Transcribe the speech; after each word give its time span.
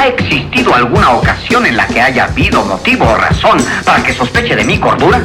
¿Ha 0.00 0.06
existido 0.08 0.74
alguna 0.74 1.10
ocasión 1.10 1.66
en 1.66 1.76
la 1.76 1.86
que 1.86 2.00
haya 2.00 2.24
habido 2.24 2.64
motivo 2.64 3.04
o 3.04 3.16
razón 3.16 3.58
para 3.84 4.02
que 4.02 4.14
sospeche 4.14 4.56
de 4.56 4.64
mi 4.64 4.78
cordura? 4.78 5.20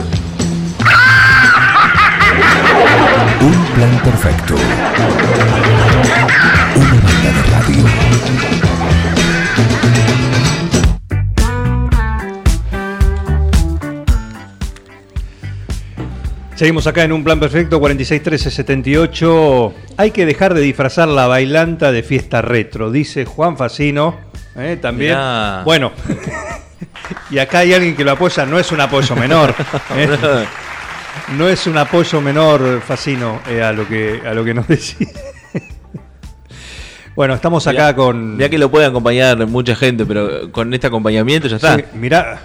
Un 3.39 3.65
plan 3.73 3.97
perfecto. 4.03 4.55
Una 6.75 6.91
banda 6.91 7.31
de 7.31 7.41
radio. 7.53 7.85
Seguimos 16.55 16.85
acá 16.87 17.03
en 17.03 17.13
un 17.13 17.23
plan 17.23 17.39
perfecto 17.39 17.79
461378. 17.79 19.73
Hay 19.95 20.11
que 20.11 20.25
dejar 20.25 20.53
de 20.53 20.59
disfrazar 20.59 21.07
la 21.07 21.27
bailanta 21.27 21.93
de 21.93 22.03
fiesta 22.03 22.41
retro, 22.41 22.91
dice 22.91 23.23
Juan 23.23 23.55
Facino. 23.55 24.24
¿Eh? 24.55 24.77
También. 24.81 25.11
Mirá. 25.11 25.61
Bueno. 25.63 25.91
y 27.29 27.37
acá 27.39 27.59
hay 27.59 27.73
alguien 27.73 27.95
que 27.95 28.03
lo 28.03 28.11
apoya, 28.11 28.45
no 28.45 28.59
es 28.59 28.71
un 28.71 28.81
apoyo 28.81 29.15
menor. 29.15 29.53
¿eh? 29.95 30.45
No 31.37 31.47
es 31.47 31.65
un 31.65 31.77
apoyo 31.77 32.21
menor, 32.21 32.81
Facino, 32.81 33.39
eh, 33.47 33.63
a, 33.63 33.71
lo 33.71 33.87
que, 33.87 34.21
a 34.25 34.33
lo 34.33 34.43
que 34.43 34.53
nos 34.53 34.67
decía. 34.67 35.07
bueno, 37.15 37.33
estamos 37.33 37.65
acá 37.65 37.87
Mirá- 37.87 37.95
con. 37.95 38.35
mirá 38.37 38.49
que 38.49 38.57
lo 38.57 38.69
puede 38.69 38.85
acompañar 38.85 39.47
mucha 39.47 39.75
gente, 39.75 40.05
pero 40.05 40.51
con 40.51 40.73
este 40.73 40.87
acompañamiento 40.87 41.47
ya 41.47 41.55
está. 41.55 41.77
Sí, 41.77 41.83
mirá, 41.93 42.41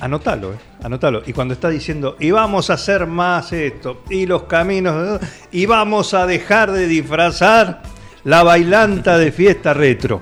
anotalo, 0.00 0.52
eh, 0.52 0.56
anotalo. 0.82 1.22
Y 1.24 1.32
cuando 1.32 1.54
está 1.54 1.68
diciendo, 1.70 2.16
y 2.20 2.30
vamos 2.30 2.68
a 2.68 2.74
hacer 2.74 3.06
más 3.06 3.52
esto, 3.52 4.02
y 4.10 4.26
los 4.26 4.42
caminos, 4.42 5.20
y 5.50 5.66
vamos 5.66 6.14
a 6.14 6.26
dejar 6.26 6.72
de 6.72 6.86
disfrazar 6.86 7.82
la 8.24 8.42
bailanta 8.42 9.18
de 9.18 9.32
fiesta 9.32 9.72
retro. 9.72 10.20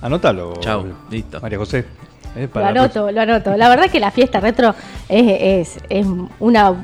Anótalo. 0.00 0.54
Chau, 0.60 0.86
listo. 1.10 1.40
María 1.40 1.58
José. 1.58 1.84
eh, 2.36 2.42
Lo 2.42 2.48
para 2.50 2.68
anoto, 2.68 3.10
lo 3.10 3.20
anoto. 3.20 3.56
La 3.56 3.68
verdad 3.68 3.90
que 3.90 4.00
la 4.00 4.10
fiesta 4.10 4.40
retro 4.40 4.74
es, 5.08 5.76
es, 5.76 5.82
es 5.88 6.06
una, 6.38 6.74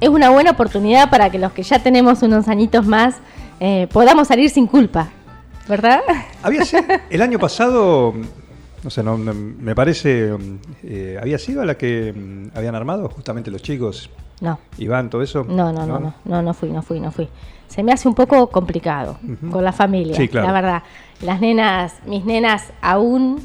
es 0.00 0.08
una 0.08 0.30
buena 0.30 0.52
oportunidad 0.52 1.10
para 1.10 1.30
que 1.30 1.38
los 1.38 1.52
que 1.52 1.62
ya 1.62 1.78
tenemos 1.80 2.22
unos 2.22 2.48
añitos 2.48 2.86
más 2.86 3.16
eh, 3.58 3.88
podamos 3.92 4.28
salir 4.28 4.50
sin 4.50 4.66
culpa, 4.66 5.08
¿verdad? 5.68 6.00
Había 6.42 6.64
sido- 6.64 6.84
el 7.10 7.22
año 7.22 7.38
pasado, 7.38 8.14
no 8.84 8.90
sé, 8.90 9.02
no, 9.02 9.16
me 9.16 9.74
parece, 9.74 10.36
eh, 10.84 11.18
había 11.20 11.38
sido 11.38 11.64
la 11.64 11.76
que 11.76 12.12
mm, 12.14 12.56
habían 12.56 12.74
armado 12.74 13.08
justamente 13.08 13.50
los 13.50 13.62
chicos, 13.62 14.10
No, 14.40 14.58
Iván, 14.78 15.08
todo 15.10 15.22
eso. 15.22 15.44
no, 15.48 15.72
no, 15.72 15.86
no, 15.86 15.98
no, 15.98 16.14
no, 16.24 16.42
no 16.42 16.54
fui, 16.54 16.70
no 16.70 16.82
fui, 16.82 17.00
no 17.00 17.10
fui. 17.10 17.28
Se 17.68 17.82
me 17.82 17.92
hace 17.92 18.06
un 18.08 18.14
poco 18.14 18.48
complicado 18.48 19.18
con 19.50 19.64
la 19.64 19.72
familia, 19.72 20.14
Sí, 20.14 20.28
claro. 20.28 20.46
la 20.48 20.52
verdad. 20.52 20.82
Las 21.22 21.40
nenas, 21.40 21.94
mis 22.06 22.24
nenas 22.24 22.72
aún, 22.80 23.40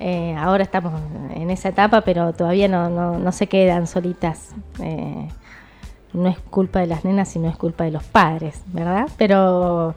eh, 0.00 0.34
ahora 0.38 0.64
estamos 0.64 0.92
en 1.34 1.50
esa 1.50 1.68
etapa, 1.70 2.00
pero 2.02 2.32
todavía 2.32 2.68
no, 2.68 2.90
no, 2.90 3.18
no 3.18 3.32
se 3.32 3.46
quedan 3.46 3.86
solitas. 3.86 4.50
Eh, 4.80 5.28
no 6.12 6.28
es 6.28 6.38
culpa 6.38 6.80
de 6.80 6.86
las 6.88 7.04
nenas, 7.04 7.28
sino 7.28 7.48
es 7.48 7.56
culpa 7.56 7.84
de 7.84 7.90
los 7.92 8.04
padres, 8.04 8.60
¿verdad? 8.66 9.08
Pero 9.16 9.94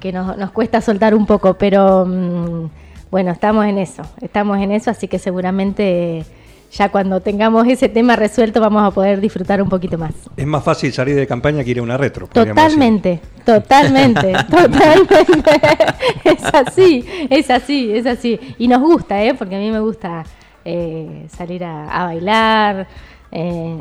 que 0.00 0.12
nos, 0.12 0.36
nos 0.36 0.50
cuesta 0.50 0.80
soltar 0.80 1.14
un 1.14 1.26
poco, 1.26 1.54
pero 1.54 2.06
mm, 2.06 2.70
bueno, 3.10 3.30
estamos 3.32 3.66
en 3.66 3.78
eso, 3.78 4.02
estamos 4.20 4.58
en 4.58 4.72
eso, 4.72 4.90
así 4.90 5.08
que 5.08 5.18
seguramente 5.18 6.24
ya 6.72 6.88
cuando 6.90 7.20
tengamos 7.20 7.66
ese 7.66 7.88
tema 7.88 8.14
resuelto 8.16 8.60
vamos 8.60 8.82
a 8.84 8.90
poder 8.92 9.20
disfrutar 9.20 9.60
un 9.60 9.68
poquito 9.68 9.98
más. 9.98 10.12
Es 10.36 10.46
más 10.46 10.62
fácil 10.62 10.92
salir 10.92 11.16
de 11.16 11.26
campaña 11.26 11.64
que 11.64 11.70
ir 11.70 11.78
a 11.80 11.82
una 11.82 11.96
retro. 11.96 12.28
Totalmente, 12.28 13.20
totalmente, 13.44 14.32
totalmente. 14.50 15.50
Es 16.24 16.42
así, 16.54 17.04
es 17.28 17.50
así, 17.50 17.92
es 17.92 18.06
así. 18.06 18.38
Y 18.58 18.68
nos 18.68 18.80
gusta, 18.80 19.22
¿eh? 19.22 19.34
Porque 19.34 19.56
a 19.56 19.58
mí 19.58 19.70
me 19.70 19.80
gusta 19.80 20.24
eh, 20.64 21.26
salir 21.36 21.64
a, 21.64 21.88
a 21.88 22.04
bailar. 22.04 22.86
eh, 23.32 23.76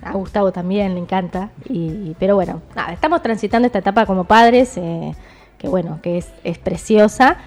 a 0.00 0.12
Gustavo 0.12 0.52
también 0.52 0.94
le 0.94 1.00
encanta. 1.00 1.50
Y, 1.68 2.14
pero 2.20 2.36
bueno, 2.36 2.62
nada, 2.76 2.92
estamos 2.92 3.20
transitando 3.20 3.66
esta 3.66 3.80
etapa 3.80 4.06
como 4.06 4.24
padres, 4.24 4.76
eh, 4.76 5.12
que 5.58 5.68
bueno, 5.68 5.98
que 6.02 6.18
es, 6.18 6.28
es 6.44 6.58
preciosa. 6.58 7.38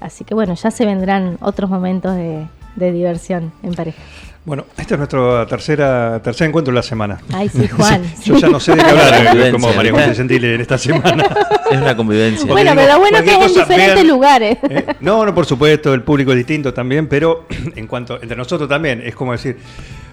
así 0.00 0.24
que 0.24 0.34
bueno, 0.34 0.54
ya 0.54 0.70
se 0.72 0.84
vendrán 0.86 1.38
otros 1.40 1.70
momentos 1.70 2.16
de, 2.16 2.46
de 2.78 2.92
diversión 2.92 3.52
en 3.62 3.74
pareja. 3.74 3.98
Bueno, 4.44 4.64
este 4.78 4.94
es 4.94 4.98
nuestro 4.98 5.46
tercera, 5.46 6.22
tercer 6.22 6.48
encuentro 6.48 6.72
de 6.72 6.76
la 6.76 6.82
semana. 6.82 7.18
Ay, 7.34 7.50
sí, 7.50 7.68
Juan. 7.76 8.02
Yo 8.24 8.38
ya 8.38 8.48
no 8.48 8.58
sé 8.58 8.72
de 8.74 8.78
qué 8.82 8.88
hablar, 8.90 9.36
eh, 9.36 9.52
como 9.52 9.70
María 9.74 9.92
José. 9.92 10.14
Gentile 10.14 10.54
en 10.54 10.60
esta 10.62 10.78
semana. 10.78 11.24
Es 11.70 11.76
una 11.78 11.94
convivencia. 11.94 12.46
Porque 12.46 12.52
Bueno, 12.64 12.70
digo, 12.70 12.82
pero 12.82 12.92
lo 12.94 12.98
bueno 13.00 13.22
que 13.22 13.30
es 13.44 13.52
en 13.52 13.60
diferentes 13.60 13.94
vean- 13.96 14.08
lugares. 14.08 14.56
¿Eh? 14.70 14.86
No, 15.00 15.26
no, 15.26 15.34
por 15.34 15.44
supuesto, 15.44 15.92
el 15.92 16.02
público 16.02 16.30
es 16.30 16.38
distinto 16.38 16.72
también, 16.72 17.08
pero 17.08 17.44
en 17.76 17.86
cuanto, 17.86 18.18
entre 18.22 18.38
nosotros 18.38 18.66
también, 18.70 19.02
es 19.04 19.14
como 19.14 19.32
decir, 19.32 19.58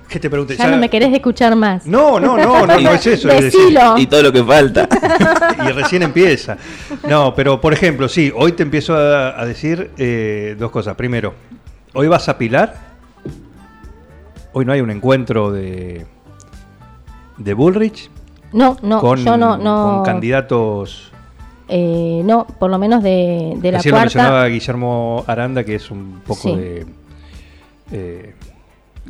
¿qué 0.09 0.20
te 0.20 0.30
pregunté? 0.30 0.58
Ya 0.58 0.68
no 0.68 0.76
me 0.76 0.90
querés 0.90 1.14
escuchar 1.14 1.56
más. 1.56 1.86
No, 1.88 2.20
no, 2.20 2.36
no, 2.36 2.68
no, 2.68 2.78
no 2.82 2.92
es 2.92 3.08
eso. 3.08 3.30
es 3.30 3.42
decir. 3.53 3.80
Y 3.96 4.06
todo 4.08 4.22
lo 4.24 4.34
que 4.34 4.44
falta. 4.44 4.90
y 5.66 5.72
recién 5.72 6.03
empieza. 6.03 6.58
No, 7.08 7.34
pero 7.34 7.62
por 7.62 7.72
ejemplo, 7.72 8.09
sí, 8.09 8.34
hoy 8.36 8.52
te 8.52 8.64
empiezo 8.64 8.94
a, 8.94 9.40
a 9.40 9.46
decir 9.46 9.92
eh, 9.97 10.58
dos 10.59 10.72
cosas. 10.72 10.96
Primero, 10.96 11.36
hoy 11.95 12.07
vas 12.07 12.29
a 12.29 12.38
Pilar. 12.38 12.75
Hoy 14.53 14.66
no 14.66 14.72
hay 14.72 14.81
un 14.81 14.89
encuentro 14.91 15.51
de, 15.51 16.06
de 17.38 17.53
Bullrich 17.53 18.09
No, 18.53 18.78
no, 18.81 19.01
con, 19.01 19.17
yo 19.25 19.35
no, 19.35 19.57
no. 19.57 19.95
con 19.95 20.03
candidatos. 20.05 21.11
eh, 21.67 22.22
no, 22.23 22.45
por 22.45 22.69
lo 22.69 22.78
menos 22.78 23.03
de, 23.03 23.53
de 23.57 23.72
la 23.72 23.79
Recién 23.79 23.95
lo 23.95 24.01
mencionaba 24.01 24.31
cuarta. 24.39 24.47
Guillermo 24.50 25.23
Aranda, 25.28 25.63
que 25.66 25.75
es 25.75 25.91
un 25.91 26.22
poco 26.25 26.41
Sí. 26.41 26.55
de. 26.55 26.85
eh, 27.91 28.35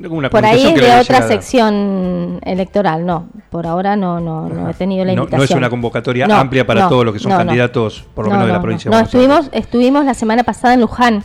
una 0.09 0.29
Por 0.29 0.44
ahí 0.45 0.66
es 0.66 0.75
de 0.75 0.94
otra 1.00 1.22
sección 1.25 2.40
electoral, 2.44 3.06
no. 3.06 3.29
Por 3.50 3.66
ahora 3.66 3.95
no, 3.95 4.19
no, 4.19 4.50
no 4.50 4.69
he 4.69 4.74
tenido 4.74 5.06
la 5.06 5.13
invitación. 5.13 5.38
no 5.38 5.44
es 5.45 5.51
una 5.51 5.69
convocatoria 5.69 6.28
No, 6.28 6.35
amplia 6.35 6.66
para 6.68 6.81
no, 6.81 6.90
todos 6.90 7.06
los 7.06 7.13
que 7.13 7.19
son 7.19 7.31
candidatos, 7.31 8.06
por 8.13 8.25
lo 8.25 8.31
No, 8.31 8.35
menos 8.38 8.47
de 8.47 8.53
la 8.53 8.62
provincia 8.62 8.91
No, 8.91 8.97
de 8.97 9.03
no 9.03 9.09
Buenos 9.09 9.13
estuvimos, 9.24 9.45
Aires. 9.53 9.66
estuvimos 9.68 10.06
la 10.06 10.13
semana 10.16 10.44
pasada 10.44 10.74
en 10.74 10.81
Luján. 10.81 11.24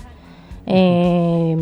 Eh, 0.73 1.57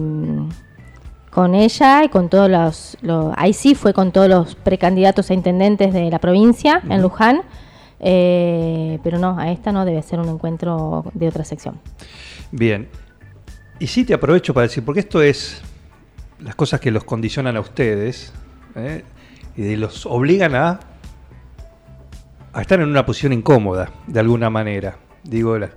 con 1.30 1.54
ella 1.54 2.04
y 2.04 2.08
con 2.08 2.28
todos 2.28 2.50
los, 2.50 2.96
los- 3.00 3.32
Ahí 3.36 3.52
sí 3.52 3.74
fue 3.74 3.92
con 3.92 4.12
todos 4.12 4.28
los 4.28 4.54
precandidatos 4.54 5.30
a 5.30 5.34
intendentes 5.34 5.92
de 5.92 6.10
la 6.10 6.19
provincia, 6.19 6.82
en 6.88 7.00
Luján. 7.02 7.42
eh, 8.00 8.98
pero 9.02 9.19
no, 9.19 9.38
a 9.38 9.50
esta 9.50 9.72
no 9.72 9.84
debe 9.84 10.02
ser 10.02 10.20
un 10.20 10.28
encuentro 10.28 11.04
de 11.14 11.28
otra 11.28 11.44
sección. 11.44 11.80
Bien. 12.52 12.88
Y 13.80 13.86
sí 13.86 14.04
te 14.04 14.14
aprovecho 14.14 14.52
para 14.54 14.66
decir, 14.66 14.84
porque 14.84 15.00
esto 15.00 15.20
es 15.22 15.60
las 16.40 16.54
cosas 16.54 16.80
que 16.80 16.90
los 16.90 17.04
condicionan 17.04 17.56
a 17.56 17.60
ustedes 17.60 18.32
¿eh? 18.76 19.04
y 19.56 19.75
los 19.76 20.06
obligan 20.06 20.54
a, 20.54 20.80
a 22.52 22.60
estar 22.60 22.80
en 22.80 22.88
una 22.88 23.04
posición 23.06 23.32
incómoda, 23.32 23.90
de 24.06 24.20
alguna 24.20 24.48
manera. 24.50 24.96
Digo, 25.25 25.59
la- 25.59 25.71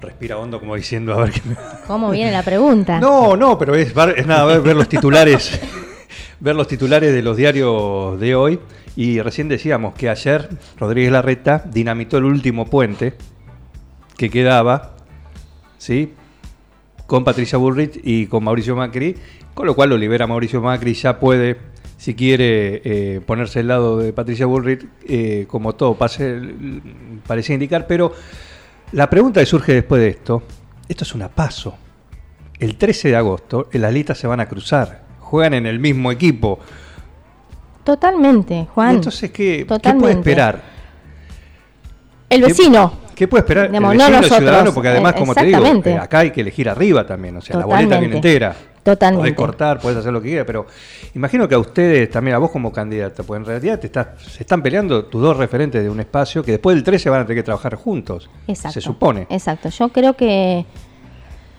respira 0.00 0.36
hondo 0.38 0.60
como 0.60 0.74
diciendo, 0.76 1.14
a 1.14 1.24
ver 1.24 1.32
qué 1.32 1.40
me... 1.48 1.56
¿Cómo 1.86 2.10
viene 2.10 2.30
la 2.32 2.42
pregunta? 2.42 3.00
No, 3.00 3.36
no, 3.36 3.58
pero 3.58 3.74
es, 3.74 3.94
nada, 4.26 4.44
ver, 4.44 4.60
ver 4.60 4.76
los 4.76 4.88
titulares, 4.88 5.58
ver 6.40 6.54
los 6.56 6.68
titulares 6.68 7.12
de 7.12 7.22
los 7.22 7.36
diarios 7.36 8.18
de 8.20 8.34
hoy. 8.34 8.58
Y 8.96 9.20
recién 9.20 9.48
decíamos 9.48 9.94
que 9.94 10.08
ayer 10.08 10.48
Rodríguez 10.78 11.12
Larreta 11.12 11.62
dinamitó 11.70 12.16
el 12.18 12.24
último 12.24 12.64
puente 12.66 13.14
que 14.16 14.30
quedaba, 14.30 14.96
¿sí? 15.76 16.14
Con 17.06 17.22
Patricia 17.22 17.58
Bullrich 17.58 18.00
y 18.02 18.26
con 18.26 18.42
Mauricio 18.42 18.74
Macri, 18.74 19.14
con 19.54 19.66
lo 19.66 19.74
cual 19.74 19.90
lo 19.90 19.98
libera 19.98 20.26
Mauricio 20.26 20.62
Macri, 20.62 20.94
ya 20.94 21.20
puede, 21.20 21.58
si 21.98 22.14
quiere, 22.14 22.80
eh, 22.84 23.20
ponerse 23.24 23.60
al 23.60 23.68
lado 23.68 23.98
de 23.98 24.12
Patricia 24.14 24.46
Bullrich, 24.46 24.86
eh, 25.06 25.44
como 25.46 25.74
todo 25.74 25.94
pase, 25.94 26.40
parecía 27.26 27.52
indicar, 27.54 27.86
pero 27.86 28.14
la 28.92 29.08
pregunta 29.10 29.40
que 29.40 29.46
surge 29.46 29.74
después 29.74 30.00
de 30.00 30.08
esto, 30.08 30.42
esto 30.88 31.04
es 31.04 31.14
una 31.14 31.28
paso. 31.28 31.76
El 32.58 32.76
13 32.76 33.08
de 33.08 33.16
agosto, 33.16 33.68
las 33.72 33.92
listas 33.92 34.16
se 34.18 34.26
van 34.26 34.40
a 34.40 34.46
cruzar, 34.46 35.02
juegan 35.20 35.54
en 35.54 35.66
el 35.66 35.78
mismo 35.78 36.10
equipo. 36.10 36.58
Totalmente, 37.84 38.66
Juan. 38.74 38.96
entonces, 38.96 39.30
¿qué, 39.30 39.66
¿qué 39.82 39.92
puede 39.94 40.14
esperar? 40.14 40.60
El 42.28 42.40
¿Qué- 42.40 42.46
vecino. 42.48 43.06
¿Qué 43.14 43.26
puede 43.28 43.40
esperar 43.42 43.68
Digamos, 43.68 43.92
el 43.92 43.98
no 43.98 44.04
vecino, 44.04 44.16
el 44.18 44.22
nosotros. 44.22 44.38
ciudadano? 44.48 44.74
Porque 44.74 44.88
además, 44.90 45.14
Eh, 45.14 45.18
como 45.18 45.34
te 45.34 45.44
digo, 45.46 46.02
acá 46.02 46.18
hay 46.18 46.30
que 46.32 46.40
elegir 46.42 46.68
arriba 46.68 47.06
también. 47.06 47.36
O 47.36 47.40
sea, 47.40 47.56
la 47.56 47.64
boleta 47.64 47.98
viene 47.98 48.16
entera. 48.16 48.54
Totalmente. 48.86 49.32
Podés 49.32 49.34
cortar, 49.34 49.80
podés 49.80 49.98
hacer 49.98 50.12
lo 50.12 50.22
que 50.22 50.28
quieras, 50.28 50.46
pero 50.46 50.64
imagino 51.16 51.48
que 51.48 51.56
a 51.56 51.58
ustedes, 51.58 52.08
también 52.08 52.36
a 52.36 52.38
vos 52.38 52.52
como 52.52 52.70
candidata, 52.70 53.24
pues 53.24 53.40
en 53.40 53.44
realidad 53.44 53.80
te 53.80 53.88
estás, 53.88 54.06
se 54.22 54.44
están 54.44 54.62
peleando 54.62 55.06
tus 55.06 55.20
dos 55.20 55.36
referentes 55.36 55.82
de 55.82 55.90
un 55.90 55.98
espacio 55.98 56.44
que 56.44 56.52
después 56.52 56.76
del 56.76 56.84
13 56.84 57.10
van 57.10 57.22
a 57.22 57.26
tener 57.26 57.40
que 57.40 57.42
trabajar 57.42 57.74
juntos. 57.74 58.30
Exacto. 58.46 58.74
Se 58.74 58.80
supone. 58.80 59.26
Exacto. 59.28 59.70
Yo 59.70 59.88
creo 59.88 60.12
que 60.14 60.64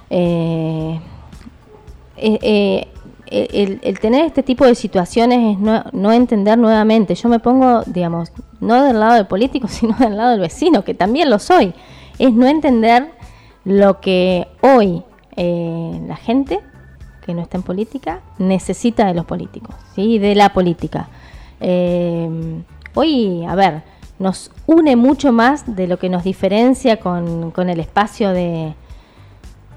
eh, 0.10 1.00
eh, 2.16 2.40
eh, 2.42 2.88
el, 3.30 3.80
el 3.84 4.00
tener 4.00 4.24
este 4.24 4.42
tipo 4.42 4.66
de 4.66 4.74
situaciones 4.74 5.58
es 5.58 5.60
no, 5.60 5.84
no 5.92 6.14
entender 6.14 6.58
nuevamente. 6.58 7.14
Yo 7.14 7.28
me 7.28 7.40
pongo, 7.40 7.84
digamos, 7.88 8.32
no 8.62 8.86
del 8.86 9.02
lado 9.02 9.16
del 9.16 9.28
político, 9.28 9.68
sino 9.68 9.98
del 9.98 10.16
lado 10.16 10.32
del 10.32 10.40
vecino, 10.40 10.86
que 10.86 10.94
también 10.94 11.30
lo 11.30 11.40
soy. 11.40 11.74
Es 12.20 12.32
no 12.32 12.48
entender 12.48 13.12
lo 13.66 14.00
que 14.00 14.48
hoy 14.62 15.04
eh, 15.36 16.02
la 16.08 16.16
gente 16.16 16.62
que 17.28 17.36
no 17.36 17.44
está 17.44 17.58
en 17.58 17.64
política 17.64 18.22
necesita 18.40 19.06
de 19.06 19.14
los 19.14 19.26
políticos, 19.26 19.76
¿sí? 19.96 20.18
de 20.18 20.34
la 20.34 20.54
política. 20.54 21.10
Eh, 21.60 22.28
hoy, 22.96 23.46
a 23.46 23.54
ver, 23.54 23.84
nos 24.18 24.50
une 24.66 24.96
mucho 24.96 25.32
más 25.32 25.76
de 25.76 25.88
lo 25.88 26.00
que 26.00 26.10
nos 26.10 26.24
diferencia 26.24 26.98
con, 26.98 27.52
con 27.52 27.70
el 27.70 27.80
espacio 27.80 28.32
de, 28.32 28.74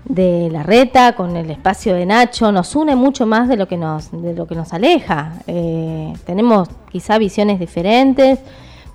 de 0.05 0.49
la 0.51 0.63
reta, 0.63 1.15
con 1.15 1.37
el 1.37 1.51
espacio 1.51 1.95
de 1.95 2.07
Nacho, 2.07 2.53
nos 2.53 2.75
une 2.75 2.97
mucho 2.97 3.27
más 3.27 3.49
de 3.49 3.57
lo 3.57 3.69
que 3.69 3.77
nos, 3.77 4.11
de 4.11 4.35
lo 4.35 4.47
que 4.47 4.55
nos 4.55 4.73
aleja. 4.73 5.35
Eh, 5.47 6.13
tenemos 6.25 6.69
quizá 6.91 7.19
visiones 7.19 7.61
diferentes, 7.61 8.39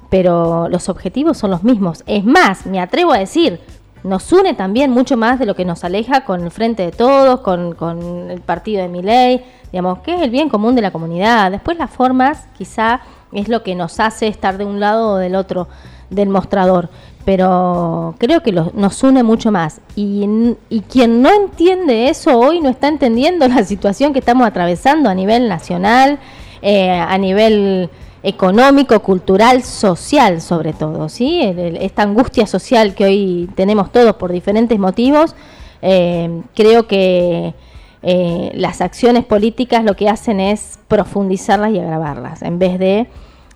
pero 0.09 0.67
los 0.69 0.89
objetivos 0.89 1.37
son 1.37 1.51
los 1.51 1.63
mismos. 1.63 2.03
Es 2.07 2.25
más, 2.25 2.65
me 2.65 2.79
atrevo 2.79 3.13
a 3.13 3.19
decir, 3.19 3.59
nos 4.05 4.31
une 4.31 4.53
también 4.53 4.91
mucho 4.91 5.17
más 5.17 5.39
de 5.39 5.45
lo 5.45 5.55
que 5.55 5.65
nos 5.65 5.83
aleja 5.83 6.25
con 6.25 6.43
el 6.43 6.51
Frente 6.51 6.83
de 6.83 6.91
Todos, 6.91 7.41
con, 7.41 7.73
con 7.73 8.29
el 8.29 8.39
partido 8.39 8.81
de 8.81 8.87
Miley, 8.87 9.43
digamos, 9.71 9.99
que 9.99 10.15
es 10.15 10.21
el 10.21 10.29
bien 10.29 10.47
común 10.47 10.75
de 10.75 10.81
la 10.81 10.91
comunidad. 10.91 11.51
Después 11.51 11.77
las 11.77 11.89
formas 11.89 12.47
quizá 12.57 13.01
es 13.31 13.49
lo 13.49 13.63
que 13.63 13.75
nos 13.75 13.99
hace 13.99 14.27
estar 14.27 14.57
de 14.57 14.65
un 14.65 14.79
lado 14.79 15.13
o 15.13 15.15
del 15.17 15.35
otro 15.35 15.67
del 16.09 16.29
mostrador, 16.29 16.89
pero 17.25 18.13
creo 18.19 18.43
que 18.43 18.51
nos 18.51 19.03
une 19.03 19.23
mucho 19.23 19.51
más. 19.51 19.81
Y, 19.95 20.55
y 20.69 20.81
quien 20.81 21.23
no 21.23 21.33
entiende 21.33 22.09
eso 22.09 22.37
hoy 22.37 22.61
no 22.61 22.69
está 22.69 22.87
entendiendo 22.87 23.47
la 23.49 23.63
situación 23.63 24.13
que 24.13 24.19
estamos 24.19 24.45
atravesando 24.45 25.09
a 25.09 25.15
nivel 25.15 25.49
nacional, 25.49 26.19
eh, 26.61 26.91
a 26.91 27.17
nivel 27.17 27.89
económico, 28.25 28.99
cultural, 29.01 29.61
social 29.61 30.41
sobre 30.41 30.73
todo, 30.73 31.09
¿sí? 31.09 31.41
Esta 31.79 32.01
angustia 32.01 32.47
social 32.47 32.95
que 32.95 33.05
hoy 33.05 33.49
tenemos 33.55 33.91
todos 33.91 34.15
por 34.15 34.31
diferentes 34.31 34.79
motivos, 34.79 35.35
eh, 35.83 36.41
creo 36.55 36.87
que 36.87 37.53
eh, 38.01 38.51
las 38.55 38.81
acciones 38.81 39.25
políticas 39.25 39.83
lo 39.83 39.95
que 39.95 40.09
hacen 40.09 40.39
es 40.39 40.79
profundizarlas 40.87 41.71
y 41.71 41.79
agravarlas, 41.79 42.41
en 42.41 42.57
vez 42.57 42.79
de 42.79 43.07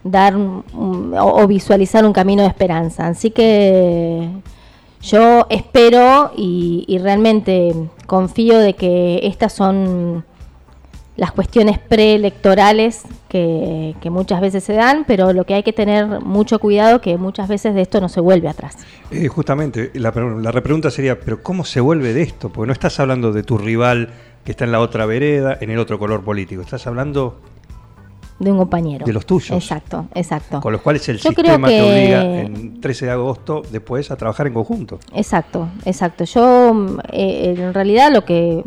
dar 0.04 0.36
o 0.38 1.48
visualizar 1.48 2.06
un 2.06 2.14
camino 2.14 2.44
de 2.44 2.50
esperanza. 2.50 3.08
Así 3.08 3.32
que 3.32 4.30
yo 5.02 5.48
espero 5.50 6.32
y, 6.38 6.86
y 6.88 7.00
realmente 7.00 7.74
confío 8.06 8.60
de 8.60 8.76
que 8.76 9.22
estas 9.24 9.52
son 9.54 10.26
las 11.20 11.34
cuestiones 11.34 11.78
preelectorales 11.78 13.02
que, 13.28 13.94
que 14.00 14.10
muchas 14.10 14.40
veces 14.40 14.64
se 14.64 14.72
dan, 14.72 15.04
pero 15.06 15.34
lo 15.34 15.46
que 15.46 15.54
hay 15.54 15.64
que 15.64 15.74
tener 15.74 16.22
mucho 16.22 16.60
cuidado 16.60 17.02
que 17.02 17.18
muchas 17.18 17.50
veces 17.50 17.76
de 17.76 17.82
esto 17.82 18.00
no 18.00 18.08
se 18.08 18.22
vuelve 18.22 18.48
atrás. 18.48 18.78
Eh, 19.12 19.28
justamente, 19.28 19.92
la, 19.96 20.12
la 20.12 20.52
repregunta 20.52 20.90
sería, 20.90 21.20
¿pero 21.20 21.44
cómo 21.44 21.66
se 21.66 21.82
vuelve 21.82 22.14
de 22.14 22.22
esto? 22.22 22.50
Porque 22.50 22.68
no 22.68 22.74
estás 22.74 23.02
hablando 23.02 23.34
de 23.34 23.44
tu 23.44 23.58
rival 23.58 24.10
que 24.46 24.52
está 24.52 24.64
en 24.64 24.72
la 24.72 24.80
otra 24.80 25.06
vereda, 25.06 25.58
en 25.60 25.70
el 25.72 25.80
otro 25.80 26.00
color 26.00 26.24
político. 26.24 26.62
Estás 26.62 26.88
hablando 26.88 27.42
De 28.40 28.50
un 28.50 28.58
compañero. 28.58 29.06
De 29.06 29.12
los 29.12 29.26
tuyos. 29.26 29.52
Exacto, 29.52 30.08
exacto. 30.16 30.62
con 30.62 30.72
los 30.72 30.82
cuales 30.82 31.08
el 31.10 31.18
Yo 31.18 31.32
sistema 31.32 31.68
te 31.68 31.82
obliga 31.82 32.42
en 32.44 32.80
13 32.80 33.08
de 33.08 33.12
agosto 33.12 33.62
después 33.70 34.10
a 34.10 34.16
trabajar 34.16 34.48
en 34.48 34.54
conjunto. 34.54 35.00
Exacto, 35.14 35.68
exacto. 35.84 36.24
Yo 36.24 36.74
mm, 36.74 37.00
eh, 37.12 37.56
en 37.58 37.74
realidad 37.74 38.10
lo 38.14 38.24
que 38.24 38.64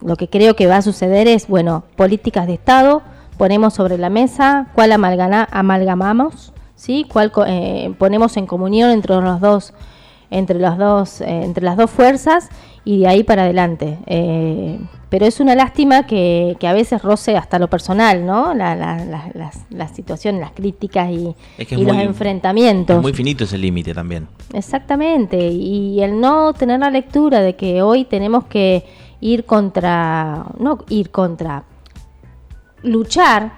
lo 0.00 0.16
que 0.16 0.28
creo 0.28 0.54
que 0.56 0.66
va 0.66 0.76
a 0.78 0.82
suceder 0.82 1.26
es, 1.28 1.48
bueno, 1.48 1.84
políticas 1.96 2.46
de 2.46 2.54
Estado, 2.54 3.02
ponemos 3.36 3.74
sobre 3.74 3.98
la 3.98 4.10
mesa 4.10 4.68
cuál 4.74 4.92
amalgana- 4.92 5.48
amalgamamos, 5.50 6.52
¿sí? 6.74 7.06
Cuál 7.10 7.32
eh, 7.46 7.92
ponemos 7.98 8.36
en 8.36 8.46
comunión 8.46 8.90
entre 8.90 9.14
los 9.20 9.40
dos 9.40 9.74
entre 10.30 10.58
los 10.58 10.76
dos 10.76 11.22
eh, 11.22 11.40
entre 11.42 11.64
las 11.64 11.78
dos 11.78 11.90
fuerzas 11.90 12.50
y 12.84 12.98
de 13.00 13.06
ahí 13.08 13.22
para 13.24 13.44
adelante. 13.44 13.98
Eh, 14.06 14.78
pero 15.08 15.24
es 15.24 15.40
una 15.40 15.54
lástima 15.54 16.04
que, 16.06 16.54
que 16.60 16.68
a 16.68 16.74
veces 16.74 17.00
roce 17.00 17.34
hasta 17.34 17.58
lo 17.58 17.68
personal, 17.70 18.26
¿no? 18.26 18.52
La, 18.52 18.76
la, 18.76 19.02
la- 19.06 19.30
las, 19.32 19.56
las 19.70 19.92
situaciones, 19.92 20.42
las 20.42 20.50
críticas 20.50 21.10
y, 21.10 21.34
Es 21.56 21.66
que 21.66 21.76
y 21.76 21.84
los 21.84 21.94
muy- 21.96 22.04
enfrentamientos. 22.04 22.96
Es 22.96 23.02
muy 23.02 23.14
finito 23.14 23.44
ese 23.44 23.56
límite 23.56 23.94
también. 23.94 24.28
Exactamente, 24.52 25.38
y 25.48 26.02
el 26.02 26.20
no 26.20 26.52
tener 26.52 26.80
la 26.80 26.90
lectura 26.90 27.40
de 27.40 27.56
que 27.56 27.80
hoy 27.80 28.04
tenemos 28.04 28.44
que 28.44 28.84
ir 29.20 29.44
contra, 29.44 30.46
no 30.58 30.78
ir 30.88 31.10
contra, 31.10 31.64
luchar 32.82 33.52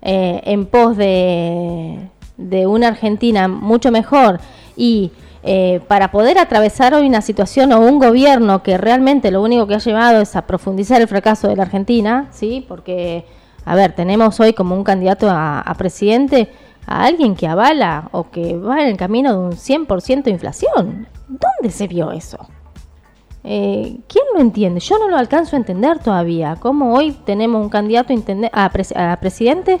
eh, 0.00 0.40
en 0.44 0.66
pos 0.66 0.96
de, 0.96 2.08
de 2.36 2.66
una 2.66 2.88
Argentina 2.88 3.48
mucho 3.48 3.90
mejor 3.90 4.40
y 4.76 5.12
eh, 5.44 5.80
para 5.88 6.12
poder 6.12 6.38
atravesar 6.38 6.94
hoy 6.94 7.06
una 7.06 7.20
situación 7.20 7.72
o 7.72 7.80
un 7.80 7.98
gobierno 7.98 8.62
que 8.62 8.78
realmente 8.78 9.30
lo 9.30 9.42
único 9.42 9.66
que 9.66 9.74
ha 9.74 9.78
llevado 9.78 10.20
es 10.20 10.36
a 10.36 10.46
profundizar 10.46 11.00
el 11.00 11.08
fracaso 11.08 11.48
de 11.48 11.56
la 11.56 11.64
Argentina, 11.64 12.28
¿sí? 12.30 12.64
Porque, 12.68 13.26
a 13.64 13.74
ver, 13.74 13.92
tenemos 13.92 14.38
hoy 14.38 14.52
como 14.52 14.76
un 14.76 14.84
candidato 14.84 15.28
a, 15.28 15.60
a 15.60 15.74
presidente 15.74 16.48
a 16.86 17.04
alguien 17.04 17.34
que 17.34 17.48
avala 17.48 18.08
o 18.12 18.30
que 18.30 18.56
va 18.56 18.82
en 18.82 18.88
el 18.88 18.96
camino 18.96 19.32
de 19.32 19.38
un 19.38 19.52
100% 19.52 20.22
de 20.22 20.30
inflación. 20.30 21.08
¿Dónde 21.28 21.70
se 21.70 21.88
vio 21.88 22.12
eso? 22.12 22.38
Eh, 23.44 23.96
¿Quién 24.08 24.24
lo 24.34 24.40
entiende? 24.40 24.80
Yo 24.80 24.98
no 24.98 25.08
lo 25.08 25.16
alcanzo 25.16 25.56
a 25.56 25.58
entender 25.58 25.98
todavía. 25.98 26.56
¿Cómo 26.60 26.94
hoy 26.94 27.12
tenemos 27.24 27.60
un 27.62 27.68
candidato 27.70 28.12
a, 28.12 28.70
pres- 28.72 28.96
a 28.96 29.16
presidente 29.20 29.78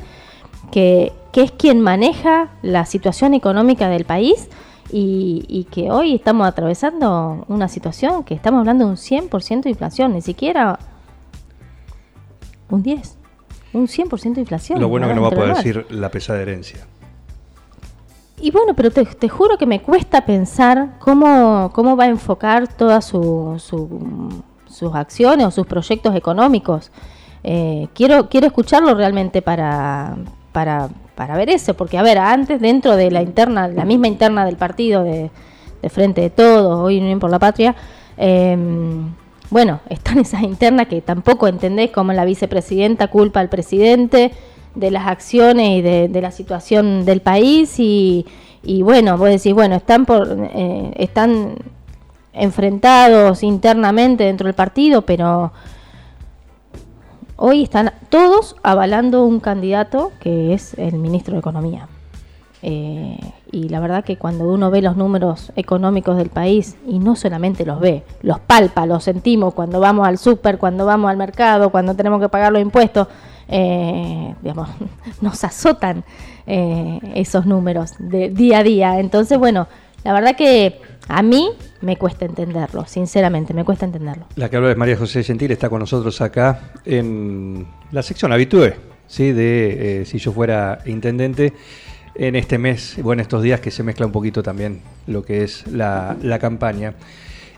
que, 0.72 1.12
que 1.32 1.42
es 1.42 1.52
quien 1.52 1.80
maneja 1.80 2.48
la 2.62 2.84
situación 2.86 3.34
económica 3.34 3.88
del 3.88 4.04
país 4.04 4.48
y, 4.90 5.44
y 5.48 5.64
que 5.64 5.90
hoy 5.90 6.14
estamos 6.16 6.46
atravesando 6.46 7.44
una 7.48 7.68
situación 7.68 8.24
que 8.24 8.34
estamos 8.34 8.58
hablando 8.60 8.84
de 8.86 8.90
un 8.90 8.96
100% 8.96 9.62
de 9.62 9.70
inflación, 9.70 10.12
ni 10.14 10.22
siquiera 10.22 10.78
un 12.68 12.82
10, 12.82 13.16
un 13.74 13.86
100% 13.86 14.34
de 14.34 14.40
inflación. 14.40 14.80
Lo 14.80 14.88
bueno 14.88 15.06
que 15.08 15.14
no 15.14 15.22
va 15.22 15.28
a 15.28 15.30
poder 15.30 15.54
decir 15.54 15.86
la 15.90 16.10
pesada 16.10 16.40
herencia. 16.42 16.86
Y 18.42 18.50
bueno, 18.50 18.74
pero 18.74 18.90
te, 18.90 19.04
te 19.04 19.28
juro 19.28 19.56
que 19.56 19.66
me 19.66 19.80
cuesta 19.80 20.26
pensar 20.26 20.98
cómo, 20.98 21.70
cómo 21.72 21.96
va 21.96 22.04
a 22.04 22.08
enfocar 22.08 22.66
todas 22.66 23.04
su, 23.04 23.54
su- 23.58 24.42
sus 24.66 24.94
acciones 24.94 25.46
o 25.46 25.50
sus 25.52 25.64
proyectos 25.66 26.14
económicos. 26.16 26.90
Eh, 27.44 27.86
quiero, 27.94 28.28
quiero 28.28 28.48
escucharlo 28.48 28.94
realmente 28.94 29.42
para, 29.42 30.16
para, 30.50 30.88
para 31.14 31.36
ver 31.36 31.50
eso, 31.50 31.74
porque 31.74 31.98
a 31.98 32.02
ver, 32.02 32.18
antes 32.18 32.60
dentro 32.60 32.96
de 32.96 33.12
la 33.12 33.22
interna, 33.22 33.68
la 33.68 33.84
misma 33.84 34.08
interna 34.08 34.44
del 34.44 34.56
partido 34.56 35.04
de, 35.04 35.30
Frente 35.88 36.20
de 36.22 36.30
Todos, 36.30 36.78
hoy 36.80 36.98
Unión 36.98 37.20
por 37.20 37.30
la 37.30 37.38
Patria, 37.38 37.76
eh, 38.16 38.56
bueno, 39.50 39.80
están 39.88 40.18
esas 40.18 40.42
internas 40.42 40.88
que 40.88 41.00
tampoco 41.00 41.46
entendés 41.46 41.90
como 41.92 42.12
la 42.12 42.24
vicepresidenta 42.24 43.06
culpa 43.08 43.38
al 43.40 43.48
presidente 43.50 44.32
de 44.74 44.90
las 44.90 45.06
acciones 45.06 45.78
y 45.78 45.82
de, 45.82 46.08
de 46.08 46.20
la 46.20 46.30
situación 46.30 47.04
del 47.04 47.20
país 47.20 47.78
y, 47.78 48.24
bueno, 48.82 49.18
vos 49.18 49.28
decís, 49.28 49.54
bueno, 49.54 49.74
están 49.74 50.06
por 50.06 50.28
eh, 50.30 50.92
están 50.96 51.56
enfrentados 52.32 53.42
internamente 53.42 54.24
dentro 54.24 54.46
del 54.46 54.54
partido, 54.54 55.02
pero 55.02 55.52
hoy 57.36 57.62
están 57.62 57.92
todos 58.08 58.56
avalando 58.62 59.24
un 59.26 59.40
candidato 59.40 60.12
que 60.20 60.54
es 60.54 60.74
el 60.74 60.98
ministro 60.98 61.34
de 61.34 61.40
Economía. 61.40 61.88
Eh, 62.64 63.18
y 63.50 63.68
la 63.68 63.80
verdad 63.80 64.04
que 64.04 64.16
cuando 64.16 64.48
uno 64.48 64.70
ve 64.70 64.80
los 64.80 64.96
números 64.96 65.52
económicos 65.56 66.16
del 66.16 66.30
país, 66.30 66.76
y 66.86 67.00
no 67.00 67.16
solamente 67.16 67.66
los 67.66 67.80
ve, 67.80 68.04
los 68.22 68.38
palpa, 68.38 68.86
los 68.86 69.02
sentimos 69.04 69.52
cuando 69.52 69.80
vamos 69.80 70.06
al 70.06 70.16
súper, 70.16 70.58
cuando 70.58 70.86
vamos 70.86 71.10
al 71.10 71.16
mercado, 71.16 71.70
cuando 71.70 71.94
tenemos 71.96 72.20
que 72.20 72.28
pagar 72.28 72.52
los 72.52 72.62
impuestos, 72.62 73.08
eh, 73.48 74.34
digamos, 74.42 74.68
nos 75.20 75.44
azotan 75.44 76.04
eh, 76.46 76.98
esos 77.14 77.46
números 77.46 77.92
de 77.98 78.30
día 78.30 78.58
a 78.58 78.62
día. 78.62 79.00
Entonces, 79.00 79.38
bueno, 79.38 79.68
la 80.04 80.12
verdad 80.12 80.36
que 80.36 80.80
a 81.08 81.22
mí 81.22 81.50
me 81.80 81.96
cuesta 81.96 82.24
entenderlo, 82.24 82.86
sinceramente, 82.86 83.54
me 83.54 83.64
cuesta 83.64 83.84
entenderlo. 83.84 84.24
La 84.36 84.48
que 84.48 84.56
habla 84.56 84.70
es 84.70 84.76
María 84.76 84.96
José 84.96 85.22
Gentil, 85.22 85.50
está 85.50 85.68
con 85.68 85.80
nosotros 85.80 86.20
acá 86.20 86.72
en 86.84 87.66
la 87.90 88.02
sección 88.02 88.32
habitué, 88.32 88.76
¿sí? 89.06 89.32
de 89.32 90.02
eh, 90.02 90.04
si 90.04 90.18
yo 90.18 90.32
fuera 90.32 90.78
intendente, 90.86 91.52
en 92.14 92.36
este 92.36 92.58
mes, 92.58 92.96
bueno, 93.02 93.22
estos 93.22 93.42
días 93.42 93.60
que 93.60 93.70
se 93.70 93.82
mezcla 93.82 94.04
un 94.04 94.12
poquito 94.12 94.42
también 94.42 94.80
lo 95.06 95.24
que 95.24 95.44
es 95.44 95.66
la, 95.66 96.16
la 96.22 96.38
campaña. 96.38 96.94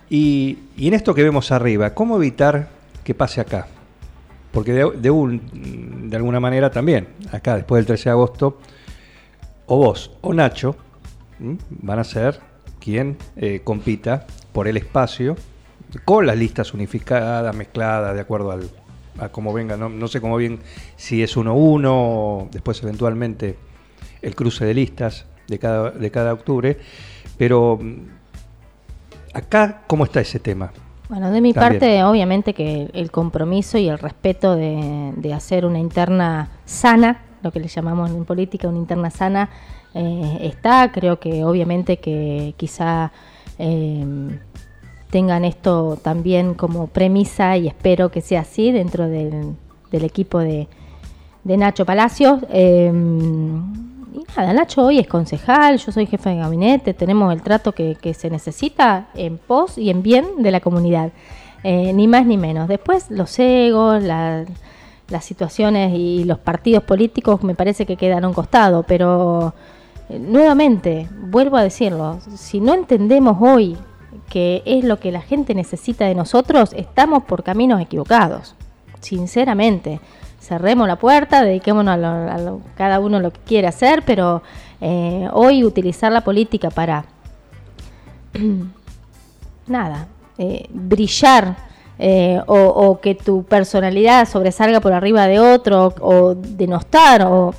Y, 0.08 0.58
y 0.76 0.88
en 0.88 0.94
esto 0.94 1.14
que 1.14 1.22
vemos 1.22 1.50
arriba, 1.50 1.92
¿cómo 1.94 2.16
evitar 2.16 2.68
que 3.02 3.14
pase 3.14 3.40
acá? 3.40 3.66
Porque 4.54 4.72
de, 4.72 5.10
un- 5.10 6.08
de 6.08 6.16
alguna 6.16 6.38
manera 6.40 6.70
también, 6.70 7.08
acá 7.32 7.56
después 7.56 7.80
del 7.80 7.86
13 7.86 8.04
de 8.04 8.10
agosto, 8.10 8.58
o 9.66 9.76
vos 9.78 10.12
o 10.20 10.32
Nacho 10.32 10.76
van 11.68 11.98
a 11.98 12.04
ser 12.04 12.38
quien 12.78 13.16
eh, 13.36 13.60
compita 13.64 14.26
por 14.52 14.68
el 14.68 14.76
espacio 14.76 15.36
con 16.04 16.26
las 16.26 16.36
listas 16.38 16.72
unificadas, 16.72 17.54
mezcladas, 17.54 18.14
de 18.14 18.20
acuerdo 18.20 18.52
al, 18.52 18.70
a 19.18 19.28
cómo 19.30 19.52
venga. 19.52 19.76
No, 19.76 19.88
no 19.88 20.06
sé 20.06 20.20
cómo 20.20 20.36
bien 20.36 20.60
si 20.96 21.22
es 21.22 21.36
1-1, 21.36 21.84
o 21.88 22.48
después 22.52 22.80
eventualmente 22.82 23.56
el 24.22 24.34
cruce 24.36 24.64
de 24.64 24.74
listas 24.74 25.26
de 25.48 25.58
cada, 25.58 25.90
de 25.90 26.10
cada 26.10 26.32
octubre, 26.32 26.78
pero 27.36 27.78
acá, 29.32 29.82
¿cómo 29.86 30.04
está 30.04 30.20
ese 30.20 30.38
tema? 30.38 30.72
Bueno, 31.08 31.30
de 31.30 31.40
mi 31.40 31.52
También. 31.52 31.80
parte, 31.80 32.04
obviamente 32.04 32.54
que 32.54 32.90
el 32.94 33.10
compromiso 33.10 33.76
y 33.78 33.88
el 33.88 33.98
respeto 33.98 34.56
de, 34.56 35.12
de 35.16 35.34
hacer 35.34 35.66
una 35.66 35.78
interna 35.78 36.48
sana, 36.64 37.20
lo 37.42 37.52
que 37.52 37.60
le 37.60 37.68
llamamos 37.68 38.10
en 38.10 38.24
política 38.24 38.68
una 38.68 38.78
interna 38.78 39.10
sana, 39.10 39.50
eh, 39.94 40.38
está. 40.40 40.90
Creo 40.92 41.20
que 41.20 41.44
obviamente 41.44 41.98
que 41.98 42.54
quizá 42.56 43.12
eh, 43.58 44.04
tengan 45.10 45.44
esto 45.44 45.98
también 46.02 46.54
como 46.54 46.86
premisa 46.88 47.56
y 47.56 47.68
espero 47.68 48.10
que 48.10 48.20
sea 48.20 48.40
así 48.40 48.72
dentro 48.72 49.06
del, 49.06 49.54
del 49.90 50.04
equipo 50.04 50.38
de, 50.38 50.68
de 51.44 51.56
Nacho 51.56 51.84
Palacios. 51.84 52.40
Eh, 52.50 52.90
y 54.14 54.24
nada, 54.36 54.52
Nacho 54.52 54.82
hoy 54.84 54.98
es 55.00 55.06
concejal, 55.08 55.78
yo 55.78 55.92
soy 55.92 56.06
jefe 56.06 56.30
de 56.30 56.36
gabinete, 56.36 56.94
tenemos 56.94 57.32
el 57.32 57.42
trato 57.42 57.72
que, 57.72 57.96
se 58.14 58.30
necesita 58.30 59.08
en 59.14 59.38
pos 59.38 59.76
y 59.76 59.90
en 59.90 60.02
bien 60.02 60.24
de 60.42 60.50
la 60.50 60.60
comunidad, 60.60 61.10
Eh, 61.66 61.94
ni 61.94 62.06
más 62.06 62.26
ni 62.26 62.36
menos. 62.36 62.68
Después 62.68 63.10
los 63.10 63.38
egos, 63.38 64.02
la- 64.02 64.44
las 65.08 65.24
situaciones 65.24 65.94
y 65.94 66.24
los 66.24 66.38
partidos 66.38 66.84
políticos 66.84 67.42
me 67.42 67.54
parece 67.54 67.86
que 67.86 67.96
quedan 67.96 68.22
a 68.24 68.28
un 68.28 68.34
costado, 68.34 68.82
pero 68.82 69.54
eh, 70.10 70.18
nuevamente, 70.18 71.08
vuelvo 71.30 71.56
a 71.56 71.62
decirlo, 71.62 72.18
si 72.36 72.60
no 72.60 72.74
entendemos 72.74 73.38
hoy 73.40 73.78
que 74.28 74.62
es 74.66 74.84
lo 74.84 75.00
que 75.00 75.10
la 75.10 75.22
gente 75.22 75.54
necesita 75.54 76.04
de 76.04 76.14
nosotros, 76.14 76.74
estamos 76.74 77.24
por 77.24 77.42
caminos 77.42 77.80
equivocados, 77.80 78.54
sinceramente. 79.00 80.00
Cerremos 80.44 80.86
la 80.86 80.96
puerta, 80.96 81.42
dediquémonos 81.42 81.94
a, 81.94 81.96
lo- 81.96 82.30
a 82.32 82.38
lo- 82.38 82.60
cada 82.76 83.00
uno 83.00 83.18
lo 83.20 83.30
que 83.32 83.40
quiere 83.40 83.66
hacer, 83.66 84.02
pero 84.04 84.42
eh, 84.80 85.28
hoy 85.32 85.64
utilizar 85.64 86.12
la 86.12 86.20
política 86.22 86.70
para 86.70 87.04
nada, 89.66 90.06
eh, 90.38 90.66
brillar 90.70 91.56
eh, 91.98 92.40
o, 92.46 92.98
que 93.00 93.14
tu 93.14 93.44
personalidad 93.44 94.28
sobresalga 94.28 94.80
por 94.80 94.92
arriba 94.92 95.26
de 95.28 95.38
otro 95.40 95.94
o 96.00 96.34
denostar 96.34 97.22
o 97.22 97.54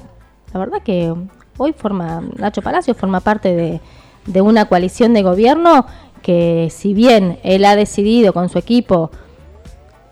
la 0.54 0.60
verdad 0.60 0.82
que 0.84 1.14
hoy 1.58 1.74
forma 1.74 2.22
Nacho 2.38 2.62
Palacio 2.62 2.94
forma 2.94 3.22
parte 3.22 3.80
de 4.26 4.42
una 4.42 4.66
coalición 4.66 5.14
de 5.14 5.24
gobierno 5.24 5.86
que 6.22 6.68
si 6.72 6.94
bien 6.94 7.40
él 7.44 7.64
ha 7.66 7.76
decidido 7.76 8.34
con 8.34 8.50
su 8.50 8.58
equipo 8.58 9.10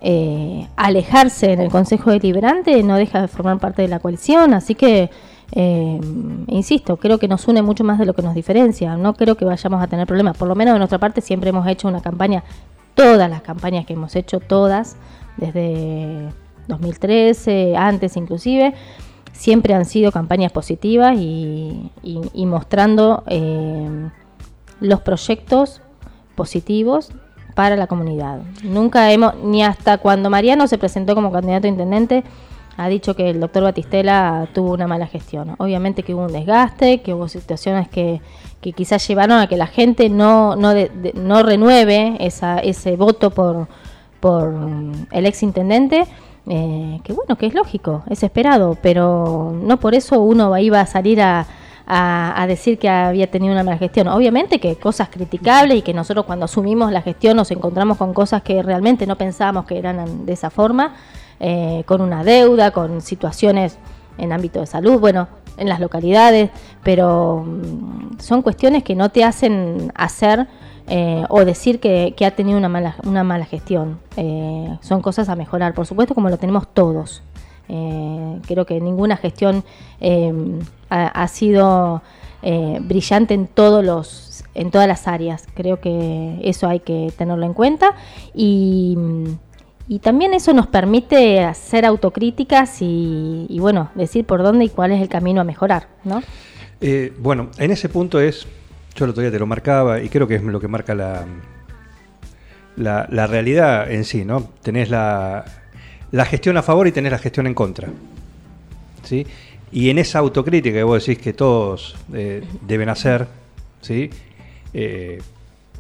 eh, 0.06 0.68
alejarse 0.76 1.54
en 1.54 1.62
el 1.62 1.72
Consejo 1.72 2.12
Deliberante, 2.12 2.84
no 2.84 2.98
deja 2.98 3.22
de 3.22 3.30
formar 3.30 3.58
parte 3.60 3.82
de 3.84 3.88
la 3.88 4.00
coalición, 4.00 4.54
así 4.54 4.76
que, 4.76 5.10
eh, 5.54 6.00
insisto, 6.48 6.98
creo 6.98 7.20
que 7.20 7.30
nos 7.30 7.48
une 7.48 7.62
mucho 7.62 7.86
más 7.86 8.00
de 8.00 8.06
lo 8.06 8.14
que 8.14 8.22
nos 8.22 8.36
diferencia, 8.36 8.98
no 8.98 9.14
creo 9.14 9.36
que 9.36 9.46
vayamos 9.46 9.82
a 9.82 9.88
tener 9.88 10.06
problemas, 10.06 10.36
por 10.36 10.50
lo 10.50 10.56
menos 10.56 10.74
de 10.74 10.80
nuestra 10.80 10.98
parte 11.00 11.22
siempre 11.22 11.52
hemos 11.52 11.66
hecho 11.68 11.88
una 11.88 12.02
campaña, 12.02 12.44
todas 12.96 13.30
las 13.30 13.44
campañas 13.44 13.86
que 13.86 13.94
hemos 13.94 14.14
hecho, 14.18 14.42
todas, 14.42 14.98
desde 15.38 16.28
2013, 16.68 17.78
antes 17.78 18.18
inclusive, 18.18 18.74
siempre 19.32 19.74
han 19.74 19.86
sido 19.86 20.12
campañas 20.12 20.52
positivas 20.52 21.18
y, 21.18 21.92
mostrando 22.46 23.24
eh, 23.28 24.10
los 24.82 25.00
proyectos 25.00 25.82
positivos 26.36 27.14
para 27.56 27.76
la 27.76 27.88
comunidad. 27.88 28.40
Nunca 28.64 29.12
hemos, 29.12 29.36
ni 29.44 29.64
hasta 29.64 29.98
cuando 29.98 30.30
Mariano 30.30 30.68
se 30.68 30.78
presentó 30.78 31.16
como 31.16 31.32
candidato 31.32 31.68
a 31.68 31.70
intendente, 31.70 32.24
ha 32.76 32.88
dicho 32.88 33.16
que 33.16 33.30
el 33.30 33.40
doctor 33.40 33.64
Batistela 33.64 34.48
tuvo 34.54 34.74
una 34.74 34.88
mala 34.88 35.06
gestión. 35.06 35.56
Obviamente 35.60 36.02
que 36.04 36.14
hubo 36.16 36.24
un 36.26 36.32
desgaste, 36.34 37.02
que 37.02 37.14
hubo 37.14 37.28
situaciones 37.28 37.88
que, 37.88 38.20
que 38.62 38.74
quizás 38.74 39.08
llevaron 39.08 39.38
a 39.40 39.48
que 39.48 39.58
la 39.58 39.68
gente 39.68 40.10
no, 40.10 40.56
no, 40.56 40.74
de- 40.74 41.12
no 41.16 41.44
renueve 41.44 42.18
esa, 42.20 42.58
ese 42.60 42.96
voto 42.96 43.30
por, 43.30 43.68
por 44.20 44.50
mm, 44.52 45.08
el 45.12 45.26
ex 45.28 45.44
intendente. 45.44 46.06
eh, 46.48 47.00
que 47.04 47.14
bueno, 47.14 47.36
que 47.38 47.46
es 47.46 47.54
lógico, 47.54 48.04
es 48.10 48.24
esperado, 48.24 48.76
pero 48.82 49.54
no 49.64 49.78
por 49.78 49.94
eso 49.96 50.20
uno 50.20 50.58
iba 50.58 50.82
a 50.82 50.86
salir 50.88 51.22
a, 51.22 51.46
a, 51.86 52.46
decir 52.48 52.80
que 52.80 52.90
había 52.90 53.30
tenido 53.30 53.54
una 53.54 53.64
mala 53.64 53.78
gestión. 53.78 54.08
Obviamente 54.08 54.60
que 54.60 54.76
cosas 54.76 55.10
criticables 55.10 55.78
y 55.78 55.82
que 55.82 55.94
nosotros 55.94 56.26
cuando 56.26 56.46
asumimos 56.46 56.92
la 56.92 57.02
gestión 57.02 57.38
nos 57.38 57.52
encontramos 57.52 57.98
con 57.98 58.14
cosas 58.14 58.42
que 58.42 58.62
realmente 58.64 59.06
no 59.06 59.18
pensábamos 59.18 59.66
que 59.66 59.78
eran 59.78 60.26
de 60.26 60.34
esa 60.34 60.50
forma, 60.50 60.94
eh, 61.40 61.84
con 61.86 62.02
una 62.02 62.24
deuda, 62.24 62.72
con 62.72 63.02
situaciones 63.02 63.78
en 64.18 64.32
ámbito 64.32 64.60
de 64.60 64.66
salud, 64.68 65.00
bueno, 65.00 65.28
en 65.58 65.68
las 65.68 65.80
localidades, 65.80 66.52
pero 66.84 67.44
mm, 67.46 68.20
son 68.20 68.42
cuestiones 68.42 68.84
que 68.84 68.96
no 68.96 69.10
te 69.10 69.24
hacen 69.24 69.92
hacer 69.96 70.48
eh, 70.88 71.24
o 71.30 71.46
decir 71.46 71.80
que, 71.80 72.14
que 72.16 72.26
ha 72.26 72.32
tenido 72.32 72.58
una 72.58 72.70
mala, 72.70 72.96
una 73.06 73.24
mala 73.24 73.46
gestión. 73.46 74.00
Eh, 74.18 74.78
son 74.82 75.02
cosas 75.02 75.30
a 75.30 75.36
mejorar, 75.36 75.74
por 75.74 75.86
supuesto, 75.86 76.14
como 76.14 76.30
lo 76.30 76.38
tenemos 76.38 76.68
todos. 76.74 77.24
Eh, 77.70 78.40
creo 78.46 78.66
que 78.66 78.80
ninguna 78.80 79.18
gestión 79.18 79.64
eh, 80.02 80.34
ha, 80.90 81.28
sido 81.28 82.02
eh, 82.42 82.80
brillante 82.82 83.34
en 83.34 83.48
todos 83.48 83.84
los 83.84 84.44
en 84.54 84.70
todas 84.70 84.88
las 84.88 85.08
áreas. 85.08 85.48
Creo 85.56 85.80
que 85.80 86.40
eso 86.44 86.68
hay 86.68 86.80
que 86.80 87.12
tenerlo 87.18 87.46
en 87.46 87.54
cuenta 87.54 87.96
y, 88.36 88.98
y 89.88 90.00
también 90.00 90.34
eso 90.34 90.54
nos 90.54 90.68
permite 90.68 91.40
hacer 91.42 91.86
autocríticas 91.86 92.78
y, 92.82 93.58
bueno 93.60 93.90
decir 93.96 94.26
por 94.26 94.44
dónde 94.44 94.66
y 94.66 94.70
cuál 94.70 94.92
es 94.92 95.02
el 95.02 95.10
camino 95.10 95.42
a 95.42 95.44
mejorar, 95.44 95.88
¿no? 96.04 96.22
Bueno, 97.20 97.50
en 97.58 97.72
ese 97.72 97.88
punto 97.88 98.20
es, 98.20 98.46
yo 98.94 99.06
el 99.06 99.12
otro 99.12 99.22
día 99.22 99.32
te 99.32 99.40
lo 99.40 99.48
marcaba 99.48 100.02
y 100.02 100.10
creo 100.10 100.28
que 100.28 100.36
es 100.36 100.44
lo 100.44 100.60
que 100.60 100.68
marca 100.68 100.94
la, 100.94 101.26
la, 102.76 103.08
la 103.10 103.26
realidad 103.26 103.90
en 103.90 104.04
sí, 104.04 104.26
¿no? 104.26 104.50
Tenés 104.62 104.90
la, 104.90 105.46
la 106.14 106.26
gestión 106.26 106.56
a 106.58 106.62
favor 106.64 106.88
y 106.88 106.92
tenés 106.92 107.12
la 107.12 107.18
gestión 107.18 107.48
en 107.48 107.54
contra. 107.54 107.90
¿Sí? 109.04 109.26
Y 109.72 109.90
en 109.90 109.98
esa 109.98 110.20
autocrítica 110.20 110.78
que 110.78 110.84
vos 110.84 111.06
decís 111.06 111.22
que 111.22 111.34
todos 111.34 111.96
eh, 112.14 112.44
deben 112.62 112.88
hacer, 112.90 113.28
¿sí? 113.82 114.10
Eh, 114.74 115.20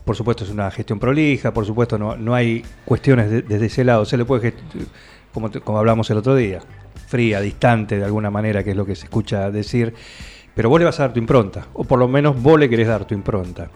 por 0.03 0.15
supuesto 0.15 0.43
es 0.43 0.49
una 0.49 0.69
gestión 0.71 0.99
prolija, 0.99 1.53
por 1.53 1.65
supuesto 1.65 1.97
no, 1.97 2.17
no 2.17 2.33
hay 2.33 2.63
cuestiones 2.83 3.29
de- 3.29 3.41
desde 3.43 3.67
ese 3.67 3.83
lado, 3.83 4.03
se 4.05 4.17
le 4.17 4.25
puede, 4.25 4.53
como, 5.33 5.49
como 5.63 5.77
hablamos 5.77 6.09
el 6.09 6.17
otro 6.17 6.35
día, 6.35 6.59
fría, 7.07 7.39
distante 7.39 7.97
de 7.97 8.03
alguna 8.03 8.29
manera, 8.31 8.63
que 8.63 8.71
es 8.71 8.75
lo 8.75 8.85
que 8.85 8.95
se 8.95 9.05
escucha 9.05 9.49
decir, 9.51 9.93
pero 10.55 10.67
vos 10.69 10.79
le 10.79 10.85
vas 10.85 10.99
a 10.99 11.03
dar 11.03 11.13
tu 11.13 11.19
impronta, 11.19 11.67
o 11.73 11.83
por 11.83 11.99
lo 11.99 12.07
menos 12.07 12.41
vos 12.41 12.59
le 12.59 12.67
querés 12.67 12.87
dar 12.87 13.05
tu 13.05 13.13
impronta. 13.13 13.69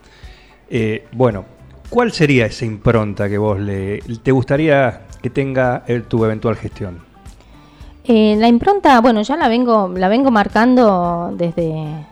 Eh, 0.69 1.05
bueno, 1.13 1.45
¿cuál 1.89 2.11
sería 2.11 2.47
esa 2.47 2.65
impronta 2.65 3.29
que 3.29 3.37
vos 3.37 3.59
le 3.59 3.99
te 4.21 4.31
gustaría 4.31 5.06
tenga 5.29 5.83
el- 5.87 6.03
tu 6.03 6.23
eventual 6.23 6.55
gestión? 6.55 6.99
Eh, 8.03 8.37
la 8.39 8.47
impronta, 8.47 9.01
bueno, 9.01 9.21
ya 9.21 9.35
la 9.35 9.49
vengo, 9.49 9.91
la 9.93 10.07
vengo 10.07 10.31
marcando 10.31 11.31
desde, 11.33 12.05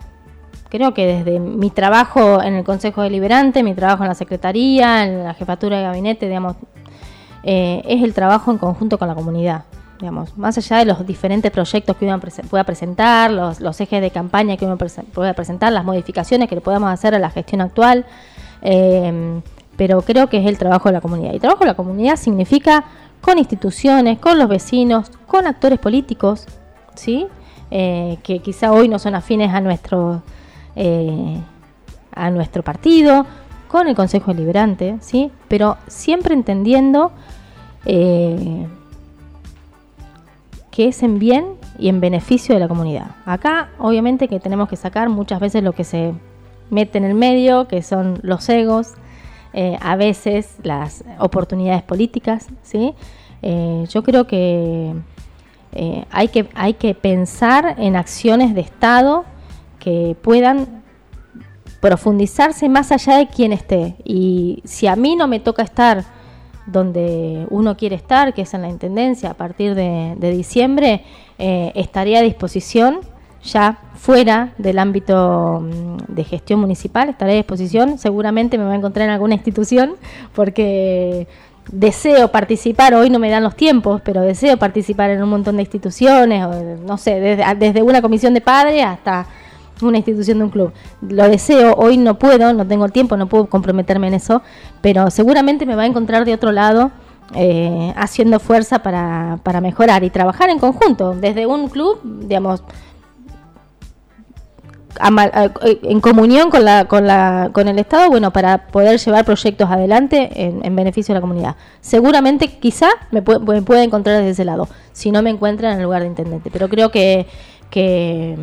creo 0.67 0.93
que 0.93 1.05
desde 1.05 1.39
mi 1.39 1.69
trabajo 1.69 2.43
en 2.43 2.55
el 2.55 2.65
Consejo 2.65 3.01
Deliberante, 3.01 3.63
mi 3.63 3.73
trabajo 3.73 4.03
en 4.03 4.09
la 4.09 4.15
Secretaría, 4.15 5.05
en 5.05 5.23
la 5.23 5.33
Jefatura 5.33 5.77
de 5.77 5.83
Gabinete, 5.83 6.27
digamos, 6.27 6.57
eh, 7.43 7.81
es 7.85 8.03
el 8.03 8.13
trabajo 8.13 8.51
en 8.51 8.57
conjunto 8.57 8.97
con 8.97 9.07
la 9.07 9.15
comunidad. 9.15 9.63
Digamos, 9.97 10.37
más 10.37 10.57
allá 10.57 10.79
de 10.79 10.85
los 10.85 11.07
diferentes 11.07 11.49
proyectos 11.49 11.95
que 11.95 12.05
uno 12.05 12.19
pueda 12.49 12.65
presentar, 12.65 13.31
los, 13.31 13.79
ejes 13.79 14.01
de 14.01 14.11
campaña 14.11 14.57
que 14.57 14.65
uno 14.65 14.77
pueda 15.13 15.33
presentar, 15.33 15.71
las 15.71 15.85
modificaciones 15.85 16.49
que 16.49 16.55
le 16.55 16.61
podamos 16.61 16.91
hacer 16.91 17.15
a 17.15 17.19
la 17.19 17.29
gestión 17.29 17.61
actual, 17.61 18.05
eh, 18.61 19.39
pero 19.77 20.01
creo 20.01 20.27
que 20.27 20.39
es 20.39 20.45
el 20.45 20.57
trabajo 20.57 20.89
de 20.89 20.93
la 20.93 21.01
comunidad. 21.01 21.33
Y 21.33 21.39
trabajo 21.39 21.61
de 21.61 21.67
la 21.67 21.75
comunidad 21.75 22.17
significa 22.17 22.83
con 23.25 23.39
instituciones, 23.39 24.19
con 24.19 24.37
los 24.37 24.47
vecinos, 24.47 25.11
con 25.25 25.47
actores 25.47 25.79
políticos, 25.79 26.45
¿sí? 26.93 27.25
Eh, 27.71 28.19
que 28.21 28.37
quizá 28.37 28.71
hoy 28.71 28.87
no 28.87 28.99
son 28.99 29.15
afines 29.15 29.51
a 29.51 29.61
nuestro, 29.61 30.21
eh, 30.75 31.41
a 32.11 32.29
nuestro 32.29 32.61
partido, 32.61 33.25
con 33.67 33.87
el 33.87 33.95
Consejo 33.95 34.31
Deliberante, 34.31 34.97
¿sí? 35.01 35.31
Pero 35.47 35.77
siempre 35.87 36.35
entendiendo 36.35 37.11
eh, 37.87 38.67
que 40.69 40.89
es 40.89 41.01
en 41.01 41.17
bien 41.17 41.47
y 41.79 41.89
en 41.89 42.01
beneficio 42.01 42.53
de 42.53 42.61
la 42.61 42.67
comunidad. 42.67 43.07
Acá, 43.25 43.69
obviamente, 43.79 44.27
que 44.27 44.39
tenemos 44.39 44.69
que 44.69 44.75
sacar 44.75 45.09
muchas 45.09 45.39
veces 45.39 45.63
lo 45.63 45.73
que 45.73 45.83
se 45.83 46.13
mete 46.69 46.99
en 46.99 47.05
el 47.05 47.15
medio, 47.15 47.67
que 47.67 47.81
son 47.81 48.19
los 48.21 48.47
egos, 48.49 48.93
eh, 49.55 49.77
a 49.81 49.95
veces 49.95 50.57
las 50.63 51.03
oportunidades 51.17 51.81
políticas, 51.81 52.47
¿sí? 52.61 52.93
Eh, 53.41 53.85
yo 53.89 54.03
creo 54.03 54.27
que, 54.27 54.93
eh, 55.71 56.05
hay 56.11 56.27
que 56.27 56.49
hay 56.53 56.73
que 56.73 56.93
pensar 56.93 57.75
en 57.77 57.95
acciones 57.95 58.53
de 58.53 58.61
Estado 58.61 59.23
que 59.79 60.17
puedan 60.21 60.83
profundizarse 61.79 62.67
más 62.67 62.91
allá 62.91 63.17
de 63.17 63.27
quien 63.27 63.53
esté. 63.53 63.95
Y 64.03 64.61
si 64.65 64.87
a 64.87 64.95
mí 64.95 65.15
no 65.15 65.27
me 65.27 65.39
toca 65.39 65.63
estar 65.63 66.03
donde 66.65 67.47
uno 67.49 67.77
quiere 67.77 67.95
estar, 67.95 68.33
que 68.33 68.41
es 68.41 68.53
en 68.53 68.61
la 68.63 68.69
Intendencia, 68.69 69.31
a 69.31 69.33
partir 69.35 69.75
de, 69.75 70.15
de 70.17 70.31
diciembre, 70.31 71.03
eh, 71.37 71.71
estaré 71.75 72.17
a 72.17 72.21
disposición. 72.21 72.99
Ya 73.45 73.77
fuera 73.95 74.53
del 74.57 74.79
ámbito 74.79 75.61
mm, 75.61 76.13
de 76.13 76.23
gestión 76.23 76.59
municipal, 76.59 77.09
estaré 77.09 77.33
a 77.33 77.35
disposición, 77.35 77.97
seguramente 77.97 78.57
me 78.57 78.65
va 78.65 78.73
a 78.73 78.75
encontrar 78.75 79.07
en 79.07 79.13
alguna 79.13 79.35
institución 79.35 79.95
porque 80.33 81.27
deseo 81.71 82.31
participar, 82.31 82.93
hoy 82.93 83.09
no 83.09 83.19
me 83.19 83.29
dan 83.29 83.43
los 83.43 83.55
tiempos, 83.55 84.01
pero 84.03 84.21
deseo 84.21 84.57
participar 84.57 85.09
en 85.11 85.23
un 85.23 85.29
montón 85.29 85.55
de 85.55 85.63
instituciones, 85.63 86.47
no 86.85 86.97
sé, 86.97 87.19
desde, 87.19 87.81
una 87.81 88.01
comisión 88.01 88.33
de 88.33 88.41
padres 88.41 88.83
hasta 88.83 89.25
una 89.81 89.97
institución 89.97 90.37
de 90.37 90.43
un 90.45 90.49
club. 90.51 90.71
Lo 91.01 91.27
deseo, 91.27 91.73
hoy 91.75 91.97
no 91.97 92.17
puedo, 92.17 92.53
no 92.53 92.65
tengo 92.65 92.87
tiempo, 92.89 93.17
no 93.17 93.27
puedo 93.27 93.47
comprometerme 93.47 94.07
en 94.07 94.15
eso, 94.15 94.41
pero 94.81 95.09
seguramente 95.09 95.65
me 95.65 95.75
va 95.75 95.83
a 95.83 95.87
encontrar 95.87 96.25
de 96.25 96.33
otro 96.33 96.51
lado 96.51 96.91
eh, 97.33 97.91
haciendo 97.97 98.39
fuerza 98.39 98.79
para, 98.79 99.39
para 99.43 99.59
mejorar 99.59 100.03
y 100.03 100.11
trabajar 100.11 100.49
en 100.49 100.59
conjunto, 100.59 101.15
desde 101.15 101.47
un 101.47 101.67
club, 101.69 101.99
digamos, 102.03 102.63
en 104.99 106.01
comunión 106.01 106.49
con, 106.49 106.65
la, 106.65 106.85
con, 106.85 107.07
la, 107.07 107.49
con 107.53 107.67
el 107.67 107.79
Estado, 107.79 108.09
bueno, 108.09 108.31
para 108.31 108.67
poder 108.67 108.99
llevar 108.99 109.25
proyectos 109.25 109.69
adelante 109.69 110.29
en, 110.35 110.75
beneficio 110.75 111.13
de 111.13 111.17
la 111.17 111.21
comunidad. 111.21 111.55
Seguramente, 111.81 112.47
quizá 112.47 112.87
me 113.11 113.21
puede, 113.21 113.61
puede, 113.61 113.83
encontrar 113.83 114.17
desde 114.17 114.31
ese 114.31 114.45
lado, 114.45 114.67
si 114.93 115.11
no 115.11 115.21
me 115.21 115.29
encuentra 115.29 115.71
en 115.71 115.77
el 115.77 115.83
lugar 115.83 116.01
de 116.01 116.07
intendente. 116.07 116.49
Pero 116.51 116.69
creo 116.69 116.89
que, 116.91 117.27
que, 117.69 118.35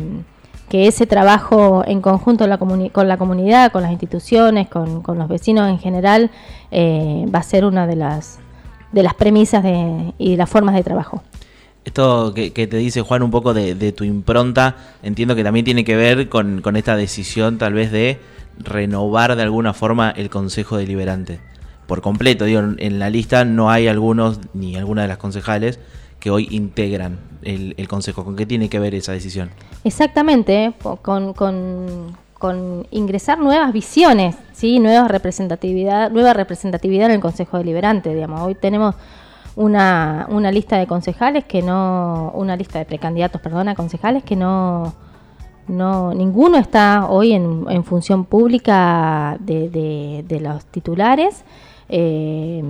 ese 0.71 1.05
trabajo 1.05 1.83
en 1.85 2.01
conjunto 2.01 2.45
con 2.91 3.07
la 3.07 3.17
comunidad, 3.17 3.71
con 3.71 3.83
las 3.83 3.91
instituciones, 3.91 4.67
con, 4.69 5.03
con 5.03 5.19
los 5.19 5.27
vecinos 5.27 5.69
en 5.69 5.77
general, 5.77 6.31
eh, 6.71 7.27
va 7.33 7.39
a 7.39 7.43
ser 7.43 7.63
una 7.63 7.85
de 7.85 7.95
las, 7.95 8.39
de 8.91 9.03
las 9.03 9.13
premisas 9.13 9.61
de, 9.61 10.13
y 10.17 10.35
las 10.35 10.49
formas 10.49 10.73
de 10.73 10.81
trabajo. 10.81 11.21
Esto 11.85 12.33
que, 12.33 12.51
te 12.51 12.77
dice 12.77 13.01
Juan 13.01 13.23
un 13.23 13.31
poco 13.31 13.53
de, 13.53 13.91
tu 13.91 14.03
impronta, 14.03 14.77
entiendo 15.03 15.35
que 15.35 15.43
también 15.43 15.65
tiene 15.65 15.83
que 15.83 15.95
ver 15.95 16.29
con, 16.29 16.61
esta 16.75 16.95
decisión 16.95 17.57
tal 17.57 17.73
vez 17.73 17.91
de 17.91 18.19
renovar 18.57 19.35
de 19.35 19.41
alguna 19.43 19.73
forma 19.73 20.11
el 20.11 20.29
Consejo 20.29 20.77
Deliberante. 20.77 21.39
Por 21.87 22.01
completo, 22.01 22.45
digo, 22.45 22.61
en 22.77 22.99
la 22.99 23.09
lista 23.09 23.43
no 23.43 23.69
hay 23.69 23.87
algunos 23.87 24.39
ni 24.53 24.77
alguna 24.77 25.01
de 25.01 25.09
las 25.09 25.17
concejales 25.17 25.79
que 26.23 26.31
hoy 26.31 26.47
integran 26.51 27.19
el, 27.41 27.87
Consejo. 27.89 28.23
¿Con 28.23 28.37
qué 28.37 28.45
tiene 28.45 28.69
que 28.69 28.79
ver 28.79 28.95
esa 28.95 29.11
decisión? 29.11 29.49
Exactamente, 29.83 30.73
con, 31.01 31.33
con, 31.33 32.15
con 32.43 32.87
ingresar 32.91 33.39
nuevas 33.39 33.73
visiones, 33.73 34.35
¿sí? 34.53 34.79
nueva 34.79 35.09
representatividad, 35.09 36.11
nueva 36.11 36.33
representatividad 36.33 37.07
en 37.07 37.15
el 37.15 37.19
Consejo 37.19 37.57
Deliberante. 37.57 38.13
Digamos. 38.13 38.39
Hoy 38.41 38.55
tenemos 38.55 38.95
una, 39.55 40.25
una 40.29 40.51
lista 40.51 40.77
de 40.77 40.87
concejales 40.87 41.45
que 41.45 41.61
no, 41.61 42.31
una 42.35 42.55
lista 42.55 42.79
de 42.79 42.85
precandidatos, 42.85 43.41
perdona, 43.41 43.75
concejales 43.75 44.23
que 44.23 44.35
no, 44.35 44.93
no 45.67 46.13
ninguno 46.13 46.57
está 46.57 47.07
hoy 47.07 47.33
en, 47.33 47.65
en 47.69 47.83
función 47.83 48.25
pública 48.25 49.37
de, 49.39 50.23
de, 50.27 50.39
los 50.39 50.65
titulares, 50.65 51.43
eh, 51.89 52.63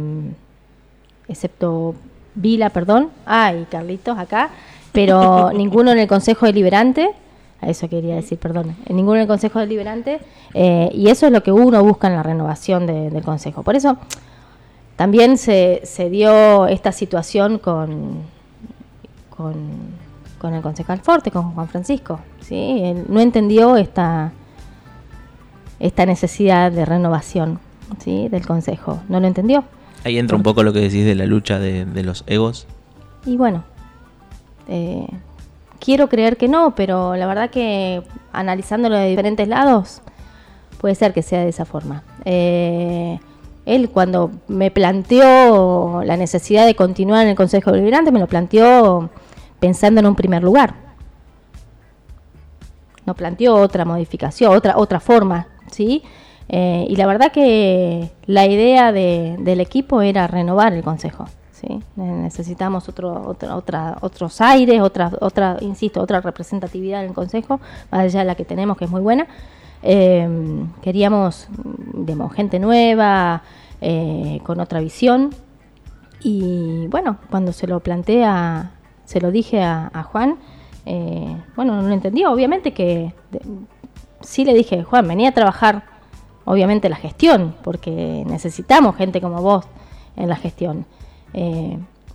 excepto 1.27 1.95
Vila, 2.35 2.69
perdón, 2.69 3.09
ay, 3.25 3.67
Carlitos 3.69 4.17
acá, 4.17 4.49
pero 4.91 5.51
ninguno 5.55 5.91
en 5.91 5.99
el 5.99 6.07
Consejo 6.07 6.45
Deliberante, 6.45 7.11
a 7.61 7.69
eso 7.69 7.87
quería 7.87 8.15
decir, 8.15 8.37
perdón, 8.39 8.75
ninguno 8.89 9.15
en 9.15 9.21
el 9.21 9.27
Consejo 9.27 9.59
Deliberante, 9.59 10.19
eh, 10.53 10.89
y 10.93 11.09
eso 11.09 11.27
es 11.27 11.31
lo 11.31 11.41
que 11.43 11.51
uno 11.51 11.81
busca 11.83 12.07
en 12.07 12.15
la 12.15 12.23
renovación 12.23 12.85
del 12.85 13.23
Consejo. 13.23 13.63
Por 13.63 13.75
eso, 13.75 13.97
también 15.03 15.37
se, 15.37 15.81
se 15.83 16.09
dio 16.09 16.65
esta 16.65 16.93
situación 16.93 17.59
con, 17.59 18.21
con, 19.29 20.53
el 20.53 20.61
concejal 20.61 21.01
Forte, 21.01 21.29
con 21.29 21.51
Juan 21.51 21.67
Francisco. 21.67 22.21
¿sí? 22.39 22.79
Él 22.81 23.03
no 23.09 23.19
entendió 23.19 23.75
esta, 23.75 24.31
esta 25.81 26.05
necesidad 26.05 26.71
de 26.71 26.85
renovación 26.85 27.59
¿sí? 28.01 28.29
del 28.29 28.47
consejo. 28.47 29.01
No 29.09 29.19
lo 29.19 29.27
entendió. 29.27 29.65
Ahí 30.05 30.17
entra 30.17 30.37
un 30.37 30.43
poco 30.43 30.63
lo 30.63 30.71
que 30.71 30.79
decís 30.79 31.03
de 31.03 31.15
la 31.15 31.25
lucha 31.25 31.59
de, 31.59 31.85
los 32.01 32.23
egos. 32.25 32.65
Y 33.25 33.35
bueno, 33.35 33.65
eh, 34.69 35.07
quiero 35.81 36.07
creer 36.07 36.37
que 36.37 36.47
no, 36.47 36.75
pero 36.75 37.17
la 37.17 37.27
verdad 37.27 37.49
que 37.49 38.03
analizándolo 38.31 38.95
de 38.95 39.09
diferentes 39.09 39.49
lados, 39.49 40.01
puede 40.77 40.95
ser 40.95 41.11
que 41.11 41.23
sea 41.23 41.41
de 41.41 41.49
esa 41.49 41.65
forma. 41.65 42.03
Eh, 42.23 43.19
él 43.65 43.89
cuando 43.89 44.31
me 44.47 44.71
planteó 44.71 46.03
la 46.03 46.17
necesidad 46.17 46.65
de 46.65 46.75
continuar 46.75 47.23
en 47.23 47.29
el 47.29 47.35
Consejo 47.35 47.71
Deliberante, 47.71 48.11
me 48.11 48.19
lo 48.19 48.27
planteó 48.27 49.09
pensando 49.59 49.99
en 49.99 50.07
un 50.07 50.15
primer 50.15 50.43
lugar. 50.43 50.75
No 53.05 53.13
planteó 53.15 53.55
otra 53.55 53.85
modificación, 53.85 54.55
otra, 54.55 54.77
otra 54.77 54.99
forma, 54.99 55.47
¿sí? 55.71 56.03
Eh, 56.49 56.85
y 56.89 56.95
la 56.95 57.05
verdad 57.07 57.31
que 57.31 58.11
la 58.25 58.45
idea 58.45 58.91
del 58.91 59.61
equipo 59.61 60.01
era 60.01 60.27
renovar 60.27 60.73
el 60.73 60.83
Consejo. 60.83 61.25
¿sí? 61.51 61.81
Necesitamos 61.95 62.89
otro, 62.89 63.35
otra, 63.55 63.97
otros 64.01 64.41
aires, 64.41 64.81
otra, 64.81 65.11
otra, 65.21 65.57
insisto, 65.61 66.01
otra 66.01 66.21
representatividad 66.21 67.01
en 67.01 67.09
el 67.09 67.15
Consejo, 67.15 67.59
más 67.91 68.01
allá 68.01 68.19
de 68.19 68.25
la 68.25 68.35
que 68.35 68.45
tenemos, 68.45 68.77
que 68.77 68.85
es 68.85 68.91
muy 68.91 69.01
buena. 69.01 69.27
Eh, 69.83 70.65
queríamos 70.81 71.49
digamos, 71.93 72.33
gente 72.33 72.57
nueva, 72.57 73.43
eh, 73.81 74.39
con 74.43 74.59
otra 74.59 74.79
visión. 74.79 75.31
Y 76.21 76.87
bueno, 76.87 77.17
cuando 77.29 77.51
se 77.51 77.67
lo 77.67 77.81
plantea, 77.81 78.71
se 79.03 79.19
lo 79.19 79.29
dije 79.29 79.61
a, 79.61 80.07
Juan, 80.09 80.37
eh, 80.85 81.35
bueno, 81.55 81.75
no 81.75 81.87
lo 81.87 81.93
entendió. 81.93 82.31
Obviamente 82.31 82.73
que 82.73 83.13
sí 84.21 84.45
le 84.45 84.53
dije, 84.53 84.83
Juan, 84.83 85.07
venía 85.07 85.29
a 85.29 85.33
trabajar, 85.33 85.83
obviamente, 86.45 86.87
la 86.87 86.95
gestión, 86.95 87.55
porque 87.61 88.23
necesitamos 88.25 88.95
gente 88.95 89.19
como 89.19 89.41
vos 89.41 89.65
en 90.15 90.29
la 90.29 90.37
gestión. 90.37 90.85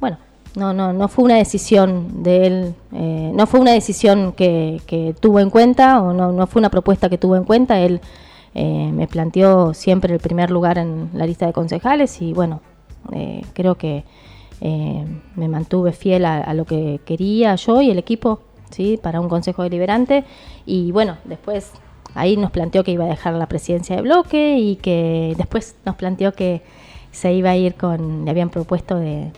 bueno, 0.00 0.18
no, 0.54 0.72
no, 0.72 0.92
no 0.92 1.08
fue 1.08 1.24
una 1.24 1.36
decisión 1.36 2.22
de 2.22 2.46
él, 2.46 2.74
eh, 2.92 3.30
no 3.34 3.46
fue 3.46 3.60
una 3.60 3.72
decisión 3.72 4.32
que, 4.32 5.14
tuvo 5.20 5.40
en 5.40 5.50
cuenta 5.50 6.00
o 6.02 6.12
no, 6.12 6.32
no 6.32 6.46
fue 6.46 6.60
una 6.60 6.70
propuesta 6.70 7.08
que 7.08 7.18
tuvo 7.18 7.36
en 7.36 7.44
cuenta. 7.44 7.80
Él 7.80 8.00
eh, 8.54 8.90
me 8.92 9.06
planteó 9.06 9.74
siempre 9.74 10.12
el 10.14 10.20
primer 10.20 10.50
lugar 10.50 10.78
en 10.78 11.10
la 11.14 11.26
lista 11.26 11.46
de 11.46 11.52
concejales 11.52 12.20
y 12.22 12.32
bueno, 12.32 12.60
eh, 13.12 13.42
creo 13.52 13.76
que 13.76 14.04
me 14.60 15.46
mantuve 15.46 15.92
fiel 15.92 16.24
a, 16.24 16.52
lo 16.52 16.64
que 16.64 17.00
quería 17.04 17.54
yo 17.54 17.80
y 17.80 17.90
el 17.90 17.98
equipo 17.98 18.40
¿sí? 18.70 18.98
para 19.00 19.20
un 19.20 19.28
consejo 19.28 19.62
deliberante 19.62 20.24
y 20.66 20.90
bueno, 20.90 21.16
después 21.26 21.70
ahí 22.16 22.36
nos 22.36 22.50
planteó 22.50 22.82
que 22.82 22.90
iba 22.90 23.04
a 23.04 23.08
dejar 23.08 23.34
la 23.34 23.46
presidencia 23.46 23.94
de 23.94 24.02
bloque 24.02 24.58
y 24.58 24.74
que 24.74 25.34
después 25.38 25.76
nos 25.86 25.94
planteó 25.94 26.32
que 26.32 26.62
se 27.12 27.32
iba 27.32 27.50
a 27.50 27.56
ir 27.56 27.74
con, 27.74 28.24
le 28.24 28.30
habían 28.32 28.50
propuesto 28.50 28.96
de 28.96 29.30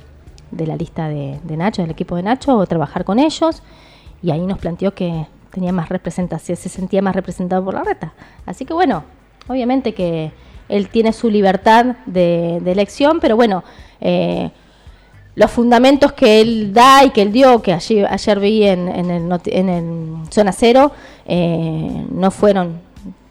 de 0.50 0.66
la 0.66 0.76
lista 0.76 1.08
de, 1.08 1.38
Nacho, 1.56 1.82
del 1.82 1.90
equipo 1.90 2.16
de 2.16 2.22
Nacho, 2.22 2.56
o 2.56 2.66
trabajar 2.66 3.04
con 3.04 3.18
ellos. 3.18 3.62
Y 4.22 4.30
ahí 4.30 4.44
nos 4.46 4.58
planteó 4.58 4.94
que 4.94 5.26
tenía 5.50 5.72
más 5.72 5.88
representación, 5.88 6.56
se 6.56 6.68
sentía 6.68 7.02
más 7.02 7.14
representado 7.14 7.64
por 7.64 7.74
la 7.74 7.82
reta. 7.82 8.12
Así 8.46 8.64
que 8.64 8.72
bueno, 8.72 9.04
obviamente 9.48 9.94
que 9.94 10.32
él 10.68 10.88
tiene 10.88 11.12
su 11.12 11.30
libertad 11.30 11.96
de, 12.06 12.58
elección, 12.58 13.18
pero 13.20 13.36
bueno, 13.36 13.64
eh, 14.00 14.50
los 15.34 15.50
fundamentos 15.50 16.12
que 16.12 16.40
él 16.40 16.72
da 16.72 17.04
y 17.04 17.10
que 17.10 17.22
él 17.22 17.32
dio, 17.32 17.62
que 17.62 17.72
ayer, 17.72 18.06
ayer 18.06 18.40
vi 18.40 18.64
en, 18.64 18.88
en, 18.88 19.10
el, 19.10 19.40
en 19.46 19.68
el 19.68 20.30
Zona 20.30 20.52
Cero, 20.52 20.92
eh, 21.26 22.06
no 22.10 22.30
fueron 22.30 22.80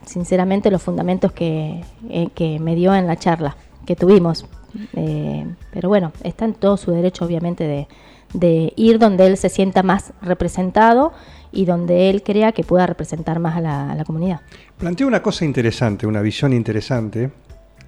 sinceramente 0.06 0.72
los 0.72 0.82
fundamentos 0.82 1.32
que, 1.32 1.84
eh, 2.10 2.30
que 2.34 2.60
me 2.60 2.76
dio 2.76 2.94
en 2.96 3.06
la 3.06 3.16
charla 3.16 3.56
que 3.86 3.96
tuvimos. 3.96 4.46
Eh, 4.94 5.46
pero 5.72 5.90
bueno, 5.90 6.12
está 6.24 6.46
en 6.46 6.54
todo 6.54 6.78
su 6.78 6.92
derecho, 6.92 7.26
obviamente, 7.26 7.88
de, 8.34 8.74
ir 8.76 9.00
donde 9.00 9.26
él 9.26 9.38
se 9.38 9.50
sienta 9.50 9.84
más 9.84 10.14
representado 10.22 11.14
y 11.52 11.66
donde 11.66 12.10
él 12.10 12.22
crea 12.24 12.52
que 12.52 12.64
pueda 12.64 12.86
representar 12.86 13.40
más 13.40 13.58
a 13.58 13.62
la, 13.96 14.04
comunidad. 14.06 14.42
Plantea 14.78 15.08
una 15.08 15.22
cosa 15.22 15.46
interesante, 15.46 16.06
una 16.06 16.22
visión 16.22 16.54
interesante, 16.54 17.32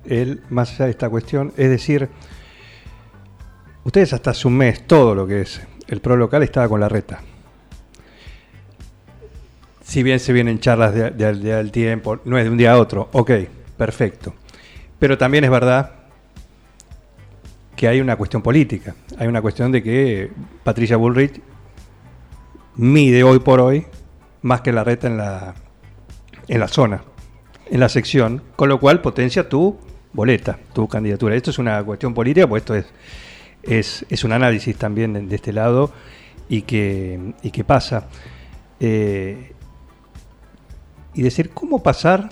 él, 0.05 0.41
más 0.49 0.73
allá 0.73 0.85
de 0.85 0.91
esta 0.91 1.09
cuestión, 1.09 1.53
es 1.57 1.69
decir, 1.69 2.09
ustedes 3.83 4.13
hasta 4.13 4.31
hace 4.31 4.47
un 4.47 4.57
mes, 4.57 4.87
todo 4.87 5.13
lo 5.13 5.27
que 5.27 5.41
es 5.41 5.61
el 5.87 6.01
pro 6.01 6.17
local 6.17 6.41
estaba 6.41 6.67
con 6.67 6.79
la 6.79 6.89
reta. 6.89 7.21
Si 9.83 10.03
bien 10.03 10.19
se 10.19 10.33
vienen 10.33 10.59
charlas 10.59 10.93
de, 10.93 11.11
de, 11.11 11.63
tiempo, 11.65 12.19
no 12.23 12.37
es 12.37 12.45
de 12.45 12.49
un 12.49 12.57
día 12.57 12.71
a 12.73 12.79
otro, 12.79 13.09
ok, 13.11 13.31
perfecto. 13.77 14.33
Pero 14.97 15.17
también 15.17 15.43
es 15.43 15.51
verdad 15.51 16.00
que 17.81 17.87
hay 17.87 17.99
una 17.99 18.15
cuestión 18.15 18.43
política. 18.43 18.93
Hay 19.17 19.27
una 19.27 19.41
cuestión 19.41 19.71
de 19.71 19.81
que 19.81 20.29
Patricia 20.63 20.97
Bullrich 20.97 21.41
mide 22.75 23.23
hoy 23.23 23.39
por 23.39 23.59
hoy 23.59 23.87
más 24.43 24.61
que 24.61 24.71
la 24.71 24.83
reta 24.83 25.07
en 25.07 25.17
la, 25.17 25.55
en 26.47 26.59
la 26.59 26.67
zona, 26.67 27.03
en 27.71 27.79
la 27.79 27.89
sección, 27.89 28.43
con 28.55 28.69
lo 28.69 28.79
cual 28.79 29.01
potencia 29.01 29.49
tu 29.49 29.79
boleta, 30.13 30.59
tu 30.73 30.87
candidatura. 30.87 31.33
Esto 31.33 31.49
es 31.49 31.57
una 31.57 31.83
cuestión 31.83 32.13
política, 32.13 32.45
pues 32.45 32.61
esto 32.61 32.75
es, 33.63 34.05
es, 34.07 34.23
un 34.23 34.33
análisis 34.33 34.77
también 34.77 35.27
de, 35.27 35.35
este 35.35 35.51
lado 35.51 35.91
y 36.49 36.61
que, 36.61 37.33
y 37.41 37.49
que 37.49 37.63
pasa. 37.63 38.09
eh, 38.79 39.53
y 41.15 41.23
decir, 41.23 41.49
¿cómo 41.49 41.81
pasar? 41.81 42.29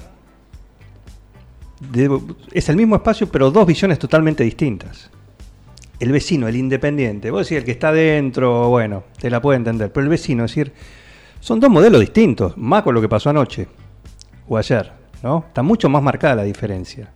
es 2.52 2.70
el 2.70 2.76
mismo 2.76 2.98
espacio, 2.98 3.28
pero 3.32 3.50
dos 3.50 3.66
visiones 3.66 3.98
totalmente 3.98 4.44
distintas. 4.44 5.10
El 6.00 6.12
vecino, 6.12 6.48
el 6.48 6.56
independiente, 6.56 7.30
vos 7.30 7.46
decís, 7.46 7.58
el 7.58 7.66
que 7.66 7.72
está 7.72 7.92
dentro, 7.92 8.70
bueno, 8.70 9.04
te 9.20 9.30
la 9.30 9.42
puedo 9.42 9.58
entender, 9.58 9.92
pero 9.92 10.04
el 10.04 10.10
vecino, 10.10 10.46
es 10.46 10.52
decir, 10.52 10.74
son 11.42 11.60
dos 11.60 11.70
modelos 11.70 12.00
distintos, 12.00 12.58
más 12.58 12.84
con 12.84 12.96
lo 12.96 13.02
que 13.02 13.10
pasó 13.10 13.30
anoche 13.30 13.68
o 14.48 14.58
ayer, 14.58 14.92
¿no? 15.24 15.46
Está 15.48 15.62
mucho 15.62 15.90
más 15.90 16.02
marcada 16.02 16.36
la 16.36 16.44
diferencia. 16.44 17.12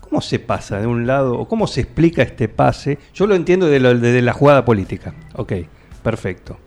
¿Cómo 0.00 0.20
se 0.20 0.38
pasa 0.38 0.78
de 0.78 0.86
un 0.86 1.06
lado 1.06 1.38
o 1.38 1.48
cómo 1.48 1.66
se 1.66 1.80
explica 1.80 2.22
este 2.22 2.48
pase? 2.48 2.98
Yo 3.14 3.26
lo 3.26 3.34
entiendo 3.34 3.66
de 3.66 3.80
desde 3.80 4.20
la 4.20 4.34
jugada 4.34 4.62
política. 4.62 5.14
Ok, 5.36 5.52
perfecto. 6.02 6.58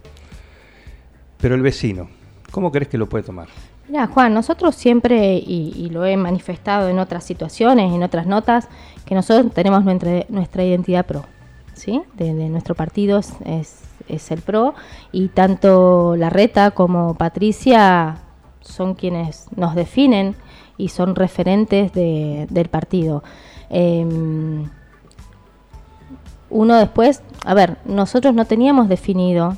Pero 1.39 1.53
el 1.53 1.61
vecino, 1.61 2.09
¿cómo 2.49 2.71
crees 2.71 2.87
que 2.87 2.97
lo 2.97 3.07
puede 3.07 3.23
tomar? 3.23 3.47
Mira, 3.87 4.07
Juan, 4.07 4.33
nosotros 4.33 4.73
siempre, 4.75 5.35
y, 5.35 5.89
lo 5.91 6.05
he 6.05 6.17
manifestado 6.17 6.89
en 6.89 6.97
otras 6.97 7.23
situaciones, 7.23 7.93
en 7.93 8.01
otras 8.01 8.25
notas, 8.25 8.67
que 9.05 9.13
nosotros 9.13 9.53
tenemos 9.53 9.85
nuestra 9.85 10.63
identidad 10.63 11.05
pro, 11.05 11.25
¿sí? 11.75 12.01
De, 12.15 12.33
nuestro 12.33 12.73
partido 12.73 13.19
es, 13.19 13.33
es, 14.07 14.31
el 14.31 14.41
pro, 14.41 14.73
y 15.11 15.27
tanto 15.29 16.15
Larreta 16.15 16.71
como 16.71 17.13
Patricia 17.15 18.17
son 18.61 18.95
quienes 18.95 19.45
nos 19.55 19.75
definen 19.75 20.35
y 20.77 20.89
son 20.89 21.15
referentes 21.15 21.93
de- 21.93 22.47
del 22.49 22.69
partido. 22.69 23.23
Em, 23.69 24.69
uno 26.49 26.75
después, 26.77 27.21
a 27.45 27.53
ver, 27.53 27.77
nosotros 27.85 28.33
no 28.33 28.45
teníamos 28.45 28.87
definido 28.89 29.57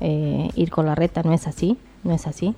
eh, 0.00 0.50
ir 0.54 0.70
con 0.70 0.86
la 0.86 0.94
reta, 0.94 1.22
no 1.22 1.32
es 1.32 1.46
así, 1.46 1.78
no 2.04 2.12
es 2.12 2.26
así. 2.26 2.54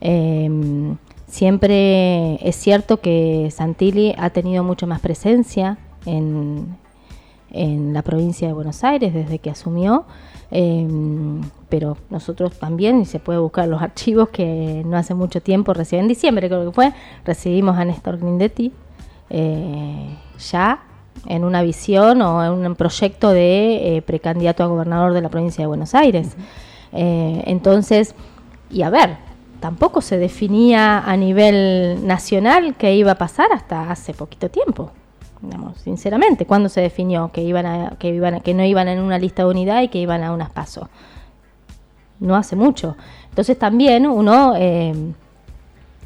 Eh, 0.00 0.94
siempre 1.26 2.34
es 2.46 2.56
cierto 2.56 3.00
que 3.00 3.48
Santilli 3.50 4.14
ha 4.18 4.30
tenido 4.30 4.62
mucho 4.62 4.86
más 4.86 5.00
presencia 5.00 5.78
en, 6.06 6.76
en 7.54 7.94
la 7.94 8.02
provincia 8.02 8.48
de 8.48 8.54
Buenos 8.54 8.84
Aires 8.84 9.14
desde 9.14 9.38
que 9.38 9.50
asumió, 9.50 10.04
eh, 10.50 10.86
pero 11.68 11.96
nosotros 12.10 12.58
también, 12.58 13.00
y 13.00 13.06
se 13.06 13.20
puede 13.20 13.38
buscar 13.38 13.68
los 13.68 13.80
archivos 13.88 14.28
que 14.28 14.82
no 14.84 14.96
hace 14.96 15.14
mucho 15.14 15.40
tiempo, 15.40 15.72
recién 15.72 16.02
en 16.02 16.08
diciembre 16.08 16.48
creo 16.48 16.66
que 16.66 16.72
fue, 16.72 16.92
recibimos 17.24 17.76
a 17.78 17.84
Néstor 17.84 18.18
Grindetti 18.18 18.72
eh, 19.30 20.16
ya 20.50 20.80
en 21.26 21.44
una 21.44 21.62
visión 21.62 22.20
o 22.22 22.44
en 22.44 22.66
un 22.66 22.74
proyecto 22.74 23.30
de 23.30 23.96
eh, 23.96 24.02
precandidato 24.02 24.62
a 24.62 24.66
gobernador 24.66 25.12
de 25.12 25.22
la 25.22 25.28
provincia 25.28 25.62
de 25.62 25.66
Buenos 25.66 25.94
Aires. 25.94 26.36
Eh, 26.92 27.42
entonces, 27.46 28.14
y 28.70 28.82
a 28.82 28.90
ver, 28.90 29.16
tampoco 29.60 30.00
se 30.00 30.18
definía 30.18 30.98
a 30.98 31.16
nivel 31.16 32.06
nacional 32.06 32.74
qué 32.76 32.94
iba 32.94 33.12
a 33.12 33.18
pasar 33.18 33.52
hasta 33.52 33.90
hace 33.90 34.12
poquito 34.12 34.50
tiempo. 34.50 34.90
Digamos, 35.44 35.78
sinceramente, 35.78 36.46
¿cuándo 36.46 36.68
se 36.68 36.80
definió 36.80 37.30
que 37.32 37.42
iban 37.42 37.66
a, 37.66 37.90
que 37.98 38.08
iban 38.08 38.34
a- 38.34 38.40
que 38.40 38.54
no 38.54 38.64
iban 38.64 38.88
en 38.88 39.00
una 39.00 39.18
lista 39.18 39.42
de 39.44 39.50
unidad 39.50 39.82
y 39.82 39.88
que 39.88 39.98
iban 39.98 40.22
a 40.24 40.32
unas 40.32 40.50
pasos? 40.50 40.88
No 42.20 42.34
hace 42.36 42.56
mucho. 42.56 42.96
Entonces 43.28 43.58
también 43.58 44.06
uno 44.06 44.54
eh, 44.56 44.94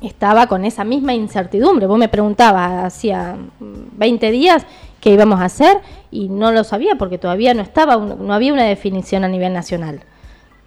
estaba 0.00 0.46
con 0.46 0.64
esa 0.64 0.84
misma 0.84 1.14
incertidumbre. 1.14 1.86
Vos 1.86 1.98
me 1.98 2.08
preguntabas 2.08 2.84
hacía 2.84 3.36
mm, 3.60 3.98
20 3.98 4.30
días 4.30 4.66
qué 5.00 5.10
íbamos 5.12 5.40
a 5.40 5.44
hacer 5.44 5.80
y 6.10 6.28
no 6.28 6.50
lo 6.50 6.64
sabía 6.64 6.96
porque 6.96 7.18
todavía 7.18 7.54
no 7.54 7.62
estaba, 7.62 7.96
no 7.96 8.32
había 8.34 8.52
una 8.52 8.64
definición 8.64 9.24
a 9.24 9.28
nivel 9.28 9.52
nacional. 9.52 10.00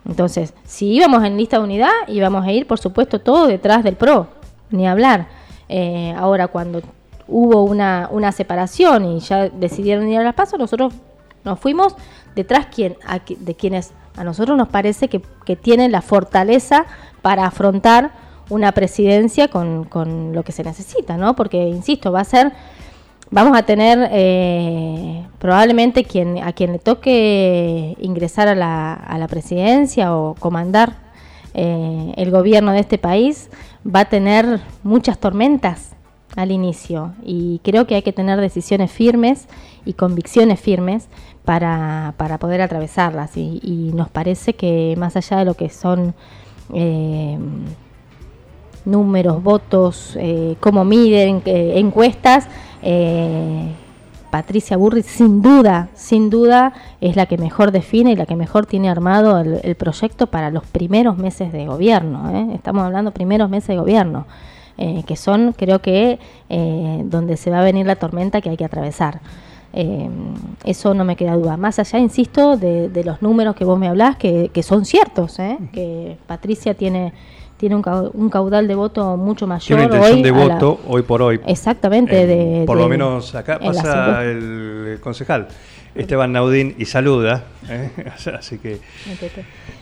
Entonces, 0.08 0.54
si 0.64 0.88
íbamos 0.94 1.24
en 1.24 1.38
lista 1.38 1.58
de 1.58 1.64
unidad, 1.64 1.92
íbamos 2.08 2.46
a 2.46 2.52
ir, 2.52 2.66
por 2.68 2.80
supuesto, 2.80 3.20
todo 3.20 3.48
detrás 3.48 3.84
del 3.84 3.96
PRO, 3.96 4.28
ni 4.72 4.88
hablar. 4.88 5.28
Eh, 5.70 6.14
ahora, 6.18 6.48
cuando 6.48 6.82
hubo 7.32 7.64
una, 7.64 8.10
una 8.12 8.32
separación 8.32 9.06
y 9.06 9.20
ya 9.20 9.50
decidieron 9.50 10.08
ir 10.10 10.20
a 10.20 10.24
las 10.24 10.36
pasos, 10.36 10.60
nosotros 10.60 10.94
nos 11.44 11.60
fuimos 11.60 11.96
detrás 12.36 12.68
quien, 12.68 12.98
a 13.08 13.20
de 13.20 13.56
quienes 13.56 13.94
a 14.18 14.24
nosotros 14.24 14.58
nos 14.58 14.68
parece 14.68 15.08
que, 15.08 15.22
que 15.46 15.56
tienen 15.56 15.92
la 15.92 16.02
fortaleza 16.02 16.86
para 17.22 17.46
afrontar 17.46 18.12
una 18.50 18.74
presidencia 18.74 19.48
con, 19.48 19.86
con 19.86 20.34
lo 20.34 20.44
que 20.44 20.52
se 20.52 20.64
necesita, 20.64 21.16
¿no? 21.16 21.36
Porque, 21.36 21.70
insisto, 21.70 22.12
va 22.12 22.20
a 22.20 22.26
ser 22.26 22.52
vamos 23.32 23.58
a 23.58 23.64
tener 23.64 24.10
eh, 24.12 25.26
probablemente 25.40 26.04
quien 26.04 26.44
a 26.44 26.52
quien 26.52 26.74
le 26.74 26.80
toque 26.80 27.96
ingresar 28.02 28.50
a 28.50 28.56
la, 28.56 28.94
a 28.94 29.18
la 29.18 29.30
presidencia 29.30 30.14
o 30.14 30.36
comandar 30.36 30.96
eh, 31.54 32.14
el 32.18 32.30
gobierno 32.30 32.74
de 32.74 32.80
este 32.82 32.98
país 32.98 33.50
va 33.88 34.02
a 34.02 34.06
tener 34.06 34.60
muchas 34.84 35.18
tormentas 35.18 35.96
al 36.36 36.52
inicio 36.52 37.14
y 37.24 37.60
creo 37.64 37.86
que 37.86 37.96
hay 37.96 38.02
que 38.02 38.14
tener 38.14 38.40
decisiones 38.40 38.92
firmes 38.92 39.48
y 39.86 39.94
convicciones 39.94 40.60
firmes 40.60 41.08
para, 41.46 42.14
para 42.18 42.38
poder 42.38 42.62
atravesarlas 42.62 43.36
y, 43.36 43.92
nos 43.94 44.10
parece 44.10 44.54
que 44.54 44.96
más 44.98 45.16
allá 45.18 45.38
de 45.38 45.46
lo 45.46 45.56
que 45.56 45.70
son 45.70 46.14
eh, 46.74 47.38
números, 48.86 49.44
votos, 49.44 50.18
eh, 50.20 50.56
cómo 50.60 50.86
miden, 50.86 51.42
eh, 51.46 51.74
encuestas, 51.76 52.48
eh, 52.82 53.74
Patricia 54.32 54.78
Burri 54.78 55.04
sin 55.04 55.42
duda, 55.42 55.90
sin 55.94 56.30
duda 56.30 56.74
es 57.02 57.18
la 57.18 57.26
que 57.26 57.38
mejor 57.38 57.72
define 57.72 58.14
y 58.14 58.16
la 58.16 58.26
que 58.26 58.38
mejor 58.38 58.66
tiene 58.66 58.90
armado 58.90 59.38
el, 59.40 59.60
el 59.62 59.76
proyecto 59.76 60.28
para 60.28 60.50
los 60.50 60.64
primeros 60.66 61.18
meses 61.18 61.52
de 61.52 61.66
gobierno. 61.66 62.32
¿eh? 62.32 62.56
Estamos 62.56 62.84
hablando 62.84 63.12
primeros 63.12 63.50
meses 63.50 63.68
de 63.68 63.78
gobierno, 63.78 64.26
eh, 64.78 65.04
que 65.06 65.16
son 65.16 65.54
creo 65.58 65.80
que 65.80 66.20
eh, 66.50 67.02
donde 67.06 67.38
se 67.38 67.50
va 67.52 67.60
a 67.60 67.64
venir 67.64 67.86
la 67.86 67.96
tormenta 67.96 68.42
que 68.42 68.50
hay 68.50 68.58
que 68.58 68.66
atravesar. 68.66 69.20
Eh, 69.74 70.10
eso 70.66 70.94
no 70.94 71.06
me 71.06 71.16
queda 71.16 71.36
duda. 71.36 71.56
Más 71.56 71.80
allá, 71.80 71.98
insisto, 72.00 72.58
de, 72.58 72.90
de 72.90 73.04
los 73.06 73.22
números 73.22 73.56
que 73.56 73.64
vos 73.64 73.80
me 73.80 73.88
hablás, 73.88 74.18
que, 74.18 74.50
que 74.54 74.64
son 74.64 74.84
ciertos, 74.84 75.40
¿eh? 75.40 75.58
que 75.72 76.18
Patricia 76.28 76.74
tiene, 76.74 77.14
tiene 77.56 77.76
un, 77.76 77.84
un 78.14 78.30
caudal 78.30 78.68
de 78.68 78.76
voto 78.76 79.16
mucho 79.16 79.48
mayor 79.48 79.66
Tiene 79.68 79.86
una 79.86 79.96
intención 79.96 80.18
hoy 80.18 80.24
de 80.24 80.32
la- 80.48 80.56
voto 80.56 80.80
hoy 80.90 81.02
por 81.04 81.22
hoy. 81.22 81.40
Exactamente, 81.48 82.24
Eh, 82.24 82.28
de, 82.28 82.66
por 82.66 82.76
de- 82.78 82.84
lo 82.84 82.90
menos 82.90 83.34
acá 83.34 83.60
pasa 83.60 84.24
el 84.26 85.00
concejal 85.02 85.48
Esteban 85.96 86.32
Naudín 86.32 86.76
y 86.78 86.86
saluda. 86.86 87.44
¿eh? 87.70 87.92
Así 88.38 88.58
que. 88.58 88.74
Eh, 88.74 88.80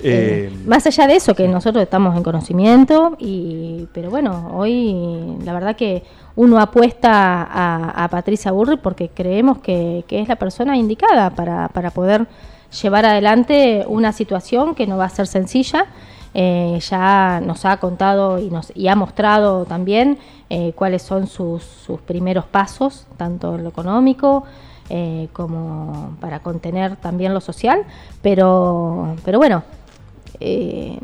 Eh, 0.02 0.52
más 0.66 0.88
allá 0.88 1.08
de 1.08 1.16
eso, 1.18 1.36
que 1.36 1.48
nosotros 1.48 1.84
estamos 1.84 2.16
en 2.16 2.24
conocimiento, 2.24 3.16
y 3.20 3.88
pero 3.94 4.10
bueno, 4.10 4.52
hoy 4.54 4.96
la 5.44 5.54
verdad 5.54 5.76
que 5.76 6.04
uno 6.36 6.60
apuesta 6.60 7.44
a, 7.44 8.04
a 8.04 8.08
Patricia 8.08 8.52
Burri 8.52 8.78
porque 8.78 9.10
creemos 9.10 9.58
que, 9.60 10.06
que 10.08 10.22
es 10.22 10.28
la 10.28 10.38
persona 10.38 10.78
indicada 10.78 11.32
para, 11.32 11.68
para 11.68 11.92
poder 11.92 12.28
llevar 12.82 13.06
adelante 13.06 13.84
una 13.88 14.14
situación 14.14 14.74
que 14.76 14.88
no 14.88 14.98
va 14.98 15.06
a 15.06 15.10
ser 15.10 15.28
sencilla. 15.28 15.88
Eh, 16.34 16.80
ya 16.88 17.42
nos 17.44 17.66
ha 17.66 17.78
contado 17.78 18.38
y, 18.38 18.52
nos, 18.52 18.72
y 18.76 18.88
ha 18.88 18.96
mostrado 18.96 19.66
también 19.66 20.20
eh, 20.50 20.74
cuáles 20.76 21.02
son 21.02 21.26
sus, 21.28 21.64
sus 21.64 22.00
primeros 22.02 22.46
pasos, 22.46 23.08
tanto 23.18 23.56
en 23.56 23.64
lo 23.64 23.70
económico, 23.70 24.46
eh, 24.90 25.28
como 25.34 26.16
para 26.20 26.40
contener 26.40 26.96
también 26.96 27.34
lo 27.34 27.42
social, 27.42 27.84
pero, 28.22 29.16
pero 29.24 29.38
bueno, 29.38 29.64
eh, 30.40 30.98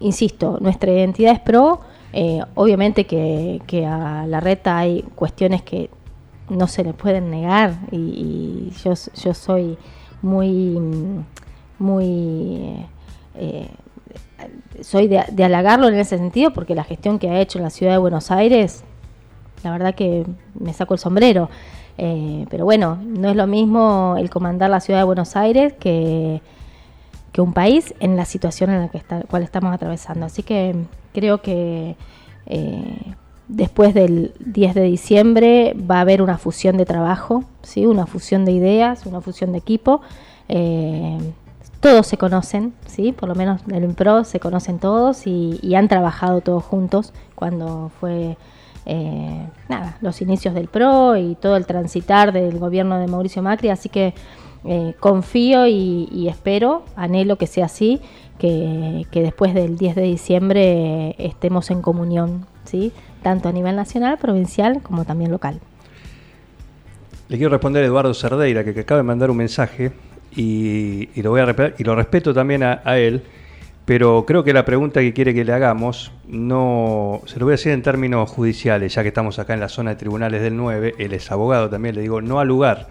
insisto, 0.00 0.58
nuestra 0.60 0.90
identidad 0.92 1.32
es 1.32 1.40
pro, 1.40 1.80
eh, 2.12 2.40
obviamente 2.54 3.06
que, 3.06 3.86
a 3.86 4.26
la 4.26 4.40
reta 4.40 4.78
hay 4.78 5.02
cuestiones 5.14 5.62
que 5.62 5.90
no 6.48 6.66
se 6.66 6.82
le 6.82 6.94
pueden 6.94 7.30
negar 7.30 7.74
y, 7.90 7.96
y 7.96 8.72
yo, 8.82 8.94
yo 9.22 9.34
soy 9.34 9.76
muy, 10.22 10.78
muy... 11.78 12.86
eh, 13.34 13.68
soy 14.80 15.08
de, 15.08 15.24
de 15.30 15.44
halagarlo 15.44 15.88
en 15.88 15.94
ese 15.96 16.16
sentido 16.16 16.52
porque 16.52 16.74
la 16.74 16.84
gestión 16.84 17.18
que 17.18 17.28
ha 17.28 17.40
hecho 17.40 17.58
en 17.58 17.64
la 17.64 17.70
ciudad 17.70 17.92
de 17.92 17.98
Buenos 17.98 18.30
Aires, 18.30 18.84
la 19.64 19.72
verdad 19.72 19.94
que 19.94 20.24
me 20.58 20.72
saco 20.72 20.94
el 20.94 21.00
sombrero. 21.00 21.50
Eh, 22.00 22.46
pero 22.48 22.64
bueno, 22.64 22.96
no 23.04 23.28
es 23.28 23.36
lo 23.36 23.48
mismo 23.48 24.14
el 24.18 24.30
comandar 24.30 24.70
la 24.70 24.80
ciudad 24.80 25.00
de 25.00 25.04
Buenos 25.04 25.34
Aires 25.34 25.74
que, 25.74 26.40
que 27.32 27.40
un 27.40 27.52
país 27.52 27.92
en 27.98 28.16
la 28.16 28.24
situación 28.24 28.70
en 28.70 28.82
la 28.82 28.88
que 28.88 28.98
está, 28.98 29.22
cual 29.22 29.42
estamos 29.42 29.74
atravesando. 29.74 30.24
Así 30.24 30.44
que 30.44 30.76
creo 31.12 31.42
que 31.42 31.96
eh, 32.46 33.14
después 33.48 33.94
del 33.94 34.32
10 34.38 34.74
de 34.74 34.82
diciembre 34.82 35.76
va 35.90 35.98
a 35.98 36.00
haber 36.02 36.22
una 36.22 36.38
fusión 36.38 36.76
de 36.76 36.86
trabajo, 36.86 37.42
¿sí? 37.62 37.84
una 37.84 38.06
fusión 38.06 38.44
de 38.44 38.52
ideas, 38.52 39.04
una 39.04 39.20
fusión 39.20 39.50
de 39.50 39.58
equipo. 39.58 40.00
Eh, 40.48 41.18
todos 41.80 42.06
se 42.06 42.16
conocen, 42.16 42.74
¿sí? 42.86 43.10
por 43.10 43.28
lo 43.28 43.34
menos 43.34 43.66
del 43.66 43.92
PRO 43.94 44.22
se 44.22 44.38
conocen 44.38 44.78
todos 44.78 45.26
y 45.26 45.74
han 45.74 45.88
trabajado 45.88 46.40
todos 46.42 46.62
juntos 46.64 47.12
cuando 47.34 47.90
fue 48.00 48.36
eh, 48.90 49.46
nada, 49.68 49.98
los 50.00 50.22
inicios 50.22 50.54
del 50.54 50.68
PRO 50.68 51.16
y 51.18 51.34
todo 51.34 51.56
el 51.56 51.66
transitar 51.66 52.32
del 52.32 52.58
gobierno 52.58 52.98
de 52.98 53.06
Mauricio 53.06 53.42
Macri, 53.42 53.68
así 53.68 53.90
que 53.90 54.14
eh, 54.64 54.94
confío 54.98 55.66
y, 55.66 56.26
espero, 56.26 56.84
anhelo 56.96 57.36
que 57.36 57.46
sea 57.46 57.66
así, 57.66 58.00
que, 58.38 59.06
después 59.12 59.52
del 59.52 59.76
10 59.76 59.94
de 59.94 60.02
diciembre 60.02 61.14
estemos 61.18 61.70
en 61.70 61.82
comunión, 61.82 62.46
¿sí? 62.64 62.92
tanto 63.22 63.50
a 63.50 63.52
nivel 63.52 63.76
nacional, 63.76 64.16
provincial 64.16 64.80
como 64.82 65.04
también 65.04 65.30
local. 65.30 65.60
Le 67.28 67.36
quiero 67.36 67.50
responder 67.50 67.84
a 67.84 67.86
Eduardo 67.86 68.14
Cerdeira, 68.14 68.64
que, 68.64 68.80
acaba 68.80 68.98
de 68.98 69.04
mandar 69.04 69.30
un 69.30 69.36
mensaje 69.36 69.92
y, 70.34 71.10
lo, 71.20 71.30
voy 71.30 71.42
a 71.42 71.74
y 71.76 71.84
lo 71.84 71.94
respeto 71.94 72.32
también 72.32 72.62
a 72.62 72.98
él, 72.98 73.22
pero 73.88 74.26
creo 74.26 74.44
que 74.44 74.52
la 74.52 74.66
pregunta 74.66 75.00
que 75.00 75.14
quiere 75.14 75.32
que 75.32 75.46
le 75.46 75.52
hagamos 75.54 76.12
no 76.28 77.22
se 77.24 77.38
lo 77.40 77.46
voy 77.46 77.52
a 77.52 77.56
decir 77.56 77.72
en 77.72 77.80
términos 77.80 78.28
judiciales, 78.30 78.94
ya 78.94 79.00
que 79.00 79.08
estamos 79.08 79.38
acá 79.38 79.54
en 79.54 79.60
la 79.60 79.70
zona 79.70 79.92
de 79.92 79.96
tribunales 79.96 80.42
del 80.42 80.58
9, 80.58 80.96
él 80.98 81.14
es 81.14 81.32
abogado 81.32 81.70
también, 81.70 81.94
le 81.94 82.02
digo, 82.02 82.20
no 82.20 82.38
al 82.38 82.48
lugar, 82.48 82.86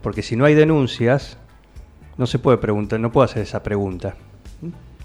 porque 0.00 0.22
si 0.22 0.36
no 0.36 0.44
hay 0.44 0.54
denuncias, 0.54 1.38
no 2.18 2.28
se 2.28 2.38
puede 2.38 2.58
preguntar, 2.58 3.00
no 3.00 3.10
puedo 3.10 3.24
hacer 3.24 3.42
esa 3.42 3.64
pregunta. 3.64 4.14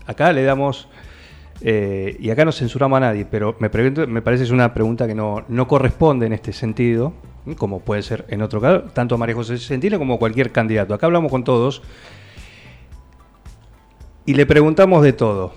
Acá 0.05 0.31
le 0.31 0.43
damos, 0.43 0.87
eh, 1.61 2.15
y 2.19 2.29
acá 2.29 2.45
no 2.45 2.51
censuramos 2.51 2.97
a 2.97 2.99
nadie, 2.99 3.25
pero 3.25 3.55
me, 3.59 3.71
pregunto- 3.71 4.05
me 4.05 4.21
parece 4.21 4.41
que 4.41 4.45
es 4.45 4.51
una 4.51 4.71
pregunta 4.75 5.07
que 5.07 5.15
no, 5.15 5.43
no 5.47 5.67
corresponde 5.67 6.27
en 6.27 6.33
este 6.33 6.53
sentido, 6.53 7.13
como 7.57 7.79
puede 7.79 8.03
ser 8.03 8.25
en 8.29 8.43
otro 8.43 8.61
caso, 8.61 8.83
tanto 8.93 9.17
María 9.17 9.33
José 9.33 9.57
Centino 9.57 9.97
como 9.97 10.19
cualquier 10.19 10.51
candidato. 10.51 10.93
Acá 10.93 11.07
hablamos 11.07 11.31
con 11.31 11.43
todos 11.43 11.81
y 14.25 14.33
le 14.33 14.45
preguntamos 14.45 15.03
de 15.03 15.13
todo. 15.13 15.53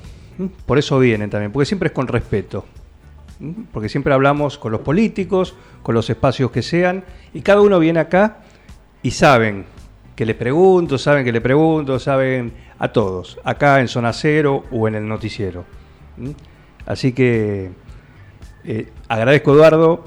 Por 0.66 0.78
eso 0.78 0.98
vienen 0.98 1.30
también, 1.30 1.52
porque 1.52 1.66
siempre 1.66 1.88
es 1.88 1.92
con 1.92 2.08
respeto. 2.08 2.64
Porque 3.72 3.88
siempre 3.88 4.14
hablamos 4.14 4.58
con 4.58 4.72
los 4.72 4.80
políticos, 4.80 5.54
con 5.82 5.94
los 5.94 6.08
espacios 6.10 6.50
que 6.50 6.62
sean, 6.62 7.04
y 7.34 7.42
cada 7.42 7.60
uno 7.60 7.78
viene 7.78 8.00
acá 8.00 8.38
y 9.02 9.10
saben 9.10 9.66
que 10.14 10.24
le 10.24 10.34
pregunto, 10.34 10.96
saben 10.96 11.24
que 11.24 11.32
le 11.32 11.40
pregunto, 11.40 11.98
saben 11.98 12.52
a 12.78 12.88
todos, 12.88 13.38
acá 13.44 13.80
en 13.80 13.88
Zona 13.88 14.12
Cero 14.12 14.64
o 14.70 14.88
en 14.88 14.94
el 14.94 15.06
noticiero. 15.06 15.64
Así 16.86 17.12
que 17.12 17.70
eh, 18.64 18.88
agradezco 19.08 19.54
Eduardo, 19.54 20.04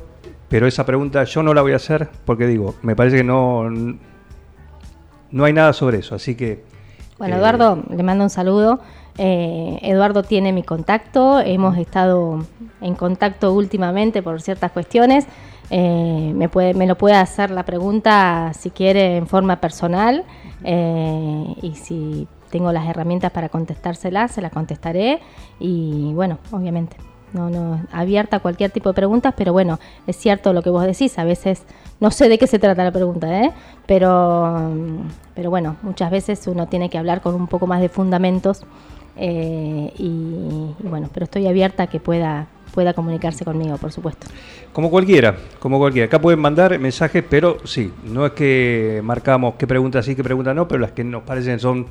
pero 0.49 0.65
esa 0.65 0.85
pregunta 0.85 1.23
yo 1.23 1.43
no 1.43 1.53
la 1.53 1.61
voy 1.61 1.73
a 1.73 1.75
hacer 1.75 2.09
porque 2.25 2.47
digo, 2.47 2.75
me 2.81 2.95
parece 2.95 3.17
que 3.17 3.23
no, 3.23 3.69
no 3.69 5.45
hay 5.45 5.53
nada 5.53 5.73
sobre 5.73 5.99
eso, 5.99 6.15
así 6.15 6.35
que... 6.35 6.68
Bueno, 7.19 7.35
eh, 7.35 7.37
Eduardo, 7.37 7.83
le 7.89 8.01
mando 8.01 8.23
un 8.23 8.29
saludo. 8.29 8.79
Eh, 9.17 9.77
Eduardo 9.81 10.23
tiene 10.23 10.53
mi 10.53 10.63
contacto, 10.63 11.41
hemos 11.41 11.77
estado 11.77 12.45
en 12.79 12.95
contacto 12.95 13.53
últimamente 13.53 14.23
por 14.23 14.41
ciertas 14.41 14.71
cuestiones. 14.71 15.27
Eh, 15.69 16.31
me, 16.33 16.49
puede, 16.49 16.73
me 16.73 16.87
lo 16.87 16.97
puede 16.97 17.15
hacer 17.15 17.51
la 17.51 17.63
pregunta 17.63 18.53
si 18.57 18.71
quiere 18.71 19.17
en 19.17 19.27
forma 19.27 19.61
personal 19.61 20.23
eh, 20.63 21.55
y 21.61 21.75
si 21.75 22.27
tengo 22.49 22.71
las 22.71 22.87
herramientas 22.87 23.31
para 23.31 23.49
contestársela, 23.49 24.29
se 24.29 24.41
las 24.41 24.51
contestaré 24.51 25.19
y 25.59 26.11
bueno, 26.13 26.39
obviamente. 26.51 27.08
No, 27.33 27.49
no, 27.49 27.81
abierta 27.91 28.37
a 28.37 28.39
cualquier 28.39 28.71
tipo 28.71 28.89
de 28.89 28.95
preguntas, 28.95 29.33
pero 29.37 29.53
bueno, 29.53 29.79
es 30.07 30.15
cierto 30.15 30.51
lo 30.51 30.63
que 30.63 30.69
vos 30.69 30.83
decís, 30.83 31.19
a 31.19 31.23
veces 31.23 31.63
no 31.99 32.09
sé 32.11 32.27
de 32.27 32.37
qué 32.37 32.47
se 32.47 32.57
trata 32.57 32.83
la 32.83 32.91
pregunta, 32.91 33.43
¿eh? 33.43 33.51
pero, 33.85 34.71
pero 35.35 35.49
bueno, 35.49 35.75
muchas 35.83 36.09
veces 36.09 36.47
uno 36.47 36.67
tiene 36.67 36.89
que 36.89 36.97
hablar 36.97 37.21
con 37.21 37.35
un 37.35 37.47
poco 37.47 37.67
más 37.67 37.81
de 37.81 37.89
fundamentos 37.89 38.63
eh, 39.15 39.93
y, 39.97 40.73
y 40.79 40.87
bueno, 40.87 41.09
pero 41.13 41.25
estoy 41.25 41.45
abierta 41.45 41.83
a 41.83 41.87
que 41.87 41.99
pueda, 41.99 42.47
pueda 42.69 42.93
comunicarse 42.93 43.43
conmigo, 43.43 43.77
por 43.77 43.91
supuesto. 43.91 44.27
Como 44.73 44.89
cualquiera, 44.89 45.35
como 45.59 45.77
cualquiera. 45.79 46.05
Acá 46.05 46.21
pueden 46.21 46.39
mandar 46.39 46.77
mensajes, 46.79 47.23
pero 47.29 47.57
sí, 47.65 47.91
no 48.05 48.25
es 48.25 48.31
que 48.33 49.01
marcamos 49.03 49.55
qué 49.55 49.67
preguntas 49.67 50.05
sí, 50.05 50.15
qué 50.15 50.23
preguntas 50.23 50.55
no, 50.55 50.67
pero 50.67 50.79
las 50.79 50.91
que 50.91 51.03
nos 51.03 51.23
parecen 51.23 51.59
son 51.59 51.87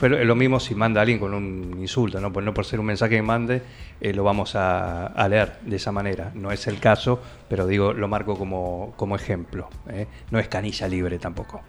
fue 0.00 0.08
lo 0.08 0.34
mismo 0.34 0.58
si 0.58 0.74
manda 0.74 1.02
alguien 1.02 1.18
con 1.18 1.34
un 1.34 1.76
insulto, 1.78 2.22
¿no? 2.22 2.32
Pues 2.32 2.42
no 2.46 2.54
por 2.54 2.64
ser 2.64 2.80
un 2.80 2.86
mensaje 2.86 3.16
que 3.16 3.22
mande, 3.22 3.60
eh, 4.00 4.14
lo 4.14 4.24
vamos 4.24 4.52
a, 4.54 5.28
leer 5.28 5.58
de 5.60 5.76
esa 5.76 5.92
manera. 5.92 6.32
No 6.34 6.50
es 6.52 6.66
el 6.68 6.80
caso, 6.80 7.20
pero 7.50 7.66
digo, 7.66 7.92
lo 7.92 8.08
marco 8.08 8.34
como, 8.38 8.94
como 8.96 9.14
ejemplo. 9.14 9.68
¿eh? 9.90 10.06
No 10.30 10.38
es 10.38 10.48
canilla 10.48 10.88
libre 10.88 11.18
tampoco, 11.18 11.60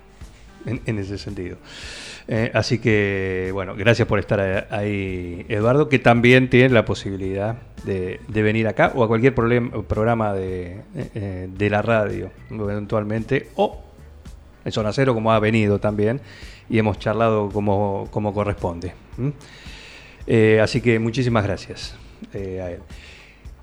en, 0.65 0.97
ese 0.97 1.17
sentido. 1.17 1.57
Eh, 2.29 2.49
así 2.53 2.79
que, 2.79 3.49
bueno, 3.51 3.75
gracias 3.75 4.07
por 4.07 4.17
estar 4.17 4.67
ahí, 4.71 5.45
Eduardo, 5.49 5.89
que 5.89 5.99
también 5.99 6.49
tiene 6.49 6.69
la 6.69 6.85
posibilidad 6.85 7.57
de, 7.83 8.21
de 8.29 8.41
venir 8.41 8.65
acá 8.69 8.93
o 8.95 9.03
a 9.03 9.09
cualquier 9.09 9.35
problem- 9.35 9.83
programa 9.83 10.33
de, 10.33 10.79
de 11.49 11.69
la 11.69 11.81
radio, 11.81 12.31
eventualmente, 12.49 13.49
o 13.55 13.83
en 14.63 14.71
Zona 14.71 14.93
Cero, 14.93 15.13
como 15.13 15.33
ha 15.33 15.39
venido 15.39 15.79
también, 15.79 16.21
y 16.71 16.79
hemos 16.79 16.97
charlado 16.97 17.49
como, 17.49 18.07
como 18.09 18.33
corresponde. 18.33 18.93
Eh, 20.25 20.59
así 20.63 20.81
que 20.81 20.97
muchísimas 20.99 21.43
gracias 21.43 21.95
eh, 22.33 22.61
a 22.63 22.71
él. 22.71 22.79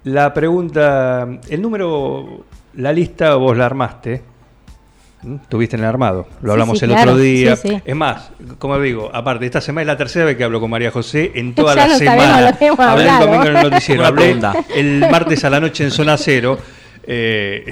La 0.04 0.32
pregunta, 0.34 1.26
el 1.48 1.60
número, 1.62 2.44
la 2.74 2.92
lista 2.92 3.34
vos 3.34 3.56
la 3.56 3.66
armaste. 3.66 4.22
Tuviste 5.48 5.74
en 5.74 5.82
el 5.82 5.88
armado, 5.88 6.28
lo 6.42 6.48
Sí, 6.48 6.52
hablamos 6.52 6.78
sí, 6.78 6.84
el 6.84 6.92
claro, 6.92 7.10
otro 7.10 7.22
día. 7.22 7.56
sí, 7.56 7.68
sí. 7.70 7.82
Es 7.84 7.96
más, 7.96 8.30
como 8.60 8.78
digo, 8.78 9.10
aparte, 9.12 9.46
esta 9.46 9.60
semana 9.60 9.80
es 9.82 9.86
la 9.88 9.96
tercera 9.96 10.24
vez 10.26 10.36
que 10.36 10.44
hablo 10.44 10.60
con 10.60 10.70
María 10.70 10.92
José 10.92 11.32
en 11.34 11.54
toda 11.56 11.74
Ya 11.74 11.86
la 11.88 11.92
no 11.94 11.98
semana. 11.98 12.48
Hablé 12.78 13.08
el 13.08 13.18
domingo 13.18 13.44
en 13.46 13.56
el 13.56 13.62
noticiero, 13.70 14.06
hablé 14.06 14.36
el 14.76 15.00
martes 15.10 15.44
a 15.44 15.50
la 15.50 15.58
noche 15.58 15.82
en 15.84 15.90
Zona 15.90 16.16
Cero. 16.16 16.56
eh, 17.02 17.64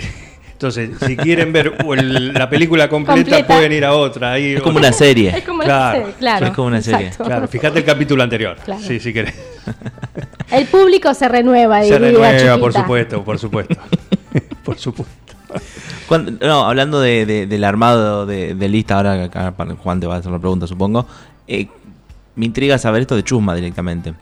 entonces, 0.57 0.91
si 1.07 1.17
quieren 1.17 1.53
ver 1.53 1.75
el- 1.99 2.33
la 2.33 2.49
película 2.49 2.89
completa, 2.89 3.21
Completa. 3.21 3.47
pueden 3.47 3.73
ir 3.73 3.85
a 3.85 3.93
otra. 3.95 4.33
Ahí, 4.33 4.55
Es 4.55 4.63
como 4.63 4.79
una 4.79 4.93
serie. 4.93 5.37
Es 5.37 5.45
como 5.45 5.63
Claro, 5.63 5.99
una 5.99 6.05
serie, 6.07 6.19
claro. 6.19 6.47
es 6.47 6.53
como 6.53 6.69
una 6.69 6.83
serie. 6.83 7.11
Claro, 7.17 7.47
fíjate 7.49 7.79
el 7.81 7.85
capítulo 7.85 8.23
anterior. 8.23 8.57
Claro. 8.65 8.81
Sí, 8.83 8.99
si 8.99 9.13
querés. 9.13 9.35
El 10.51 10.67
público 10.67 11.13
se 11.15 11.29
renueva, 11.29 11.83
Se 11.83 11.99
renueva, 11.99 12.59
por 12.59 12.73
supuesto, 12.73 13.23
por 13.23 13.39
supuesto. 13.39 13.75
por 14.65 14.79
supuesto. 14.79 15.15
Cuando- 16.09 16.33
no, 16.47 16.67
hablando 16.67 17.01
de, 17.01 17.27
de- 17.27 17.47
del 17.47 17.65
armado 17.65 18.25
de, 18.27 18.55
de 18.55 18.69
lista, 18.69 18.97
ahora 18.97 19.17
que 19.17 19.25
acá 19.25 19.55
Juan 19.83 20.01
te 20.01 20.07
va 20.07 20.15
a 20.15 20.19
hacer 20.19 20.31
una 20.31 20.41
pregunta, 20.41 20.67
supongo. 20.67 21.07
eh, 21.49 21.69
me 22.35 22.47
intriga 22.47 22.79
saber 22.79 23.03
esto 23.03 23.17
de 23.17 23.25
Chusma 23.25 23.55
directamente. 23.55 24.15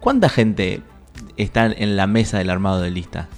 ¿Cuánta 0.00 0.28
gente 0.28 0.80
está 1.36 1.66
en 1.66 1.96
la 1.96 2.06
mesa 2.06 2.38
del 2.38 2.50
armado 2.50 2.80
de 2.80 2.90
lista? 2.90 3.28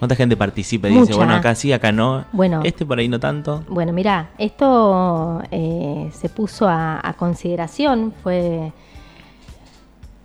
¿Cuánta 0.00 0.16
gente 0.16 0.36
participa 0.36 0.88
y 0.88 0.98
dice, 0.98 1.14
bueno, 1.14 1.34
acá 1.34 1.54
sí, 1.54 1.72
acá 1.72 1.92
no? 1.92 2.24
Bueno. 2.32 2.62
Este 2.64 2.84
por 2.84 2.98
ahí 2.98 3.06
no 3.06 3.20
tanto. 3.20 3.62
Bueno, 3.68 3.92
mira, 3.92 4.30
esto 4.38 5.40
eh, 5.52 6.10
se 6.12 6.28
puso 6.28 6.66
a, 6.66 7.00
a 7.06 7.12
consideración, 7.12 8.12
fue 8.22 8.72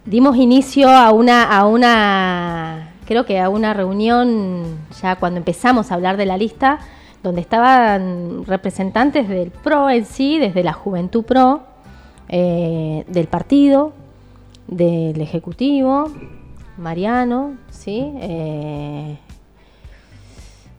dimos 0.05 0.37
inicio 0.37 0.89
a 0.89 1.11
una, 1.11 1.43
a 1.43 1.65
una, 1.65 2.93
creo 3.05 3.25
que 3.25 3.39
a 3.39 3.49
una 3.49 3.73
reunión 3.73 4.77
ya 5.01 5.15
cuando 5.17 5.39
empezamos 5.39 5.91
a 5.91 5.95
hablar 5.95 6.15
de 6.17 6.25
la 6.25 6.37
lista, 6.37 6.79
donde 7.23 7.41
estaban 7.41 8.45
representantes 8.45 9.27
del 9.27 9.51
PRO 9.51 9.89
en 9.89 10.05
sí, 10.05 10.37
desde 10.37 10.63
la 10.63 10.73
Juventud 10.73 11.25
PRO, 11.25 11.63
eh, 12.29 13.03
del 13.07 13.27
partido, 13.27 13.93
del 14.67 15.19
Ejecutivo, 15.19 16.11
Mariano, 16.77 17.55
¿sí? 17.71 18.11
Eh, 18.21 19.17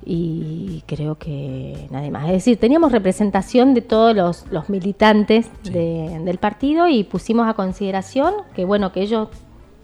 y 0.09 0.85
creo 0.87 1.17
que 1.19 1.89
nadie 1.91 2.13
más. 2.13 2.27
Es 2.27 2.33
decir, 2.33 2.59
teníamos 2.59 2.93
representación 2.93 3.75
de 3.75 3.81
todos 3.83 4.15
los, 4.15 4.47
los 4.53 4.69
militantes 4.71 5.51
de- 5.65 6.21
del 6.25 6.39
partido 6.39 6.87
y 6.89 7.03
pusimos 7.03 7.49
a 7.49 7.55
consideración 7.55 8.33
que, 8.55 8.65
bueno, 8.65 8.93
que 8.93 9.03
ellos, 9.03 9.29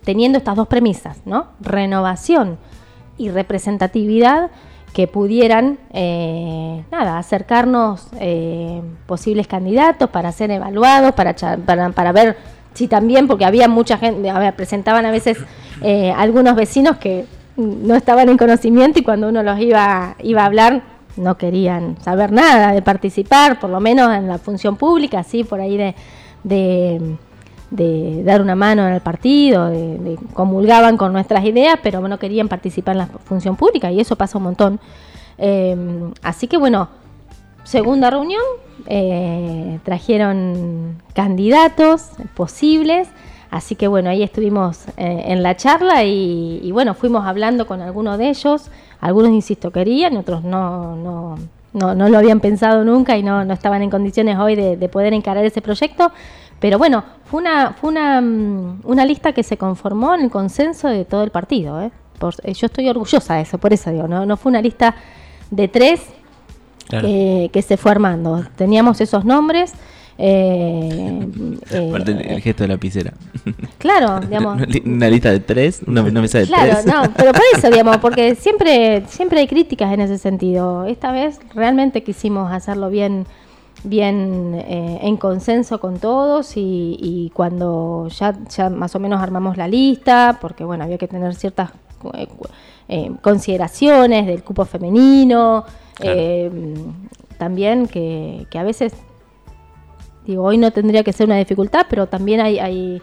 teniendo 0.04 0.38
estas 0.38 0.54
dos 0.54 0.68
premisas, 0.68 1.18
¿no? 1.26 1.48
Renovación 1.60 2.56
y 3.18 3.30
representatividad, 3.30 4.50
que 4.94 5.08
pudieran, 5.08 5.78
eh, 5.92 6.84
nada, 6.92 7.18
acercarnos 7.18 8.08
eh, 8.20 8.80
posibles 9.06 9.46
candidatos 9.46 10.10
para 10.10 10.30
ser 10.32 10.50
evaluados, 10.50 11.12
para, 11.12 11.34
para, 11.64 11.90
para 11.90 12.12
ver 12.12 12.36
si 12.74 12.88
también, 12.88 13.26
porque 13.26 13.44
había 13.46 13.68
mucha 13.68 13.96
gente, 13.98 14.28
a 14.30 14.38
ver, 14.38 14.54
presentaban 14.54 15.04
a 15.06 15.10
veces 15.10 15.38
eh, 15.82 16.12
algunos 16.16 16.54
vecinos 16.56 16.98
que 16.98 17.24
no 17.56 17.94
estaban 17.94 18.28
en 18.28 18.38
conocimiento 18.38 18.98
y 18.98 19.02
cuando 19.02 19.28
uno 19.28 19.42
los 19.42 19.58
iba, 19.60 20.16
iba 20.22 20.42
a 20.42 20.46
hablar 20.46 20.82
no 21.16 21.36
querían 21.36 21.96
saber 22.00 22.32
nada 22.32 22.72
de 22.72 22.80
participar, 22.80 23.60
por 23.60 23.68
lo 23.70 23.80
menos 23.80 24.12
en 24.14 24.28
la 24.28 24.38
función 24.38 24.76
pública, 24.76 25.18
así 25.18 25.44
por 25.44 25.60
ahí 25.60 25.76
de, 25.76 25.94
de, 27.70 28.22
dar 28.24 28.40
una 28.40 28.54
mano 28.54 28.86
en 28.86 28.94
el 28.94 29.00
partido, 29.00 29.68
de, 29.68 29.98
de- 29.98 30.18
comulgaban 30.32 30.96
con 30.96 31.12
nuestras 31.12 31.44
ideas, 31.44 31.78
pero 31.82 32.06
no 32.08 32.18
querían 32.18 32.48
participar 32.48 32.94
en 32.94 32.98
la 32.98 33.06
función 33.06 33.56
pública 33.56 33.90
y 33.92 34.00
eso 34.00 34.16
pasa 34.16 34.38
un 34.38 34.44
montón. 34.44 34.80
Eh, 35.36 35.76
así 36.22 36.46
que 36.46 36.56
bueno, 36.56 36.88
segunda 37.64 38.08
reunión, 38.08 38.42
eh, 38.86 39.78
trajeron 39.84 40.96
candidatos 41.14 42.10
posibles, 42.34 43.08
así 43.52 43.76
que 43.76 43.86
bueno, 43.86 44.10
ahí 44.10 44.24
estuvimos 44.24 44.88
eh, 44.96 45.22
en 45.26 45.42
la 45.44 45.56
charla 45.56 46.02
y, 46.02 46.58
y 46.64 46.72
bueno, 46.72 46.94
fuimos 46.94 47.24
hablando 47.24 47.66
con 47.68 47.80
algunos 47.80 48.18
de 48.18 48.30
ellos, 48.30 48.68
algunos, 49.00 49.30
insisto, 49.30 49.70
querían, 49.70 50.16
otros 50.16 50.42
no, 50.42 50.96
no, 50.96 51.38
no, 51.72 51.94
no 51.94 52.08
lo 52.08 52.18
habían 52.18 52.40
pensado 52.40 52.84
nunca 52.84 53.16
y 53.16 53.22
no, 53.22 53.44
no 53.44 53.54
estaban 53.54 53.82
en 53.82 53.90
condiciones 53.90 54.36
hoy 54.38 54.56
de, 54.56 54.76
de 54.76 54.88
poder 54.88 55.12
encarar 55.12 55.44
ese 55.44 55.62
proyecto. 55.62 56.10
Pero 56.60 56.78
bueno, 56.78 57.02
fue 57.24 57.40
una, 57.40 57.72
fue 57.72 57.90
una, 57.90 58.20
mm, 58.20 58.80
una 58.84 59.04
lista 59.04 59.32
que 59.32 59.42
se 59.42 59.56
conformó 59.56 60.14
en 60.14 60.22
el 60.22 60.30
consenso 60.30 60.88
de 60.88 61.04
todo 61.04 61.22
el 61.24 61.30
partido. 61.30 61.80
¿eh? 61.82 61.90
Por- 62.18 62.34
eh, 62.44 62.54
yo 62.54 62.66
estoy 62.66 62.88
orgullosa 62.88 63.34
de 63.34 63.42
eso, 63.42 63.58
por 63.58 63.72
eso 63.72 63.90
digo, 63.90 64.06
no, 64.08 64.24
no 64.26 64.36
fue 64.36 64.50
una 64.50 64.60
lista 64.62 64.94
de 65.50 65.68
tres 65.68 66.00
Claro. 66.88 67.06
eh, 67.08 67.48
que 67.52 67.62
se 67.62 67.76
fue 67.76 67.90
armando. 67.90 68.44
Teníamos 68.56 69.00
esos 69.00 69.24
nombres. 69.24 69.72
Eh, 70.24 71.26
eh, 71.70 72.24
el 72.28 72.40
gesto 72.40 72.62
de 72.62 72.68
la 72.68 72.74
lapicera. 72.74 73.12
claro, 73.78 74.20
digamos. 74.28 74.62
Una 74.84 75.08
lista 75.10 75.30
de 75.32 75.40
tres, 75.40 75.82
una, 75.86 76.02
una 76.02 76.20
mesa 76.20 76.38
de 76.38 76.46
Claro, 76.46 76.72
tres. 76.74 76.86
no, 76.86 77.02
pero 77.16 77.32
por 77.32 77.42
eso, 77.56 77.68
digamos, 77.72 77.96
porque 77.98 78.36
siempre, 78.36 79.02
siempre 79.08 79.40
hay 79.40 79.48
críticas 79.48 79.92
en 79.92 80.00
ese 80.00 80.18
sentido. 80.18 80.84
Esta 80.84 81.10
vez 81.10 81.40
realmente 81.54 82.04
quisimos 82.04 82.52
hacerlo 82.52 82.88
bien, 82.88 83.26
bien 83.82 84.54
eh, 84.64 85.00
en 85.02 85.16
consenso 85.16 85.80
con 85.80 85.98
todos 85.98 86.56
y, 86.56 86.96
y 87.00 87.30
cuando 87.34 88.06
ya, 88.08 88.38
ya 88.48 88.70
más 88.70 88.94
o 88.94 89.00
menos 89.00 89.20
armamos 89.20 89.56
la 89.56 89.66
lista, 89.66 90.38
porque 90.40 90.62
bueno, 90.64 90.84
había 90.84 90.98
que 90.98 91.08
tener 91.08 91.34
ciertas 91.34 91.70
eh, 92.14 92.28
eh, 92.88 93.10
consideraciones 93.22 94.26
del 94.26 94.44
cupo 94.44 94.64
femenino, 94.64 95.64
Claro. 95.94 96.16
eh, 96.18 96.50
también 97.38 97.86
que, 97.86 98.46
que 98.50 98.58
a 98.58 98.62
veces 98.62 98.92
Digo, 100.26 100.44
hoy 100.44 100.58
no 100.58 100.70
tendría 100.70 101.02
que 101.02 101.12
ser 101.12 101.26
una 101.26 101.36
dificultad, 101.36 101.86
pero 101.90 102.06
también 102.06 102.40
hay, 102.40 102.58
hay, 102.58 103.02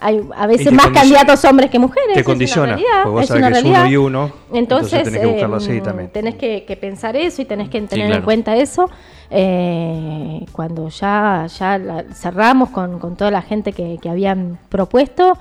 hay 0.00 0.20
a 0.36 0.46
veces 0.46 0.72
más 0.72 0.88
candidatos 0.88 1.44
hombres 1.44 1.70
que 1.70 1.78
mujeres. 1.78 2.14
te 2.14 2.20
es 2.20 2.26
una 2.26 2.32
condiciona, 2.34 2.66
realidad, 2.68 3.02
porque 3.04 3.10
vos 3.10 3.22
es 3.22 3.28
sabés 3.28 3.42
una 3.42 3.52
que 3.52 3.58
es 3.58 3.64
uno 3.64 3.86
y 3.86 3.96
uno, 3.96 4.32
entonces 4.52 4.92
Entonces, 4.92 5.04
tenés 5.04 5.20
que 5.20 5.26
buscarlo 5.26 5.56
así 5.56 5.80
también. 5.80 6.10
tenés 6.10 6.34
que, 6.36 6.64
que 6.64 6.76
pensar 6.76 7.16
eso 7.16 7.42
y 7.42 7.44
tenés 7.44 7.68
que 7.68 7.80
tener 7.82 8.06
claro. 8.06 8.20
en 8.20 8.24
cuenta 8.24 8.56
eso. 8.56 8.88
Eh, 9.30 10.46
cuando 10.52 10.88
ya, 10.88 11.46
ya 11.58 11.76
la- 11.78 12.04
cerramos 12.14 12.70
con, 12.70 12.98
con 12.98 13.16
toda 13.16 13.30
la 13.30 13.42
gente 13.42 13.72
que, 13.72 13.98
que 14.00 14.08
habían 14.08 14.58
propuesto, 14.68 15.36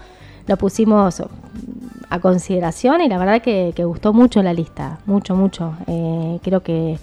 lo 0.47 0.57
pusimos 0.57 1.23
a 2.09 2.19
consideración 2.19 3.01
y 3.01 3.07
la 3.09 3.17
verdad 3.17 3.41
que, 3.41 3.71
que 3.75 3.85
gustó 3.85 4.11
mucho 4.13 4.43
la 4.43 4.53
lista, 4.53 4.99
mucho, 5.05 5.35
mucho. 5.35 5.73
Eh, 5.87 6.39
creo 6.43 6.61
que 6.61 6.97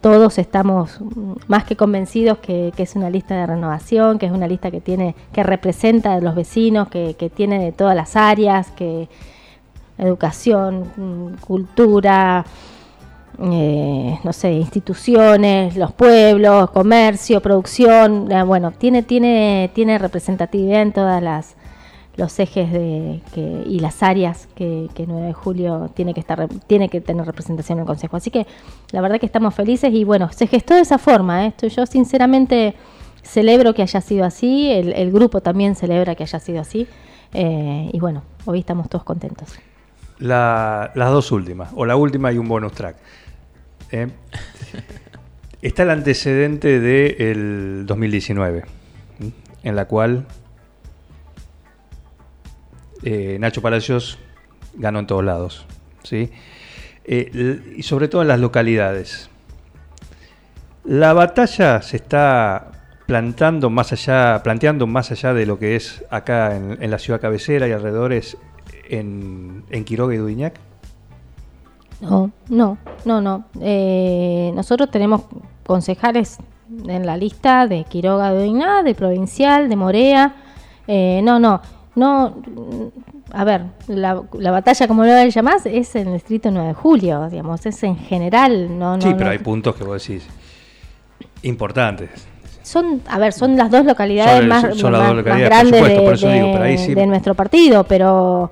todos 0.00 0.38
estamos 0.38 1.00
más 1.48 1.64
que 1.64 1.76
convencidos 1.76 2.38
que, 2.38 2.72
es 2.76 2.96
una 2.96 3.10
lista 3.10 3.34
de 3.34 3.46
renovación, 3.46 4.18
que 4.18 4.26
es 4.26 4.32
una 4.32 4.46
lista 4.46 4.70
que 4.70 4.80
tiene, 4.80 5.14
que 5.32 5.42
representa 5.42 6.14
a 6.14 6.20
los 6.20 6.34
vecinos, 6.34 6.88
que, 6.88 7.14
que 7.18 7.30
tiene 7.30 7.62
de 7.62 7.72
todas 7.72 7.96
las 7.96 8.16
áreas, 8.16 8.70
que 8.72 9.08
educación, 9.98 10.92
mm, 10.96 11.40
cultura, 11.40 12.44
eh, 13.38 14.18
no 14.24 14.32
sé, 14.32 14.52
instituciones, 14.52 15.76
los 15.76 15.92
pueblos, 15.92 16.70
comercio, 16.70 17.40
producción, 17.40 18.30
eh, 18.32 18.42
bueno, 18.42 18.72
tiene, 18.72 19.02
tiene, 19.02 19.70
tiene 19.74 19.98
representatividad 19.98 20.82
en 20.82 20.92
todas 20.92 21.22
las 21.22 21.54
los 22.16 22.38
ejes 22.38 22.72
de 22.72 23.20
que, 23.34 23.40
y 23.66 23.78
las 23.80 24.02
áreas 24.02 24.48
que, 24.54 24.88
que 24.94 25.06
9 25.06 25.26
de 25.26 25.32
julio 25.34 25.90
tiene 25.94 26.14
que 26.14 26.20
estar 26.20 26.48
tiene 26.66 26.88
que 26.88 27.00
tener 27.00 27.26
representación 27.26 27.78
en 27.78 27.82
el 27.82 27.86
consejo 27.86 28.16
así 28.16 28.30
que 28.30 28.46
la 28.92 29.00
verdad 29.02 29.20
que 29.20 29.26
estamos 29.26 29.54
felices 29.54 29.92
y 29.92 30.04
bueno 30.04 30.30
se 30.32 30.46
gestó 30.46 30.74
de 30.74 30.80
esa 30.80 30.98
forma 30.98 31.44
¿eh? 31.44 31.48
esto 31.48 31.66
yo 31.66 31.84
sinceramente 31.84 32.74
celebro 33.22 33.74
que 33.74 33.82
haya 33.82 34.00
sido 34.00 34.24
así 34.24 34.70
el, 34.70 34.92
el 34.94 35.12
grupo 35.12 35.40
también 35.42 35.74
celebra 35.74 36.14
que 36.14 36.22
haya 36.22 36.40
sido 36.40 36.60
así 36.60 36.86
eh, 37.34 37.90
y 37.92 37.98
bueno 38.00 38.22
hoy 38.46 38.60
estamos 38.60 38.88
todos 38.88 39.04
contentos 39.04 39.48
La- 40.18 40.92
las 40.94 41.10
dos 41.10 41.30
últimas, 41.32 41.70
o 41.74 41.84
la 41.84 41.96
última 41.96 42.32
y 42.32 42.38
un 42.38 42.48
bonus 42.48 42.72
track. 42.72 42.96
Eh, 43.92 44.08
está 45.62 45.82
el 45.82 45.90
antecedente 45.90 46.80
del 46.80 47.84
2019, 47.86 48.64
¿m? 49.20 49.32
en 49.62 49.76
la 49.76 49.84
cual 49.86 50.24
eh, 53.02 53.36
Nacho 53.40 53.62
Palacios 53.62 54.18
ganó 54.74 54.98
en 54.98 55.06
todos 55.06 55.24
lados. 55.24 55.66
¿sí? 56.02 56.30
Eh, 57.04 57.74
y 57.76 57.82
sobre 57.82 58.08
todo 58.08 58.22
en 58.22 58.28
las 58.28 58.40
localidades. 58.40 59.30
La 60.84 61.12
batalla 61.12 61.82
se 61.82 61.96
está 61.96 62.72
plantando 63.06 63.70
más 63.70 63.92
allá, 63.92 64.40
planteando 64.42 64.86
más 64.86 65.10
allá 65.10 65.32
de 65.32 65.46
lo 65.46 65.58
que 65.58 65.76
es 65.76 66.04
acá 66.10 66.56
en, 66.56 66.90
la 66.90 66.98
ciudad 66.98 67.20
cabecera 67.20 67.68
y 67.68 67.72
alrededores 67.72 68.36
en, 68.88 69.64
en 69.70 69.84
Quiroga 69.84 70.14
y 70.14 70.18
Dudiñac. 70.18 70.54
No, 72.00 72.30
no, 72.48 72.78
no, 73.04 73.20
no. 73.20 73.44
Eh, 73.60 74.52
nosotros 74.54 74.90
tenemos 74.90 75.22
concejales 75.64 76.38
en 76.86 77.06
la 77.06 77.16
lista 77.16 77.66
de 77.66 77.84
Quiroga 77.84 78.32
de 78.32 78.42
Oigná, 78.42 78.82
de 78.82 78.94
Provincial, 78.94 79.68
de 79.68 79.76
Morea. 79.76 80.34
Eh, 80.86 81.20
no, 81.22 81.38
no, 81.38 81.60
no. 81.96 82.34
A 83.32 83.42
ver, 83.44 83.62
la, 83.88 84.22
la 84.38 84.50
batalla, 84.52 84.86
como 84.86 85.04
lo 85.04 85.24
llamás, 85.26 85.66
es 85.66 85.96
en 85.96 86.06
el 86.06 86.14
distrito 86.14 86.50
9 86.52 86.68
de 86.68 86.74
julio, 86.74 87.28
digamos, 87.28 87.66
es 87.66 87.82
en 87.82 87.96
general. 87.96 88.78
No, 88.78 88.96
no, 88.96 89.02
sí, 89.02 89.08
pero 89.14 89.24
no. 89.26 89.30
hay 89.32 89.38
puntos 89.38 89.74
que 89.74 89.82
vos 89.84 90.06
decís 90.06 90.26
importantes. 91.42 92.10
Son, 92.62 93.00
a 93.08 93.18
ver, 93.18 93.32
son 93.32 93.56
las 93.56 93.70
dos 93.70 93.84
localidades 93.84 94.40
el- 94.40 94.48
más, 94.48 94.76
son 94.76 94.92
las 94.92 95.00
más- 95.00 95.08
dos 95.08 95.16
localidades, 95.18 95.50
más 95.50 95.62
por 95.62 95.70
grandes 95.70 95.96
supuesto, 95.98 96.26
de, 96.28 96.34
digo, 96.34 96.58
de- 96.58 96.78
sí- 96.78 96.94
de 96.94 97.06
nuestro 97.06 97.34
partido, 97.34 97.84
pero 97.84 98.50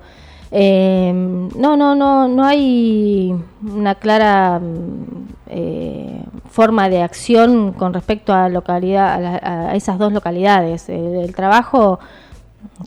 eh, 0.51 1.11
no, 1.13 1.75
no, 1.75 1.95
no, 1.95 2.27
no 2.29 2.45
hay 2.45 3.35
una 3.73 3.95
clara 3.95 4.59
mm, 4.59 5.27
eh, 5.47 6.21
forma 6.49 6.87
de 6.89 7.01
acción 7.01 7.73
con 7.73 7.93
respecto 7.93 8.33
a 8.33 8.47
localidad, 8.47 9.15
a, 9.15 9.19
la- 9.19 9.69
a 9.71 9.75
esas 9.75 9.97
dos 9.99 10.13
localidades. 10.13 10.87
El, 10.87 11.15
el 11.15 11.35
trabajo, 11.35 11.99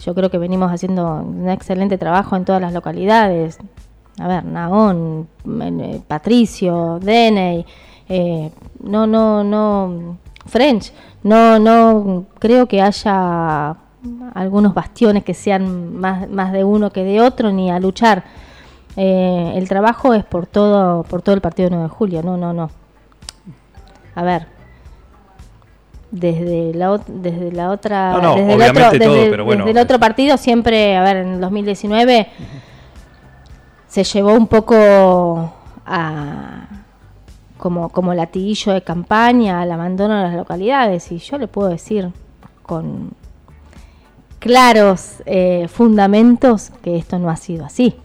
yo 0.00 0.14
creo 0.14 0.30
que 0.30 0.38
venimos 0.38 0.70
haciendo 0.72 1.16
un 1.16 1.48
excelente 1.48 1.98
trabajo 1.98 2.36
en 2.36 2.44
todas 2.44 2.60
las 2.60 2.72
localidades. 2.72 3.58
A 4.18 4.26
ver, 4.26 4.44
Naón, 4.44 5.28
eh, 5.46 6.00
Patricio, 6.06 6.98
Deney, 7.00 7.64
eh, 8.08 8.50
no, 8.82 9.06
no, 9.06 9.44
no, 9.44 10.18
French, 10.46 10.92
no, 11.22 11.58
no 11.58 12.26
creo 12.38 12.66
que 12.66 12.82
haya 12.82 13.76
algunos 14.34 14.74
bastiones 14.74 15.24
que 15.24 15.34
sean 15.34 15.96
más, 15.96 16.28
más 16.28 16.52
de 16.52 16.64
uno 16.64 16.90
que 16.90 17.04
de 17.04 17.20
otro, 17.20 17.52
ni 17.52 17.70
a 17.70 17.78
luchar. 17.78 18.24
Eh, 18.96 19.52
el 19.56 19.68
trabajo 19.68 20.14
es 20.14 20.24
por 20.24 20.46
todo, 20.46 21.04
por 21.04 21.22
todo 21.22 21.34
el 21.34 21.40
partido 21.40 21.68
9 21.70 21.84
de 21.84 21.90
julio, 21.90 22.22
no, 22.22 22.36
no, 22.36 22.52
no. 22.52 22.70
A 24.14 24.22
ver, 24.22 24.46
desde 26.11 26.73
la, 26.75 26.99
desde 27.07 27.53
la 27.53 27.71
otra, 27.71 28.12
No, 28.12 28.23
no, 28.23 28.35
desde, 28.37 28.55
el 28.55 28.62
otro, 28.62 28.99
todo, 28.99 29.31
pero 29.31 29.44
bueno. 29.44 29.64
desde 29.66 29.79
el 29.79 29.85
otro 29.85 29.99
partido 29.99 30.37
siempre, 30.37 30.97
a 30.97 31.03
ver, 31.03 31.18
en 31.18 31.29
el 31.35 31.40
2019 31.40 32.29
se 33.88 34.05
llevó 34.05 34.33
un 34.35 34.47
poco 34.47 35.53
a 35.87 36.66
como, 37.59 37.88
como 37.88 38.14
latiguillo 38.14 38.73
de 38.73 38.83
campaña 38.83 39.61
al 39.62 39.73
abandono 39.73 40.16
de 40.16 40.23
las 40.23 40.35
localidades 40.35 41.11
y 41.11 41.18
yo 41.18 41.38
le 41.38 41.49
puedo 41.49 41.68
decir 41.68 42.11
con 42.62 43.11
claros 44.38 45.23
eh, 45.27 45.66
fundamentos 45.68 46.71
que 46.83 46.97
esto 46.97 47.18
no 47.18 47.29
ha 47.31 47.37
sido 47.37 47.64
así 47.64 47.97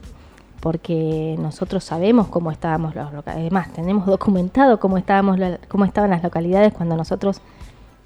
porque 0.60 1.36
nosotros 1.40 1.84
sabemos 1.84 2.28
cómo 2.30 2.50
estábamos 2.50 2.96
los 2.96 3.12
localidades, 3.14 3.52
además 3.52 3.74
tenemos 3.74 4.06
documentado 4.06 4.80
cómo 4.80 4.98
estábamos 4.98 5.38
la- 5.38 5.60
cómo 5.68 5.84
estaban 5.86 6.10
las 6.10 6.24
localidades 6.24 6.74
cuando 6.74 6.96
nosotros 6.96 7.42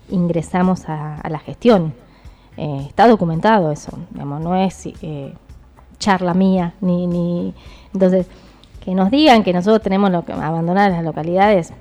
ingresamos 0.09 0.87
a, 0.89 1.15
a 1.15 1.29
la 1.29 1.39
gestión. 1.39 1.93
Eh, 2.57 2.85
está 2.87 3.07
documentado 3.07 3.71
eso, 3.71 3.97
digamos, 4.11 4.41
no 4.41 4.55
es 4.55 4.87
eh, 5.01 5.33
charla 5.99 6.33
mía, 6.33 6.73
ni, 6.81 7.05
ni 7.07 7.53
entonces 7.93 8.25
que 8.83 8.95
nos 8.95 9.11
digan 9.11 9.43
que 9.43 9.53
nosotros 9.53 9.81
tenemos 9.81 10.09
lo 10.11 10.23
que 10.25 10.31
abandonar 10.33 10.91
las 10.91 11.03
localidades, 11.03 11.73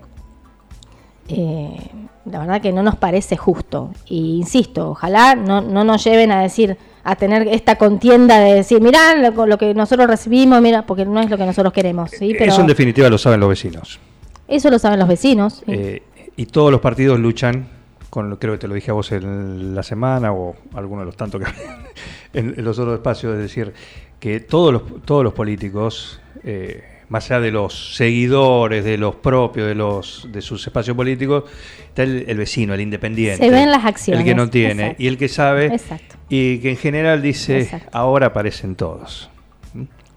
eh, 1.28 1.76
la 2.24 2.40
verdad 2.40 2.60
que 2.60 2.72
no 2.72 2.82
nos 2.82 2.96
parece 2.96 3.36
justo. 3.36 3.90
Y 4.06 4.36
insisto, 4.38 4.90
ojalá 4.90 5.34
no, 5.34 5.60
no 5.60 5.84
nos 5.84 6.02
lleven 6.04 6.32
a 6.32 6.42
decir, 6.42 6.76
a 7.04 7.14
tener 7.16 7.46
esta 7.48 7.76
contienda 7.76 8.40
de 8.40 8.54
decir, 8.54 8.80
mirá 8.80 9.14
lo, 9.14 9.46
lo 9.46 9.58
que 9.58 9.72
nosotros 9.74 10.08
recibimos, 10.08 10.60
mira, 10.60 10.82
porque 10.84 11.04
no 11.04 11.20
es 11.20 11.30
lo 11.30 11.36
que 11.38 11.46
nosotros 11.46 11.72
queremos. 11.72 12.10
¿sí? 12.10 12.34
Pero 12.36 12.52
Eso 12.52 12.60
en 12.60 12.66
definitiva 12.66 13.08
lo 13.08 13.18
saben 13.18 13.40
los 13.40 13.48
vecinos. 13.48 14.00
eso 14.48 14.70
lo 14.70 14.78
saben 14.78 14.98
los 14.98 15.08
vecinos. 15.08 15.62
¿sí? 15.64 15.72
Eh, 15.72 16.02
y 16.36 16.46
todos 16.46 16.70
los 16.72 16.80
partidos 16.80 17.18
luchan, 17.20 17.68
con 18.16 18.34
creo 18.36 18.54
que 18.54 18.58
te 18.58 18.66
lo 18.68 18.74
dije 18.74 18.90
a 18.90 18.94
vos 18.94 19.12
en 19.12 19.74
la 19.74 19.82
semana 19.82 20.32
o 20.32 20.56
alguno 20.74 21.00
de 21.02 21.06
los 21.06 21.16
tantos 21.18 21.40
que 21.42 21.46
en, 22.38 22.54
en 22.56 22.64
los 22.64 22.78
otros 22.78 22.94
espacios, 22.94 23.34
es 23.34 23.40
decir, 23.40 23.74
que 24.18 24.40
todos 24.40 24.72
los, 24.72 24.82
todos 25.04 25.22
los 25.22 25.34
políticos, 25.34 26.20
eh, 26.42 26.82
más 27.10 27.30
allá 27.30 27.40
de 27.40 27.50
los 27.50 27.94
seguidores, 27.94 28.84
de 28.84 28.96
los 28.96 29.16
propios, 29.16 29.68
de 29.68 29.74
los 29.74 30.28
de 30.32 30.40
sus 30.40 30.66
espacios 30.66 30.96
políticos, 30.96 31.44
está 31.88 32.02
el, 32.04 32.24
el 32.26 32.38
vecino, 32.38 32.72
el 32.72 32.80
independiente. 32.80 33.44
Se 33.44 33.50
ven 33.50 33.70
las 33.70 33.84
acciones, 33.84 34.20
El 34.20 34.26
que 34.26 34.34
no 34.34 34.48
tiene 34.48 34.82
exacto. 34.84 35.02
y 35.02 35.06
el 35.08 35.18
que 35.18 35.28
sabe 35.28 35.66
Exacto. 35.66 36.16
y 36.30 36.58
que 36.60 36.70
en 36.70 36.76
general 36.78 37.20
dice, 37.20 37.60
Exacto. 37.60 37.90
ahora 37.92 38.28
aparecen 38.28 38.74
todos. 38.76 39.28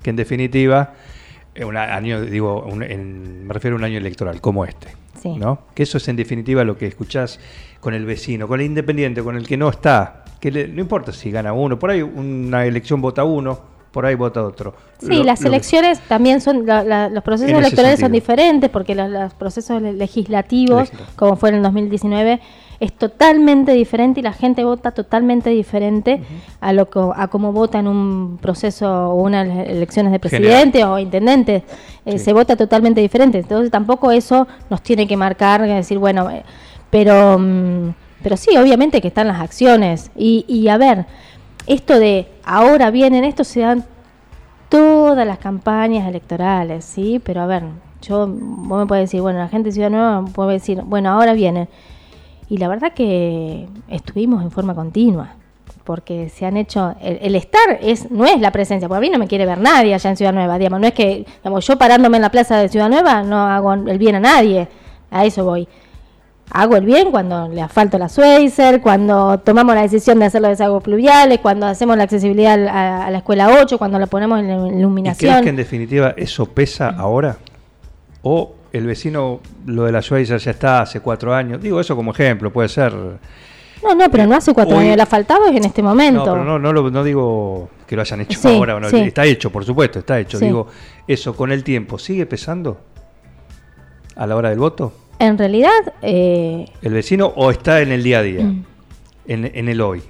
Que 0.01 0.09
en 0.11 0.15
definitiva, 0.15 0.93
eh, 1.53 1.65
un 1.65 1.75
año, 1.75 2.21
digo, 2.21 2.63
un- 2.63 2.83
en- 2.83 3.45
me 3.45 3.53
refiero 3.53 3.75
a 3.75 3.79
un 3.79 3.83
año 3.83 3.97
electoral 3.97 4.39
como 4.39 4.63
este. 4.63 4.87
Sí. 5.21 5.29
¿no? 5.35 5.59
Que 5.73 5.83
eso 5.83 5.97
es 5.97 6.07
en 6.07 6.15
definitiva 6.15 6.63
lo 6.63 6.77
que 6.77 6.87
escuchás 6.87 7.39
con 7.79 7.93
el 7.93 8.05
vecino, 8.05 8.47
con 8.47 8.59
el 8.59 8.65
independiente, 8.67 9.21
con 9.23 9.35
el 9.35 9.47
que 9.47 9.57
no 9.57 9.69
está, 9.69 10.23
que 10.39 10.51
le- 10.51 10.67
no 10.67 10.81
importa 10.81 11.11
si 11.11 11.31
gana 11.31 11.53
uno, 11.53 11.77
por 11.79 11.89
ahí 11.91 12.01
una 12.01 12.65
elección 12.65 13.01
vota 13.01 13.23
uno, 13.23 13.59
por 13.91 14.05
ahí 14.05 14.15
vota 14.15 14.43
otro. 14.43 14.75
Sí, 14.99 15.07
Lo- 15.17 15.23
las 15.23 15.39
lo 15.39 15.43
que- 15.43 15.47
elecciones 15.55 15.99
también 16.01 16.41
son, 16.41 16.65
la- 16.65 16.83
la- 16.83 17.09
los 17.09 17.23
procesos 17.23 17.57
electorales 17.57 17.99
son 17.99 18.11
diferentes 18.11 18.69
porque 18.69 18.93
los, 18.95 19.09
los 19.09 19.33
procesos 19.33 19.81
le- 19.81 19.93
legislativos, 19.93 20.81
Legislativo. 20.83 21.09
como 21.15 21.35
fue 21.37 21.49
en 21.49 21.55
el 21.55 21.63
2019, 21.63 22.39
es 22.79 22.93
totalmente 22.93 23.73
diferente 23.73 24.21
y 24.21 24.23
la 24.23 24.31
gente 24.31 24.63
vota 24.63 24.91
totalmente 24.91 25.49
diferente 25.49 26.21
a 26.61 26.71
lo 26.71 26.89
que, 26.89 26.99
a 27.15 27.27
cómo 27.27 27.51
vota 27.51 27.79
en 27.79 27.87
un 27.87 28.37
proceso 28.41 29.09
o 29.09 29.15
unas 29.15 29.47
elecciones 29.67 30.13
de 30.13 30.19
General. 30.19 30.41
presidente 30.41 30.83
o 30.85 30.97
intendentes. 30.97 31.63
Eh, 32.05 32.13
Sí. 32.13 32.19
Se 32.19 32.33
vota 32.33 32.55
totalmente 32.55 33.01
diferente. 33.01 33.39
Entonces 33.39 33.69
tampoco 33.69 34.11
eso 34.11 34.47
nos 34.69 34.81
tiene 34.81 35.07
que 35.07 35.17
marcar, 35.17 35.61
que 35.61 35.73
decir, 35.73 35.97
bueno, 35.97 36.29
eh, 36.29 36.43
pero, 36.89 37.37
mm, 37.37 37.93
pero 38.23 38.37
sí, 38.37 38.55
obviamente 38.57 39.01
que 39.01 39.09
están 39.09 39.27
las 39.27 39.41
acciones. 39.41 40.09
Y, 40.15 40.45
y 40.47 40.69
a 40.69 40.77
ver, 40.77 41.05
esto 41.67 41.99
de 41.99 42.27
ahora 42.45 42.91
vienen, 42.91 43.25
esto 43.25 43.43
se 43.43 43.59
dan 43.59 43.83
todas 44.69 45.27
las 45.27 45.39
campañas 45.39 46.07
electorales, 46.07 46.85
¿sí? 46.85 47.19
Pero 47.23 47.41
a 47.41 47.45
ver, 47.45 47.63
yo, 48.01 48.27
vos 48.27 48.79
me 48.79 48.85
puedes 48.87 49.05
decir, 49.05 49.21
bueno, 49.21 49.39
la 49.39 49.49
gente 49.49 49.69
de 49.69 49.73
Ciudad 49.73 49.89
Nueva 49.89 50.23
puede 50.33 50.53
decir, 50.53 50.81
bueno, 50.83 51.09
ahora 51.11 51.33
vienen. 51.33 51.67
Y 52.49 52.57
la 52.57 52.67
verdad 52.67 52.93
que 52.93 53.67
estuvimos 53.89 54.41
en 54.43 54.49
forma 54.51 54.73
continua, 54.73 55.35
porque 55.83 56.29
se 56.29 56.45
han 56.45 56.57
hecho, 56.57 56.95
el, 57.01 57.19
el 57.21 57.35
estar 57.35 57.77
es 57.81 58.09
no 58.11 58.25
es 58.25 58.39
la 58.41 58.51
presencia, 58.51 58.87
porque 58.87 58.97
a 58.97 59.01
mí 59.01 59.09
no 59.09 59.19
me 59.19 59.27
quiere 59.27 59.45
ver 59.45 59.59
nadie 59.59 59.93
allá 59.93 60.09
en 60.09 60.17
Ciudad 60.17 60.33
Nueva, 60.33 60.57
digamos, 60.57 60.79
no 60.79 60.87
es 60.87 60.93
que, 60.93 61.25
digamos, 61.43 61.65
yo 61.67 61.77
parándome 61.77 62.17
en 62.17 62.23
la 62.23 62.31
plaza 62.31 62.57
de 62.57 62.69
Ciudad 62.69 62.89
Nueva 62.89 63.21
no 63.23 63.37
hago 63.47 63.73
el 63.73 63.97
bien 63.99 64.15
a 64.15 64.19
nadie, 64.19 64.67
a 65.11 65.25
eso 65.25 65.45
voy. 65.45 65.67
Hago 66.51 66.75
el 66.77 66.85
bien 66.85 67.11
cuando 67.11 67.47
le 67.47 67.61
asfalto 67.61 67.99
la 67.99 68.09
Schweizer, 68.09 68.81
cuando 68.81 69.37
tomamos 69.39 69.75
la 69.75 69.83
decisión 69.83 70.17
de 70.17 70.25
hacer 70.25 70.41
los 70.41 70.49
desagües 70.49 70.81
pluviales, 70.81 71.37
cuando 71.41 71.67
hacemos 71.67 71.95
la 71.95 72.03
accesibilidad 72.05 72.67
a, 72.67 73.05
a 73.05 73.11
la 73.11 73.19
escuela 73.19 73.59
8, 73.61 73.77
cuando 73.77 73.99
la 73.99 74.07
ponemos 74.07 74.39
en 74.39 74.47
la 74.47 74.53
¿Y 74.55 74.57
crees 74.59 74.77
iluminación. 74.79 75.43
que 75.43 75.49
en 75.49 75.55
definitiva 75.55 76.15
eso 76.17 76.47
pesa 76.47 76.89
ahora? 76.89 77.37
¿O 78.23 78.53
el 78.71 78.85
vecino, 78.85 79.39
lo 79.65 79.83
de 79.85 79.91
la 79.91 80.01
Schweizer 80.01 80.39
ya 80.39 80.51
está 80.51 80.81
hace 80.81 80.99
cuatro 80.99 81.33
años? 81.33 81.61
Digo 81.61 81.79
eso 81.79 81.95
como 81.95 82.11
ejemplo, 82.11 82.51
puede 82.51 82.69
ser... 82.69 82.93
No, 82.93 83.95
no, 83.95 84.09
pero 84.11 84.27
no 84.27 84.35
hace 84.35 84.53
cuatro 84.53 84.77
Hoy- 84.77 84.85
años, 84.85 84.97
la 84.97 85.05
faltaba 85.05 85.49
es 85.49 85.55
en 85.55 85.63
este 85.65 85.81
momento. 85.81 86.25
No, 86.25 86.31
pero 86.33 86.43
no, 86.43 86.59
no, 86.59 86.73
lo- 86.73 86.91
no 86.91 87.03
digo 87.03 87.69
que 87.87 87.95
lo 87.95 88.01
hayan 88.01 88.21
hecho 88.21 88.37
Sí, 88.39 88.47
ahora. 88.49 88.75
o 88.75 88.79
no, 88.79 88.89
sí. 88.89 88.97
Está 88.97 89.25
hecho, 89.25 89.49
por 89.51 89.63
supuesto, 89.63 89.99
está 89.99 90.19
hecho. 90.19 90.37
Sí. 90.37 90.45
Digo, 90.45 90.67
eso 91.07 91.33
con 91.35 91.51
el 91.51 91.63
tiempo, 91.63 91.97
¿sigue 91.97 92.25
pesando 92.25 92.81
a 94.15 94.27
la 94.27 94.35
hora 94.35 94.49
del 94.49 94.59
voto? 94.59 94.91
En 95.19 95.37
realidad, 95.37 95.71
eh, 96.01 96.65
¿El 96.81 96.93
vecino 96.93 97.27
o 97.35 97.51
está 97.51 97.81
en 97.81 97.91
el 97.91 98.03
día 98.03 98.19
a 98.19 98.23
día? 98.23 98.43
Mm. 98.43 98.65
En, 99.27 99.45
en 99.53 99.69
el 99.69 99.79
hoy. 99.81 100.01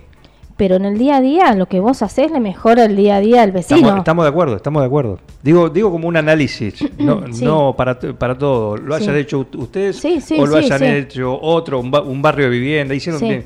Pero 0.60 0.76
en 0.76 0.84
el 0.84 0.97
día 0.97 1.16
a 1.16 1.22
día 1.22 1.53
lo 1.55 1.68
que 1.68 1.80
vos 1.80 2.01
haces 2.01 2.32
le 2.32 2.41
mejora 2.41 2.84
el 2.84 2.97
día 2.97 3.16
a 3.16 3.20
día 3.22 3.43
al 3.43 3.53
vecino. 3.53 3.78
Estamos, 3.80 3.99
estamos 3.99 4.26
de 4.26 4.30
acuerdo, 4.30 4.55
estamos 4.57 4.82
de 4.82 4.88
acuerdo. 4.88 5.18
Digo, 5.41 5.70
digo 5.70 5.89
como 5.89 6.10
un 6.10 6.18
análisis, 6.18 6.84
no, 6.99 7.32
Sí. 7.32 7.45
no 7.45 7.74
para, 7.78 7.97
para 7.97 8.38
todo. 8.38 8.76
Lo 8.76 8.97
Sí. 8.97 9.03
hayan 9.03 9.16
hecho 9.16 9.47
ustedes 9.55 9.95
Sí, 9.97 10.20
o 10.38 10.45
lo 10.45 10.57
hayan 10.57 10.84
hecho 10.84 11.39
otro, 11.41 11.80
un, 11.80 11.89
ba- 11.89 12.01
un 12.01 12.22
barrio 12.22 12.45
de 12.47 12.51
vivienda. 12.51 12.93
Hicieron 12.93 13.22
bien. 13.22 13.45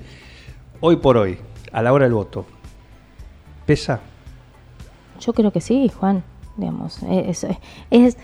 Hoy 0.79 0.95
por 0.95 1.15
hoy, 1.17 1.37
a 1.71 1.83
la 1.83 1.93
hora 1.93 2.05
del 2.05 2.15
voto, 2.15 2.45
¿pesa? 3.67 3.99
Yo 5.19 5.33
creo 5.33 5.51
que 5.51 5.61
sí, 5.61 5.89
Juan. 5.89 6.23
Digamos, 6.57 6.97
es, 7.09 7.45
es- 7.91 8.17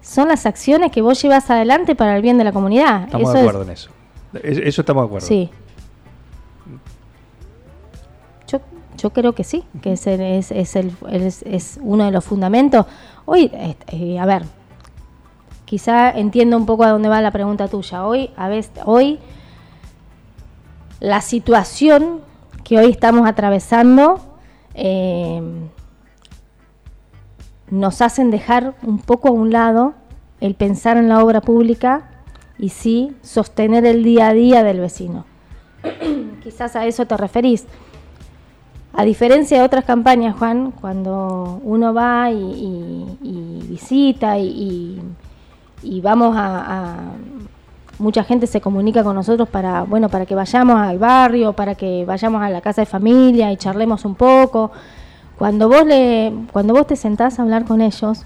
son 0.00 0.28
las 0.28 0.46
acciones 0.46 0.92
que 0.92 1.02
vos 1.02 1.20
llevas 1.20 1.50
adelante 1.50 1.96
para 1.96 2.14
el 2.16 2.22
bien 2.22 2.38
de 2.38 2.44
la 2.44 2.52
comunidad. 2.52 3.02
Estamos 3.06 3.30
Eso 3.30 3.32
de 3.32 3.38
es- 3.40 3.48
acuerdo 3.48 3.62
en 3.64 3.70
eso. 3.70 3.90
Es- 4.44 4.58
Eso 4.58 4.82
estamos 4.82 5.02
de 5.02 5.06
acuerdo. 5.06 5.26
Sí. 5.26 5.50
Yo, 8.98 9.10
creo 9.10 9.32
que 9.34 9.44
sí, 9.44 9.64
que 9.80 9.92
es, 9.92 10.06
es, 10.06 10.50
es, 10.52 11.78
uno 11.80 12.04
de 12.04 12.10
los 12.10 12.24
fundamentos. 12.24 12.86
Hoy, 13.24 13.50
eh, 13.86 14.18
a 14.18 14.26
ver, 14.26 14.42
quizá 15.64 16.10
entiendo 16.10 16.56
un 16.56 16.66
poco 16.66 16.84
a 16.84 16.90
dónde 16.90 17.08
va 17.08 17.20
la 17.20 17.30
pregunta 17.30 17.68
tuya. 17.68 18.04
Hoy, 18.04 18.30
a 18.36 18.48
veces, 18.48 18.72
hoy 18.84 19.18
la 21.00 21.20
situación 21.20 22.20
que 22.64 22.78
hoy 22.78 22.90
estamos 22.90 23.28
atravesando 23.28 24.20
eh, 24.74 25.40
nos 27.70 28.02
hacen 28.02 28.30
dejar 28.30 28.74
un 28.82 28.98
poco 28.98 29.28
a 29.28 29.30
un 29.30 29.50
lado 29.50 29.94
el 30.40 30.54
pensar 30.54 30.96
en 30.96 31.08
la 31.08 31.22
obra 31.22 31.40
pública 31.40 32.10
y 32.58 32.70
sí 32.70 33.16
sostener 33.22 33.84
el 33.86 34.02
día 34.02 34.28
a 34.28 34.32
día 34.32 34.62
del 34.62 34.80
vecino. 34.80 35.24
Quizás 36.42 36.76
a 36.76 36.86
eso 36.86 37.06
te 37.06 37.16
referís. 37.16 37.66
A 38.98 39.04
diferencia 39.04 39.58
de 39.58 39.64
otras 39.64 39.84
campañas, 39.84 40.34
Juan, 40.36 40.72
cuando 40.72 41.60
uno 41.62 41.94
va 41.94 42.32
y, 42.32 42.36
y- 43.22 43.62
visita 43.68 44.36
y, 44.38 45.00
vamos 46.02 46.36
a, 46.36 46.46
a- 46.66 46.96
mucha 48.00 48.24
gente 48.24 48.46
se 48.48 48.60
comunica 48.60 49.04
con 49.04 49.14
nosotros 49.14 49.48
para 49.48 49.82
bueno 49.82 50.08
para 50.08 50.24
que 50.26 50.34
vayamos 50.34 50.76
al 50.80 50.98
barrio, 50.98 51.52
para 51.52 51.74
que 51.76 52.04
vayamos 52.04 52.42
a 52.42 52.50
la 52.50 52.60
casa 52.60 52.82
de 52.82 52.86
familia 52.86 53.52
y 53.52 53.56
charlemos 53.56 54.04
un 54.04 54.14
poco. 54.16 54.72
Cuando 55.38 55.68
vos 55.68 55.84
le, 55.86 56.32
cuando 56.52 56.74
vos 56.74 56.86
te 56.88 56.96
sentás 56.96 57.38
a 57.38 57.42
hablar 57.42 57.64
con 57.64 57.80
ellos, 57.80 58.24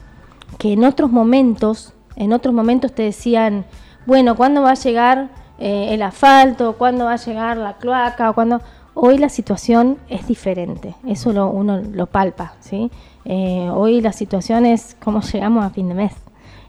que 0.59 0.73
en 0.73 0.85
otros 0.85 1.11
momentos, 1.11 1.93
en 2.17 2.33
otros 2.33 2.55
momentos 2.55 2.93
te 2.93 3.03
decían, 3.03 3.67
bueno, 4.07 4.37
¿cuándo 4.37 4.63
va 4.63 4.71
a 4.71 4.75
llegar 4.75 5.29
eh, 5.59 5.89
el 5.91 6.01
asfalto? 6.03 6.75
¿Cuándo 6.79 7.05
va 7.05 7.13
a 7.15 7.17
llegar 7.17 7.57
la 7.59 7.75
cloaca? 7.75 8.33
¿Cuándo? 8.33 8.61
Hoy 8.95 9.19
la 9.19 9.29
situación 9.29 9.99
es 10.09 10.27
diferente, 10.27 10.95
eso 11.07 11.33
lo, 11.33 11.49
uno 11.49 11.81
lo 11.81 12.07
palpa, 12.07 12.55
¿sí? 12.61 12.91
Eh, 13.25 13.69
hoy 13.73 14.01
la 14.01 14.13
situación 14.13 14.67
es 14.67 14.97
cómo 15.03 15.21
llegamos 15.23 15.65
a 15.65 15.71
fin 15.71 15.89
de 15.89 15.95
mes. 15.95 16.13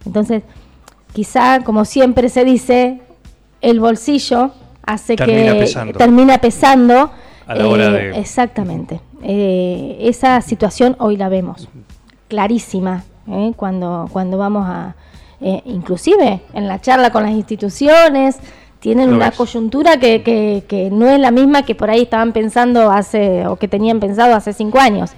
Entonces, 0.05 0.43
quizá, 1.13 1.63
como 1.63 1.83
siempre 1.85 2.29
se 2.29 2.45
dice, 2.45 3.01
el 3.61 3.79
bolsillo 3.79 4.51
hace 4.85 5.15
Termina 5.15 5.53
que 5.53 5.59
pesando. 5.59 5.97
termina 5.97 6.37
pesando. 6.37 7.11
A 7.45 7.55
la 7.55 7.67
hora 7.67 7.87
eh, 7.87 7.91
de- 7.91 8.19
Exactamente. 8.19 9.01
Eh, 9.21 9.97
esa 10.01 10.39
situación 10.41 10.95
hoy 10.99 11.17
la 11.17 11.27
vemos 11.29 11.67
clarísima 12.29 13.03
¿eh? 13.27 13.53
cuando, 13.55 14.09
cuando 14.11 14.37
vamos 14.37 14.65
a, 14.67 14.95
inclusive 15.65 16.41
en 16.53 16.67
la 16.67 16.79
charla 16.81 17.11
con 17.11 17.23
las 17.23 17.31
instituciones, 17.33 18.37
tienen 18.83 19.13
una 19.13 19.29
ves. 19.29 19.37
coyuntura 19.37 19.97
que, 19.97 20.21
que- 20.23 20.65
que 20.67 20.91
no 20.91 21.07
es 21.07 21.17
la 21.17 21.31
misma 21.31 21.63
que 21.63 21.73
por 21.73 21.89
ahí 21.89 22.01
estaban 22.01 22.33
pensando 22.33 22.91
hace, 22.91 23.47
o 23.47 23.55
que 23.55 23.69
tenían 23.69 24.01
pensado 24.01 24.35
hace 24.35 24.51
cinco 24.51 24.77
años. 24.79 25.11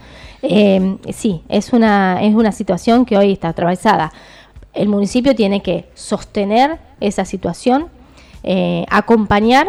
Eh, 0.43 0.97
sí, 1.11 1.41
es 1.49 1.73
una, 1.73 2.21
es 2.21 2.35
una 2.35 2.51
situación 2.51 3.05
que 3.05 3.17
hoy 3.17 3.31
está 3.31 3.49
atravesada. 3.49 4.13
El 4.73 4.87
municipio 4.87 5.33
tiene 5.33 5.63
que 5.63 5.89
sostener 5.95 6.77
esa 6.99 7.25
situación, 7.25 7.87
eh, 8.43 8.85
acompañar 8.89 9.65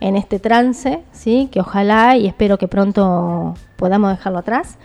en 0.00 0.16
este 0.16 0.40
trance, 0.40 1.02
¿sí? 1.12 1.48
que 1.52 1.60
ojalá 1.60 2.16
y 2.16 2.26
espero 2.26 2.58
que 2.58 2.66
pronto 2.66 3.54
podamos 3.76 4.10
dejarlo 4.10 4.40
atrás, 4.40 4.76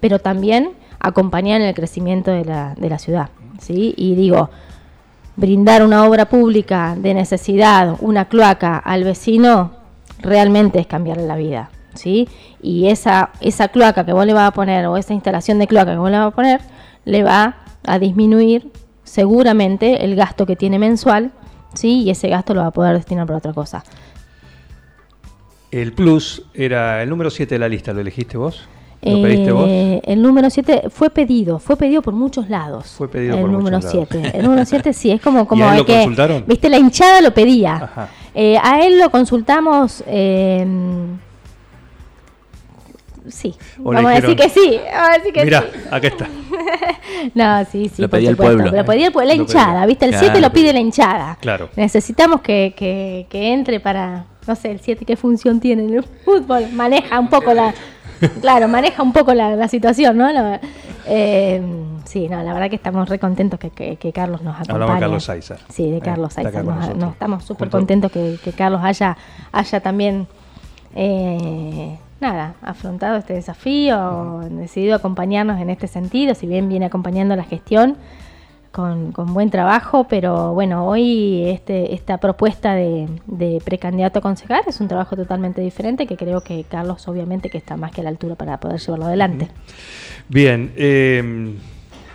pero 0.00 0.18
también 0.18 0.72
acompañar 1.00 1.62
en 1.62 1.68
el 1.68 1.74
crecimiento 1.74 2.30
de 2.30 2.44
la, 2.44 2.74
de 2.76 2.90
la 2.90 2.98
ciudad. 2.98 3.30
¿sí? 3.58 3.94
Y 3.96 4.14
digo, 4.16 4.50
brindar 5.36 5.84
una 5.84 6.04
obra 6.06 6.26
pública 6.26 6.94
de 6.96 7.14
necesidad, 7.14 7.96
una 8.00 8.26
cloaca 8.26 8.76
al 8.78 9.04
vecino, 9.04 9.72
realmente 10.20 10.78
es 10.78 10.86
cambiarle 10.86 11.26
la 11.26 11.36
vida. 11.36 11.70
¿sí? 11.94 12.28
Y 12.60 12.88
esa, 12.88 13.30
esa 13.40 13.68
cloaca 13.68 14.04
que 14.04 14.12
vos 14.12 14.26
le 14.26 14.34
vas 14.34 14.48
a 14.48 14.52
poner, 14.52 14.86
o 14.86 14.96
esa 14.96 15.14
instalación 15.14 15.58
de 15.58 15.66
cloaca 15.66 15.92
que 15.92 15.98
vos 15.98 16.10
le 16.10 16.18
vas 16.18 16.28
a 16.28 16.36
poner, 16.36 16.60
le 17.04 17.22
va 17.22 17.56
a 17.84 17.98
disminuir 17.98 18.70
seguramente 19.04 20.04
el 20.04 20.14
gasto 20.14 20.46
que 20.46 20.56
tiene 20.56 20.78
mensual, 20.78 21.32
¿sí? 21.74 22.02
y 22.02 22.10
ese 22.10 22.28
gasto 22.28 22.54
lo 22.54 22.60
va 22.60 22.68
a 22.68 22.72
poder 22.72 22.94
destinar 22.96 23.26
para 23.26 23.38
otra 23.38 23.52
cosa. 23.52 23.84
El 25.70 25.92
plus 25.92 26.42
era 26.52 27.02
el 27.02 27.08
número 27.08 27.30
7 27.30 27.54
de 27.54 27.58
la 27.58 27.68
lista, 27.68 27.92
¿lo 27.92 28.00
elegiste 28.00 28.36
vos? 28.36 28.68
¿Lo 29.04 29.20
pediste 29.22 29.50
vos? 29.52 29.66
Eh, 29.68 30.00
el 30.04 30.22
número 30.22 30.48
7 30.48 30.84
fue 30.90 31.10
pedido, 31.10 31.58
fue 31.58 31.76
pedido 31.76 32.02
por 32.02 32.14
muchos 32.14 32.48
lados. 32.48 32.86
Fue 32.96 33.08
pedido 33.08 33.34
el 33.34 33.40
por 33.42 33.50
número 33.50 33.78
muchos 33.78 33.94
lados. 33.94 34.08
7. 34.10 34.38
El 34.38 34.44
número 34.44 34.64
7 34.64 34.92
sí, 34.92 35.10
es 35.10 35.20
como, 35.20 35.46
como 35.48 35.64
¿Y 35.64 35.66
a 35.66 35.70
él 35.70 35.72
el 35.72 35.78
lo 35.80 35.86
que, 35.86 35.94
consultaron? 35.94 36.44
viste, 36.46 36.68
la 36.68 36.78
hinchada 36.78 37.20
lo 37.20 37.34
pedía. 37.34 37.74
Ajá. 37.76 38.08
Eh, 38.34 38.56
a 38.62 38.80
él 38.86 38.98
lo 38.98 39.10
consultamos, 39.10 40.02
eh, 40.06 40.64
sí, 43.28 43.54
O 43.82 43.92
vamos 43.92 44.10
a 44.12 44.14
decir 44.20 44.36
que 44.36 44.48
sí, 44.48 44.80
vamos 44.92 45.08
a 45.10 45.12
decir 45.18 45.32
que 45.32 45.44
Mirá, 45.44 45.62
sí. 45.62 45.80
acá 45.90 46.06
está. 46.08 46.28
No, 47.34 47.64
sí, 47.66 47.88
sí. 47.88 48.02
Lo 48.02 48.08
por 48.08 48.18
pedía 48.18 48.30
el 48.30 48.36
supuesto. 48.36 48.56
pueblo. 48.58 48.76
Lo 48.76 48.84
pedía 48.84 49.06
el 49.06 49.12
pueblo, 49.12 49.28
la 49.28 49.36
Lo 49.36 49.42
hinchada, 49.42 49.72
pedía. 49.74 49.86
¿viste? 49.86 50.04
El 50.06 50.10
Claro. 50.12 50.26
7 50.26 50.40
lo 50.40 50.52
pide 50.52 50.72
la 50.72 50.80
hinchada. 50.80 51.38
Claro. 51.40 51.68
Necesitamos 51.76 52.40
que, 52.40 52.74
que, 52.76 53.26
que 53.30 53.52
entre 53.52 53.78
para, 53.78 54.24
no 54.46 54.54
sé, 54.56 54.72
el 54.72 54.80
7 54.80 55.04
qué 55.04 55.16
función 55.16 55.60
tiene 55.60 55.84
en 55.84 55.94
el 55.94 56.02
fútbol. 56.24 56.66
Maneja 56.72 57.20
un 57.20 57.28
poco 57.28 57.54
la... 57.54 57.74
claro, 58.40 58.68
maneja 58.68 59.02
un 59.02 59.12
poco 59.12 59.34
la, 59.34 59.56
la 59.56 59.68
situación, 59.68 60.16
¿no? 60.16 60.30
La- 60.32 60.60
eh, 61.06 61.60
sí, 62.04 62.28
no, 62.28 62.42
la 62.42 62.52
verdad 62.54 62.68
que 62.70 62.76
estamos 62.76 63.08
re 63.08 63.18
contentos 63.18 63.58
que, 63.58 63.70
que- 63.70 63.96
que 63.96 64.12
Carlos 64.12 64.42
nos 64.42 64.54
acompañe. 64.54 64.74
Hablamos 64.74 64.94
de 64.96 65.00
Carlos 65.00 65.24
Sáizar. 65.24 65.58
Sí, 65.68 65.90
de 65.90 65.96
Eh, 65.98 66.00
Carlos 66.00 66.32
Sáizar. 66.32 66.64
con 66.64 66.98
Nos, 66.98 67.12
estamos 67.12 67.44
súper 67.44 67.70
contentos 67.70 68.10
que, 68.12 68.38
que 68.42 68.52
Carlos 68.52 68.80
haya, 68.84 69.16
haya 69.52 69.80
también, 69.80 70.26
eh, 70.94 71.98
nada, 72.20 72.54
afrontado 72.62 73.16
este 73.16 73.34
desafío, 73.34 74.40
decidido 74.50 74.94
acompañarnos 74.96 75.60
en 75.60 75.70
este 75.70 75.88
sentido, 75.88 76.34
si 76.34 76.46
bien 76.46 76.68
viene 76.68 76.86
acompañando 76.86 77.34
la 77.36 77.44
gestión 77.44 77.96
con, 78.72 79.12
con 79.12 79.34
buen 79.34 79.50
trabajo, 79.50 80.06
pero 80.08 80.54
bueno, 80.54 80.86
hoy 80.86 81.44
este, 81.46 81.94
esta 81.94 82.18
propuesta 82.18 82.74
de, 82.74 83.08
de 83.26 83.60
precandidato 83.64 84.18
a 84.18 84.22
concejal 84.22 84.62
es 84.66 84.80
un 84.80 84.88
trabajo 84.88 85.14
totalmente 85.14 85.60
diferente 85.60 86.06
que 86.06 86.16
creo 86.16 86.40
que 86.40 86.64
Carlos 86.64 87.06
obviamente 87.06 87.50
que 87.50 87.58
está 87.58 87.76
más 87.76 87.92
que 87.92 88.00
a 88.00 88.04
la 88.04 88.10
altura 88.10 88.34
para 88.34 88.58
poder 88.58 88.80
llevarlo 88.80 89.06
adelante. 89.06 89.48
Bien, 90.28 90.72
eh, 90.76 91.54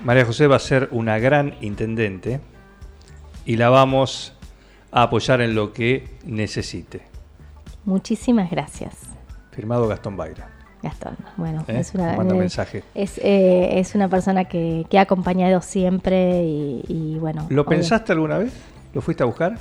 María 0.04 0.26
José 0.26 0.48
va 0.48 0.56
a 0.56 0.60
ser 0.60 0.90
una 0.92 1.20
gran 1.20 1.56
intendente 1.62 2.42
y 3.46 3.58
la 3.58 3.70
vamos 3.70 4.34
a 4.92 5.04
apoyar 5.04 5.42
en 5.42 5.56
lo 5.56 5.74
que 5.74 6.18
necesite. 6.26 7.04
Muchísimas 7.86 8.50
gracias. 8.50 8.96
Firmado 9.52 9.88
Gastón 9.88 10.18
Baira. 10.18 10.57
Gastón, 10.90 11.16
bueno, 11.38 11.64
¿Eh? 11.68 11.80
es 11.80 11.94
una 11.94 12.16
Manda 12.16 12.36
eh, 12.36 12.38
mensaje. 12.40 12.84
Es, 12.96 13.18
eh, 13.24 13.80
es 13.80 13.94
una 13.96 14.08
persona 14.08 14.46
que, 14.46 14.86
que 14.90 14.98
ha 15.00 15.02
acompañado 15.02 15.62
siempre 15.62 16.44
y, 16.44 16.84
y 16.88 17.18
bueno. 17.20 17.46
¿Lo 17.50 17.64
obvio- 17.64 17.70
pensaste 17.70 18.12
alguna 18.14 18.38
vez? 18.38 18.54
¿Lo 18.94 19.02
fuiste 19.02 19.24
a 19.24 19.26
buscar? 19.26 19.58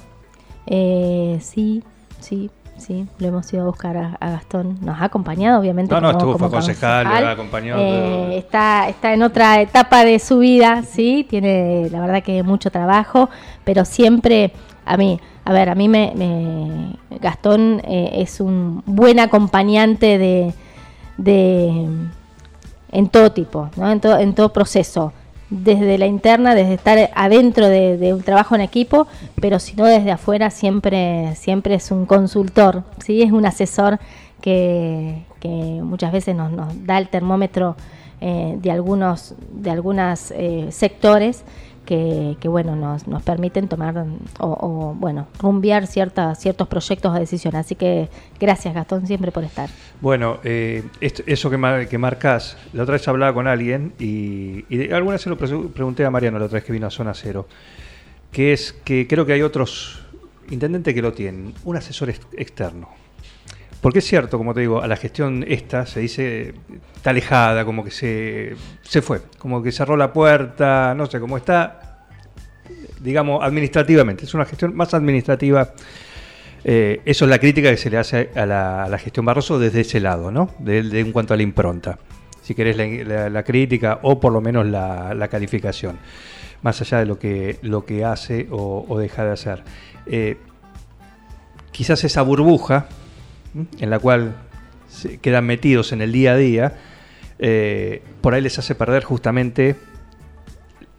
Sí, 1.41 1.83
sí, 2.21 2.51
sí, 2.77 3.07
lo 3.19 3.27
hemos 3.29 3.53
ido 3.53 3.63
a 3.63 3.67
buscar 3.67 3.97
a, 3.97 4.17
a 4.21 4.31
Gastón. 4.31 4.79
Nos 4.83 5.01
ha 5.01 5.05
acompañado, 5.05 5.61
obviamente. 5.61 5.95
No, 5.95 6.01
no, 6.01 6.11
estuvo, 6.11 6.39
fue 6.39 6.51
concejal, 6.51 7.05
concejal. 7.05 7.23
lo 7.25 7.29
ha 7.29 7.33
acompañado, 7.33 7.79
pero- 7.81 8.31
está, 8.33 8.89
está 8.89 9.13
en 9.15 9.23
otra 9.23 9.61
etapa 9.61 10.05
de 10.05 10.19
su 10.19 10.39
vida, 10.39 10.83
sí, 10.83 11.27
tiene 11.29 11.89
la 11.91 12.01
verdad 12.01 12.23
que 12.23 12.43
mucho 12.43 12.71
trabajo, 12.71 13.29
pero 13.65 13.85
siempre 13.85 14.53
a 14.85 14.97
mí, 14.97 15.21
a 15.45 15.53
ver, 15.53 15.69
a 15.69 15.75
mí 15.75 15.89
me, 15.89 16.13
me- 16.17 17.19
Gastón 17.19 17.81
eh, 17.85 18.11
es 18.23 18.41
un 18.41 18.83
buen 18.87 19.19
acompañante 19.21 20.19
de, 20.19 20.53
de 21.17 21.87
en 22.93 23.09
todo 23.09 23.33
tipo, 23.33 23.69
¿no? 23.77 23.91
en, 23.91 24.01
todo, 24.01 24.19
en 24.19 24.35
todo 24.35 24.53
proceso, 24.53 25.13
desde 25.51 25.99
la 25.99 26.07
interna, 26.07 26.55
desde 26.55 26.75
estar 26.75 27.11
adentro 27.15 27.69
de, 27.69 28.13
un 28.15 28.23
trabajo 28.23 28.55
en 28.55 28.63
equipo, 28.63 29.07
pero 29.41 29.59
si 29.59 29.77
no 29.77 29.85
desde 29.85 30.11
afuera 30.11 30.51
siempre, 30.51 31.35
siempre 31.37 31.75
es 31.75 31.91
un 31.91 32.07
consultor, 32.07 32.85
¿sí? 33.05 33.23
es 33.23 33.33
un 33.33 33.45
asesor 33.47 33.99
que, 34.41 35.25
que 35.41 35.49
muchas 35.49 36.13
veces 36.13 36.35
nos, 36.35 36.53
da 36.85 36.99
el 36.99 37.09
termómetro 37.09 37.77
eh, 38.21 38.57
de 38.59 38.71
algunos 38.71 39.35
de 39.53 39.71
algunos 39.71 40.33
sectores 40.71 41.45
que, 41.87 42.37
que, 42.41 42.49
bueno 42.49 42.77
nos, 42.77 43.07
nos 43.09 43.23
permiten 43.23 43.69
tomar 43.69 43.97
o, 44.41 44.47
o, 44.47 44.95
bueno 44.95 45.29
rumbear 45.41 45.87
ciertas 45.87 46.39
ciertos 46.39 46.69
proyectos 46.69 47.11
o 47.15 47.19
decisiones 47.19 47.61
así 47.61 47.75
que 47.77 48.11
gracias 48.39 48.75
Gastón 48.75 49.07
siempre 49.07 49.33
por 49.33 49.45
estar 49.45 49.71
Bueno, 50.03 50.39
eh, 50.45 50.83
eso 51.01 51.49
que, 51.49 51.57
mar- 51.57 51.89
que 51.89 51.97
marcas, 51.97 52.59
la 52.75 52.83
otra 52.83 52.93
vez 52.95 53.09
hablaba 53.09 53.33
con 53.33 53.47
alguien 53.47 53.93
y, 53.99 54.65
y 54.69 54.93
alguna 54.93 55.13
vez 55.15 55.23
se 55.23 55.31
lo 55.31 55.39
pre- 55.39 55.49
pregunté 55.73 56.05
a 56.05 56.11
Mariano 56.11 56.39
la 56.39 56.45
otra 56.45 56.57
vez 56.57 56.65
que 56.65 56.73
vino 56.73 56.87
a 56.87 56.91
Zona 56.91 57.15
Cero, 57.15 57.47
que 58.33 58.53
es 58.53 58.73
que 58.85 59.07
creo 59.07 59.25
que 59.25 59.33
hay 59.33 59.43
otros 59.43 60.03
intendentes 60.51 60.93
que 60.93 61.01
lo 61.01 61.13
tienen, 61.13 61.55
un 61.65 61.77
asesor 61.77 62.11
ex- 62.11 62.27
externo. 62.37 62.89
Porque 63.81 64.01
es 64.01 64.07
cierto, 64.07 64.39
como 64.39 64.55
te 64.55 64.61
digo, 64.61 64.83
a 64.83 64.87
la 64.87 64.97
gestión 64.97 65.45
esta 65.47 65.87
se 65.87 66.01
dice, 66.01 66.55
está 66.97 67.11
alejada, 67.11 67.65
como 67.65 67.85
que 67.85 67.91
se, 67.91 68.57
se 68.83 69.03
fue, 69.03 69.21
como 69.39 69.63
que 69.63 69.71
cerró 69.71 69.97
la 69.97 70.13
puerta, 70.13 70.95
no 70.95 71.07
sé 71.07 71.21
cómo 71.21 71.37
está, 71.37 72.07
digamos, 73.01 73.43
administrativamente. 73.43 74.25
Es 74.25 74.35
una 74.35 74.45
gestión 74.45 74.75
más 74.75 74.95
administrativa. 74.95 75.73
Eh, 76.65 77.01
eso 77.05 77.27
es 77.27 77.31
la 77.31 77.39
crítica 77.39 77.71
que 77.71 77.77
se 77.77 77.91
le 77.91 77.99
hace 77.99 78.31
a 78.35 78.45
la, 78.45 78.99
gestión 78.99 79.25
Barroso 79.25 79.59
desde 79.59 79.83
ese 79.83 80.01
lado, 80.01 80.33
¿no? 80.33 80.51
De, 80.59 80.79
en 80.79 81.13
cuanto 81.13 81.33
a 81.33 81.37
la 81.37 81.45
impronta. 81.45 81.99
Si 82.43 82.55
querés 82.55 82.77
la, 82.77 83.43
crítica 83.45 84.01
o 84.03 84.19
por 84.19 84.33
lo 84.33 84.41
menos 84.41 84.67
la, 84.67 85.29
calificación, 85.31 85.99
más 86.63 86.81
allá 86.81 86.99
de 86.99 87.07
lo 87.07 87.19
que, 87.19 87.59
lo 87.63 87.85
que 87.85 88.05
hace 88.05 88.49
o, 88.51 88.99
deja 88.99 89.25
de 89.25 89.31
hacer. 89.31 89.63
Eh, 90.07 90.39
quizás 91.71 92.03
esa 92.05 92.23
burbuja. 92.23 92.89
En 93.79 93.91
la 93.91 93.99
cual 93.99 94.35
se 94.89 95.19
quedan 95.19 95.47
metidos 95.47 95.93
en 95.93 96.01
el 96.01 96.13
día 96.13 96.33
a 96.33 96.37
día, 96.37 96.73
eh, 97.39 98.03
por 98.21 98.35
ahí 98.35 98.41
les 98.41 98.59
hace 98.59 98.75
perder 98.75 99.05
justamente 99.05 99.77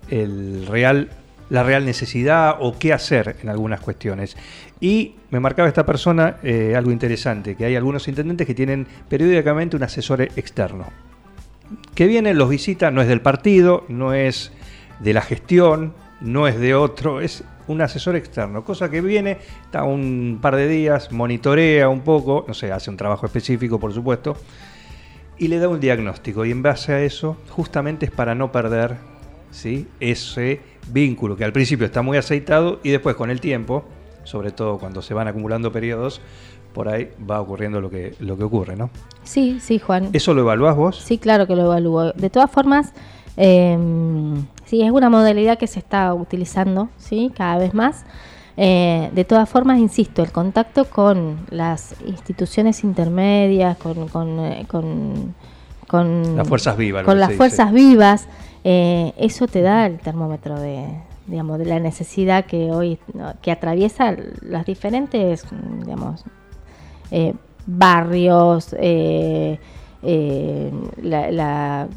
el 0.10 0.66
real, 0.68 1.10
la 1.50 1.64
real 1.64 1.86
necesidad 1.86 2.58
o 2.60 2.78
qué 2.78 2.94
hacer 2.94 3.38
en 3.42 3.50
algunas 3.50 3.80
cuestiones. 3.80 4.38
Y 4.80 5.16
me 5.32 5.40
marcaba 5.40 5.68
esta 5.68 5.86
persona 5.86 6.38
eh, 6.44 6.76
algo 6.76 6.92
interesante, 6.92 7.56
que 7.56 7.66
hay 7.66 7.76
algunos 7.76 8.08
intendentes 8.08 8.46
que 8.46 8.54
tienen 8.54 8.88
periódicamente 9.10 9.76
un 9.76 9.84
asesor 9.84 10.22
externo. 10.22 10.88
Que 11.96 12.08
viene, 12.08 12.34
los 12.34 12.50
visita, 12.50 12.92
no 12.92 13.02
es 13.02 13.08
del 13.08 13.22
partido, 13.22 13.84
no 13.90 14.14
es 14.14 14.52
de 15.00 15.14
la 15.14 15.22
gestión, 15.22 15.94
no 16.22 16.48
es 16.48 16.60
de 16.60 16.76
otro, 16.76 17.22
es 17.22 17.44
un 17.68 17.82
asesor 17.82 18.16
externo, 18.16 18.64
cosa 18.64 18.90
que 18.90 19.02
viene, 19.02 19.38
está 19.64 19.84
un 19.84 20.40
par 20.42 20.56
de 20.56 20.68
días, 20.68 21.12
monitorea 21.12 21.90
un 21.90 22.02
poco, 22.02 22.46
no 22.48 22.54
sé, 22.54 22.72
hace 22.72 22.90
un 22.90 22.98
trabajo 22.98 23.26
específico, 23.26 23.80
por 23.80 23.94
supuesto, 23.94 24.38
y 25.38 25.48
le 25.48 25.60
da 25.60 25.68
un 25.68 25.80
diagnóstico. 25.80 26.46
Y 26.46 26.52
en 26.52 26.64
base 26.64 26.94
a 26.94 27.02
eso, 27.02 27.38
justamente 27.50 28.06
es 28.06 28.12
para 28.12 28.36
no 28.36 28.52
perder 28.52 28.96
¿sí? 29.52 29.88
ese 30.00 30.62
vínculo 30.92 31.36
que 31.36 31.44
al 31.44 31.54
principio 31.54 31.86
está 31.86 32.02
muy 32.02 32.18
aceitado 32.18 32.80
y 32.84 32.90
después 32.90 33.16
con 33.16 33.30
el 33.30 33.42
tiempo, 33.42 33.84
sobre 34.24 34.52
todo 34.52 34.78
cuando 34.78 35.02
se 35.02 35.14
van 35.14 35.28
acumulando 35.28 35.72
periodos, 35.72 36.22
por 36.74 36.90
ahí 36.90 37.10
va 37.30 37.42
ocurriendo 37.42 37.82
lo 37.82 37.90
que, 37.90 38.14
lo 38.20 38.38
que 38.38 38.44
ocurre, 38.44 38.76
¿no? 38.76 38.90
sí 39.24 39.58
sí 39.60 39.80
Juan 39.80 40.10
¿Eso 40.14 40.34
lo 40.34 40.42
evaluás 40.42 40.76
vos? 40.76 40.98
Sí, 40.98 41.18
claro 41.18 41.48
que 41.48 41.56
lo 41.56 41.64
evalúo. 41.64 42.12
De 42.14 42.30
todas 42.30 42.52
formas, 42.52 42.94
eh, 43.36 43.78
sí, 44.68 44.82
es 44.84 44.92
una 44.92 45.10
modalidad 45.10 45.58
que 45.58 45.66
se 45.68 45.80
está 45.80 46.14
utilizando, 46.14 46.90
¿sí? 46.98 47.32
Cada 47.36 47.58
vez 47.58 47.74
más. 47.74 48.06
Eh, 48.60 49.10
de 49.14 49.24
todas 49.24 49.48
formas, 49.50 49.78
insisto, 49.80 50.22
el 50.24 50.32
contacto 50.32 50.86
con 50.86 51.46
las 51.52 51.96
instituciones 52.06 52.84
intermedias, 52.84 53.78
con, 53.78 54.08
con, 54.08 54.40
eh, 54.40 54.66
con, 54.68 55.34
con- 55.88 56.36
Las 56.38 56.48
fuerzas 56.48 56.76
vivas, 56.78 57.04
con 57.04 57.20
las 57.20 57.30
dice. 57.30 57.38
fuerzas 57.38 57.72
vivas, 57.72 58.28
eh, 58.64 59.14
eso 59.18 59.48
te 59.48 59.62
da 59.62 59.86
el 59.86 60.00
termómetro 60.00 60.60
de, 60.60 60.86
digamos, 61.28 61.60
de 61.60 61.66
la 61.66 61.80
necesidad 61.80 62.46
que 62.46 62.72
hoy 62.72 62.98
que 63.44 63.52
atraviesa 63.52 64.16
las 64.42 64.66
diferentes, 64.66 65.44
digamos, 65.86 66.24
eh, 67.12 67.34
barrios, 67.68 68.76
eh, 70.04 70.72
la, 71.02 71.32
la- 71.32 71.88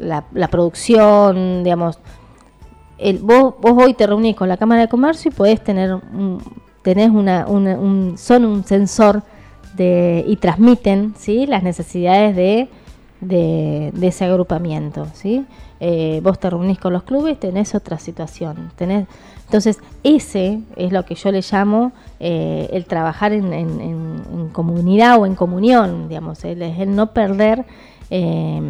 la- 0.00 0.24
la 0.32 0.48
producción, 0.48 1.62
digamos. 1.64 1.98
El, 2.98 3.18
vos, 3.18 3.54
vos 3.60 3.72
hoy 3.76 3.94
te 3.94 4.06
reunís 4.06 4.36
con 4.36 4.48
la 4.48 4.56
Cámara 4.56 4.82
de 4.82 4.88
Comercio 4.88 5.30
y 5.30 5.34
podés 5.34 5.62
tener 5.62 5.92
un, 5.94 6.38
tenés 6.82 7.10
una, 7.10 7.46
una- 7.48 7.78
un, 7.78 8.14
son 8.16 8.44
un 8.44 8.64
sensor 8.64 9.22
de, 9.74 10.24
y 10.26 10.36
transmiten 10.36 11.14
¿sí? 11.18 11.46
las 11.46 11.62
necesidades 11.62 12.36
de, 12.36 12.68
de, 13.22 13.92
ese 14.02 14.24
agrupamiento. 14.26 15.06
¿sí? 15.14 15.46
Eh, 15.80 16.20
vos 16.22 16.38
te 16.38 16.50
reunís 16.50 16.78
con 16.78 16.92
los 16.92 17.04
clubes, 17.04 17.40
tenés 17.40 17.74
otra 17.74 17.98
situación. 17.98 18.70
Tenés, 18.76 19.06
entonces, 19.46 19.78
ese 20.02 20.60
es 20.76 20.92
lo 20.92 21.04
que 21.04 21.14
yo 21.14 21.32
le 21.32 21.40
llamo 21.40 21.92
eh, 22.20 22.68
el 22.72 22.84
trabajar 22.84 23.32
en, 23.32 23.52
en- 23.52 24.48
comunidad 24.52 25.18
o 25.18 25.24
en 25.26 25.34
comunión, 25.34 26.08
digamos, 26.08 26.44
el, 26.44 26.60
el 26.62 26.94
no 26.94 27.12
perder, 27.12 27.64
eh, 28.10 28.60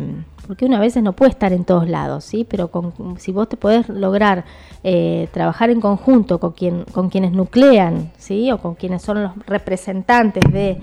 porque 0.46 0.66
uno 0.66 0.76
a 0.76 0.80
veces 0.80 1.02
no 1.02 1.12
puede 1.12 1.30
estar 1.30 1.52
en 1.52 1.64
todos 1.64 1.88
lados, 1.88 2.24
¿sí? 2.24 2.46
Pero 2.48 2.68
con- 2.68 2.92
si 3.18 3.32
vos 3.32 3.48
te 3.48 3.56
podés 3.56 3.88
lograr 3.88 4.44
eh, 4.84 5.28
trabajar 5.32 5.70
en 5.70 5.80
conjunto 5.80 6.38
con, 6.38 6.52
quien, 6.52 6.84
con 6.92 7.08
quienes 7.10 7.32
nuclean, 7.32 8.10
¿sí? 8.18 8.50
O 8.52 8.58
con 8.58 8.74
quienes 8.74 9.02
son 9.02 9.22
los 9.22 9.32
representantes 9.46 10.44
de, 10.52 10.78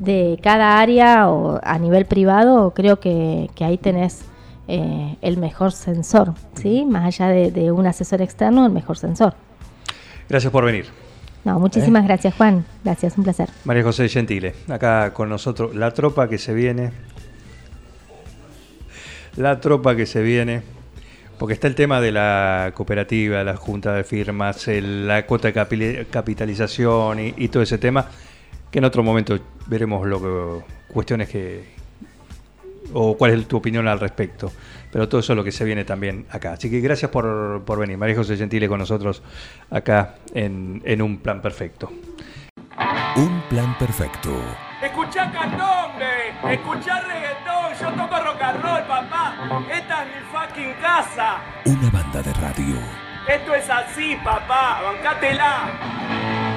de 0.00 0.38
cada 0.42 0.80
área 0.80 1.28
o 1.28 1.60
a 1.62 1.78
nivel 1.78 2.06
privado, 2.06 2.72
creo 2.74 2.98
que, 2.98 3.48
que 3.54 3.64
ahí 3.64 3.78
tenés 3.78 4.22
eh, 4.66 5.16
el 5.22 5.36
mejor 5.36 5.72
sensor, 5.72 6.34
¿sí? 6.54 6.84
Más 6.84 7.04
allá 7.04 7.28
de, 7.28 7.50
de 7.52 7.70
un 7.70 7.86
asesor 7.86 8.20
externo, 8.22 8.66
el 8.66 8.72
mejor 8.72 8.96
sensor. 8.98 9.34
Gracias 10.28 10.50
por 10.50 10.64
venir. 10.64 10.86
No, 11.44 11.58
muchísimas 11.58 12.04
gracias, 12.04 12.34
Juan. 12.34 12.64
Gracias, 12.84 13.16
un 13.16 13.24
placer. 13.24 13.48
María 13.64 13.82
José 13.82 14.08
Gentile, 14.08 14.54
acá 14.68 15.12
con 15.12 15.28
nosotros, 15.28 15.74
la 15.74 15.90
tropa 15.92 16.28
que 16.28 16.38
se 16.38 16.52
viene. 16.54 16.92
La 19.36 19.60
tropa 19.60 19.94
que 19.96 20.06
se 20.06 20.22
viene. 20.22 20.62
Porque 21.38 21.54
está 21.54 21.66
el 21.68 21.74
tema 21.74 22.00
de 22.02 22.12
la 22.12 22.72
cooperativa, 22.74 23.42
la 23.44 23.56
junta 23.56 23.94
de 23.94 24.04
firmas, 24.04 24.68
el- 24.68 25.08
la 25.08 25.24
cuota 25.24 25.48
de 25.48 25.54
capi- 25.54 26.06
capitalización 26.10 27.18
y, 27.20 27.34
y 27.38 27.48
todo 27.48 27.62
ese 27.62 27.78
tema, 27.78 28.06
que 28.70 28.78
en 28.78 28.84
otro 28.84 29.02
momento 29.02 29.38
veremos 29.66 30.06
lo 30.06 30.20
que- 30.20 30.64
cuestiones 30.92 31.28
que, 31.28 31.64
o 32.92 33.16
cuál 33.16 33.32
es 33.32 33.46
tu 33.48 33.56
opinión 33.56 33.86
al 33.88 34.00
respecto. 34.00 34.50
Pero 34.92 35.08
todo 35.08 35.20
eso 35.20 35.32
es 35.32 35.36
lo 35.36 35.44
que 35.44 35.52
se 35.52 35.64
viene 35.64 35.84
también 35.84 36.26
acá. 36.30 36.54
Así 36.54 36.68
que 36.70 36.80
gracias 36.80 37.10
por, 37.10 37.62
por 37.64 37.78
venir. 37.78 37.96
María 37.96 38.16
José 38.16 38.36
Gentile 38.36 38.68
con 38.68 38.78
nosotros 38.80 39.22
acá 39.70 40.16
en, 40.34 40.82
en 40.84 41.00
Un 41.02 41.18
Plan 41.18 41.40
Perfecto. 41.40 41.90
Un 43.16 43.42
plan 43.50 43.76
perfecto. 43.78 44.30
Escuchá 44.82 45.30
candombe, 45.30 46.30
escuchá 46.54 47.00
reggaetón, 47.00 47.74
yo 47.78 47.90
toco 48.02 48.24
rock 48.24 48.40
and 48.42 48.62
roll, 48.62 48.82
papá. 48.86 49.64
Esta 49.70 50.04
es 50.04 50.08
mi 50.08 50.22
fucking 50.32 50.72
casa. 50.80 51.40
Una 51.66 51.90
banda 51.90 52.22
de 52.22 52.32
radio. 52.34 52.76
Esto 53.28 53.54
es 53.54 53.68
así, 53.68 54.16
papá, 54.24 54.80
bancátela. 54.82 56.49